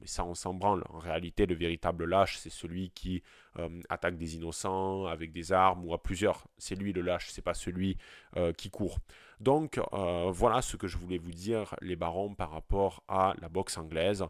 Mais 0.00 0.06
ça, 0.06 0.24
on 0.24 0.34
s'en 0.34 0.54
branle. 0.54 0.84
En 0.90 0.98
réalité, 0.98 1.46
le 1.46 1.54
véritable 1.54 2.04
lâche, 2.04 2.38
c'est 2.38 2.50
celui 2.50 2.90
qui 2.90 3.22
euh, 3.58 3.68
attaque 3.88 4.16
des 4.16 4.36
innocents 4.36 5.06
avec 5.06 5.32
des 5.32 5.52
armes 5.52 5.84
ou 5.84 5.94
à 5.94 6.02
plusieurs. 6.02 6.46
C'est 6.58 6.74
lui 6.74 6.92
le 6.92 7.02
lâche, 7.02 7.28
c'est 7.30 7.42
pas 7.42 7.54
celui 7.54 7.96
euh, 8.36 8.52
qui 8.52 8.70
court. 8.70 8.98
Donc 9.40 9.80
voilà 9.92 10.62
ce 10.62 10.76
que 10.76 10.88
je 10.88 10.98
voulais 10.98 11.18
vous 11.18 11.30
dire, 11.30 11.76
les 11.80 11.94
barons, 11.94 12.34
par 12.34 12.50
rapport 12.50 13.04
à 13.06 13.34
la 13.40 13.48
boxe 13.48 13.78
anglaise. 13.78 14.24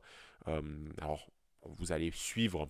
alors, 0.47 1.31
vous 1.65 1.93
allez 1.93 2.11
suivre 2.13 2.69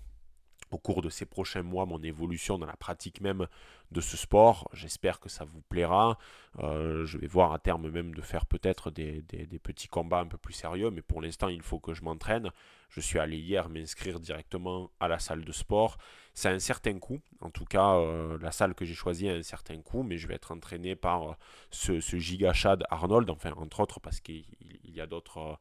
au 0.71 0.79
cours 0.79 1.03
de 1.03 1.09
ces 1.09 1.27
prochains 1.27 1.63
mois 1.63 1.87
mon 1.87 2.03
évolution 2.03 2.59
dans 2.59 2.67
la 2.67 2.77
pratique 2.77 3.21
même 3.21 3.47
de 3.91 4.01
ce 4.01 4.17
sport. 4.17 4.69
J'espère 4.73 5.21
que 5.21 5.29
ça 5.29 5.45
vous 5.45 5.63
plaira. 5.63 6.19
Euh, 6.59 7.05
je 7.07 7.19
vais 7.19 7.27
voir 7.27 7.53
à 7.53 7.59
terme 7.59 7.89
même 7.89 8.15
de 8.15 8.23
faire 8.23 8.47
peut-être 8.47 8.91
des, 8.91 9.23
petits 9.63 9.89
combats 9.89 10.21
un 10.21 10.27
peu 10.27 10.39
plus 10.39 10.55
sérieux, 10.55 10.91
mais 10.91 11.03
pour 11.03 11.23
l'instant 11.23 11.49
il 11.49 11.63
faut 11.63 11.79
que 11.79 11.95
je 11.95 12.03
m'entraîne. 12.03 12.51
Je 12.91 13.01
suis 13.01 13.19
allé 13.19 13.37
hier 13.37 13.69
m'inscrire 13.69 14.21
directement 14.21 14.91
à 15.01 15.09
la 15.09 15.19
salle 15.19 15.45
de 15.45 15.53
sport. 15.53 15.99
C'est 16.35 16.49
un 16.49 16.59
certain 16.59 16.99
coût, 16.99 17.21
en 17.41 17.51
tout 17.51 17.65
cas 17.65 17.97
euh, 17.97 18.39
la 18.41 18.53
salle 18.53 18.75
que 18.75 18.85
j'ai 18.85 18.95
choisie 18.95 19.29
a 19.29 19.35
un 19.35 19.43
certain 19.43 19.81
coût, 19.81 20.03
mais 20.03 20.19
je 20.19 20.29
vais 20.29 20.35
être 20.35 20.53
entraîné 20.53 20.95
par 20.95 21.31
euh, 21.31 21.35
ce, 21.71 22.01
ce 22.01 22.17
giga 22.17 22.53
Chad 22.53 22.85
Arnold, 22.91 23.29
enfin 23.31 23.53
entre 23.57 23.81
autres 23.81 24.01
parce 24.01 24.21
qu'il 24.21 24.45
y 24.85 25.01
a 25.01 25.07
d'autres 25.07 25.59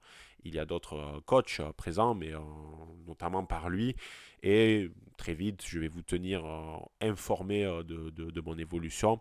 il 0.47 0.55
y 0.55 0.59
a 0.59 0.65
d'autres 0.65 1.21
coachs 1.25 1.61
présents, 1.75 2.15
mais 2.15 2.31
notamment 3.05 3.45
par 3.45 3.69
lui. 3.69 3.95
Et 4.43 4.91
très 5.17 5.33
vite, 5.33 5.63
je 5.65 5.79
vais 5.79 5.87
vous 5.87 6.03
tenir 6.03 6.45
euh, 6.45 6.77
informé 7.01 7.65
euh, 7.65 7.83
de, 7.83 8.41
mon 8.41 8.57
évolution. 8.57 9.19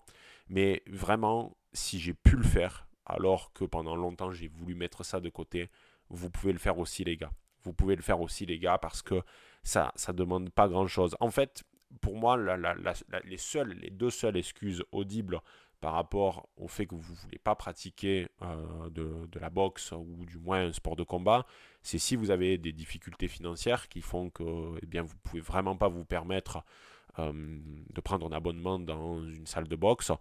Mais 0.48 0.82
vraiment, 0.86 1.56
si 1.72 1.98
j'ai 1.98 2.14
pu 2.14 2.36
le 2.36 2.42
faire, 2.42 2.86
alors 3.06 3.52
que 3.52 3.64
pendant 3.64 3.96
longtemps 3.96 4.32
j'ai 4.32 4.48
voulu 4.48 4.74
mettre 4.74 5.04
ça 5.04 5.20
de 5.20 5.28
côté, 5.28 5.70
vous 6.10 6.30
pouvez 6.30 6.52
le 6.52 6.58
faire 6.58 6.78
aussi 6.78 7.02
les 7.04 7.16
gars. 7.16 7.32
Vous 7.62 7.72
pouvez 7.72 7.96
le 7.96 8.02
faire 8.02 8.20
aussi 8.20 8.46
les 8.46 8.58
gars 8.58 8.78
parce 8.78 9.02
que 9.02 9.22
ça 9.62 9.92
ne 10.08 10.12
demande 10.12 10.50
pas 10.50 10.68
grand-chose. 10.68 11.16
En 11.18 11.30
fait, 11.30 11.64
pour 12.00 12.16
moi, 12.16 12.36
les 12.36 13.90
deux 13.90 14.10
seules 14.10 14.36
excuses 14.36 14.84
audibles 14.92 15.40
par 15.80 15.92
rapport 15.92 16.48
au 16.56 16.68
fait 16.68 16.86
que 16.86 16.94
vous 16.94 17.12
ne 17.12 17.18
voulez 17.18 17.38
pas 17.38 17.54
pratiquer 17.54 18.28
euh, 18.42 18.90
de, 18.90 19.38
la 19.38 19.50
boxe 19.50 19.92
ou 19.92 20.24
du 20.24 20.38
moins 20.38 20.66
un 20.66 20.72
sport 20.72 20.96
de 20.96 21.02
combat, 21.02 21.46
c'est 21.82 21.98
si 21.98 22.16
vous 22.16 22.30
avez 22.30 22.58
des 22.58 22.72
difficultés 22.72 23.28
financières 23.28 23.88
qui 23.88 24.00
font 24.00 24.30
que 24.30 24.42
eh 24.42 25.00
vous 25.00 25.14
ne 25.14 25.20
pouvez 25.22 25.40
vraiment 25.40 25.76
pas 25.76 25.88
vous 25.88 26.04
permettre 26.04 26.64
euh, 27.18 27.32
de 27.32 28.00
prendre 28.00 28.26
un 28.26 28.32
abonnement 28.32 28.78
dans 28.78 29.22
une 29.22 29.46
salle 29.46 29.68
de 29.68 29.76
boxe, 29.76 30.12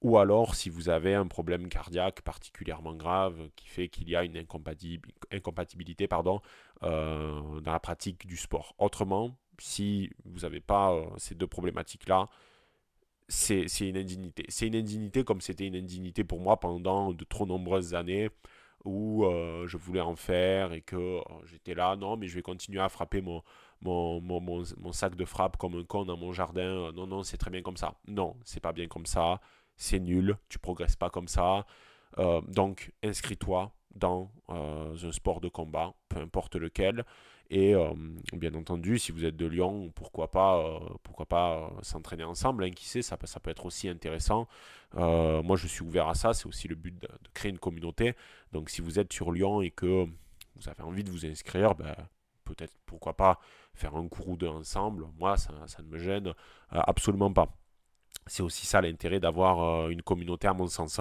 ou 0.00 0.18
alors 0.18 0.54
si 0.54 0.70
vous 0.70 0.88
avez 0.88 1.14
un 1.14 1.26
problème 1.26 1.68
cardiaque 1.68 2.22
particulièrement 2.22 2.94
grave 2.94 3.50
qui 3.56 3.68
fait 3.68 3.88
qu'il 3.88 4.08
y 4.08 4.16
a 4.16 4.24
une 4.24 4.36
incompatibilité 4.36 6.08
euh, 6.82 7.60
dans 7.60 7.72
la 7.72 7.80
pratique 7.80 8.26
du 8.26 8.36
sport. 8.36 8.74
Autrement, 8.78 9.36
si 9.58 10.10
vous 10.24 10.40
n'avez 10.40 10.60
pas 10.60 11.04
ces 11.18 11.34
deux 11.34 11.46
problématiques-là, 11.46 12.28
c'est 13.30 13.66
une 13.80 13.96
indignité. 13.96 14.44
C'est 14.48 14.66
une 14.66 14.76
indignité 14.76 15.24
comme 15.24 15.40
c'était 15.40 15.66
une 15.66 15.76
indignité 15.76 16.24
pour 16.24 16.40
moi 16.40 16.58
pendant 16.58 17.12
de 17.12 17.24
trop 17.24 17.46
nombreuses 17.46 17.94
années 17.94 18.28
où 18.84 19.24
euh, 19.24 19.66
je 19.66 19.76
voulais 19.76 20.00
en 20.00 20.16
faire 20.16 20.72
et 20.72 20.80
que 20.80 20.96
euh, 20.96 21.20
j'étais 21.44 21.74
là, 21.74 21.96
non, 21.96 22.16
mais 22.16 22.26
je 22.28 22.34
vais 22.34 22.42
continuer 22.42 22.80
à 22.80 22.88
frapper 22.88 23.20
mon, 23.20 23.42
mon, 23.82 24.20
mon, 24.20 24.92
sac 24.92 25.14
de 25.14 25.24
frappe 25.24 25.56
comme 25.58 25.76
un 25.78 25.84
con 25.84 26.04
dans 26.04 26.16
mon 26.16 26.32
jardin. 26.32 26.90
Non, 26.92 27.06
non, 27.06 27.22
c'est 27.22 27.36
très 27.36 27.50
bien 27.50 27.62
comme 27.62 27.76
ça. 27.76 27.94
Non, 28.08 28.36
c'est 28.44 28.60
pas 28.60 28.72
bien 28.72 28.88
comme 28.88 29.06
ça. 29.06 29.40
C'est 29.76 30.00
nul. 30.00 30.36
Tu 30.48 30.58
progresses 30.58 30.96
pas 30.96 31.10
comme 31.10 31.28
ça. 31.28 31.66
Euh, 32.18 32.40
donc, 32.48 32.92
inscris-toi 33.02 33.72
dans 33.94 34.30
un 34.48 35.12
sport 35.12 35.40
de 35.40 35.48
combat, 35.48 35.94
peu 36.08 36.20
importe 36.20 36.56
lequel. 36.56 37.04
Et 37.50 37.74
euh, 37.74 37.92
bien 38.32 38.54
entendu, 38.54 38.98
si 38.98 39.10
vous 39.10 39.24
êtes 39.24 39.36
de 39.36 39.46
Lyon, 39.46 39.90
pourquoi 39.96 40.30
pas, 40.30 40.58
euh, 40.58 40.78
pourquoi 41.02 41.26
pas 41.26 41.56
euh, 41.56 41.82
s'entraîner 41.82 42.22
ensemble, 42.22 42.62
hein, 42.62 42.70
qui 42.70 42.86
sait, 42.86 43.02
ça, 43.02 43.18
ça 43.24 43.40
peut 43.40 43.50
être 43.50 43.66
aussi 43.66 43.88
intéressant. 43.88 44.46
moi, 44.94 45.56
je 45.56 45.66
suis 45.66 45.82
ouvert 45.82 46.08
à 46.08 46.14
ça, 46.14 46.32
c'est 46.32 46.46
aussi 46.46 46.68
le 46.68 46.76
but 46.76 46.96
de, 47.02 47.08
créer 47.34 47.50
une 47.50 47.58
communauté. 47.58 48.14
Donc, 48.52 48.70
si 48.70 48.80
vous 48.80 49.00
êtes 49.00 49.12
sur 49.12 49.32
Lyon 49.32 49.62
et 49.62 49.72
que 49.72 50.06
vous 50.56 50.68
avez 50.68 50.82
envie 50.82 51.02
de 51.02 51.10
vous 51.10 51.26
inscrire, 51.26 51.74
ben, 51.74 51.96
peut-être, 52.44 52.74
pourquoi 52.86 53.16
pas, 53.16 53.40
faire 53.74 53.96
un 53.96 54.06
cours 54.08 54.28
ou 54.28 54.36
deux 54.36 54.48
ensemble. 54.48 55.06
Moi, 55.18 55.36
ça, 55.36 55.52
ça 55.66 55.82
ne 55.82 55.88
me 55.88 55.98
gêne 55.98 56.32
absolument 56.70 57.32
pas. 57.32 57.48
C'est 58.26 58.44
aussi 58.44 58.64
ça 58.66 58.80
l'intérêt 58.80 59.18
d'avoir 59.18 59.88
une 59.88 60.02
communauté, 60.02 60.46
à 60.46 60.54
mon 60.54 60.68
sens. 60.68 61.00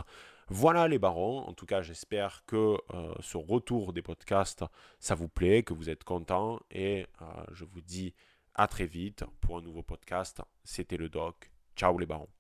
Voilà 0.50 0.88
les 0.88 0.98
barons. 0.98 1.40
En 1.42 1.54
tout 1.54 1.68
cas, 1.68 1.82
j'espère 1.82 2.44
que 2.46 2.78
euh, 2.94 3.14
ce 3.20 3.38
retour 3.38 3.94
des 3.94 4.02
podcasts, 4.02 4.66
ça 5.00 5.14
vous 5.14 5.30
plaît, 5.30 5.62
que 5.62 5.74
vous 5.74 5.90
êtes 5.90 6.04
content. 6.04 6.60
Et 6.72 7.06
euh, 7.22 7.26
je 7.52 7.66
vous 7.66 7.82
dis 7.82 8.16
à 8.56 8.68
très 8.68 8.88
vite 8.88 9.24
pour 9.42 9.58
un 9.58 9.62
nouveau 9.62 9.84
podcast. 9.84 10.42
C'était 10.64 10.98
le 10.98 11.10
doc. 11.10 11.52
Ciao 11.76 11.98
les 11.98 12.08
barons. 12.08 12.39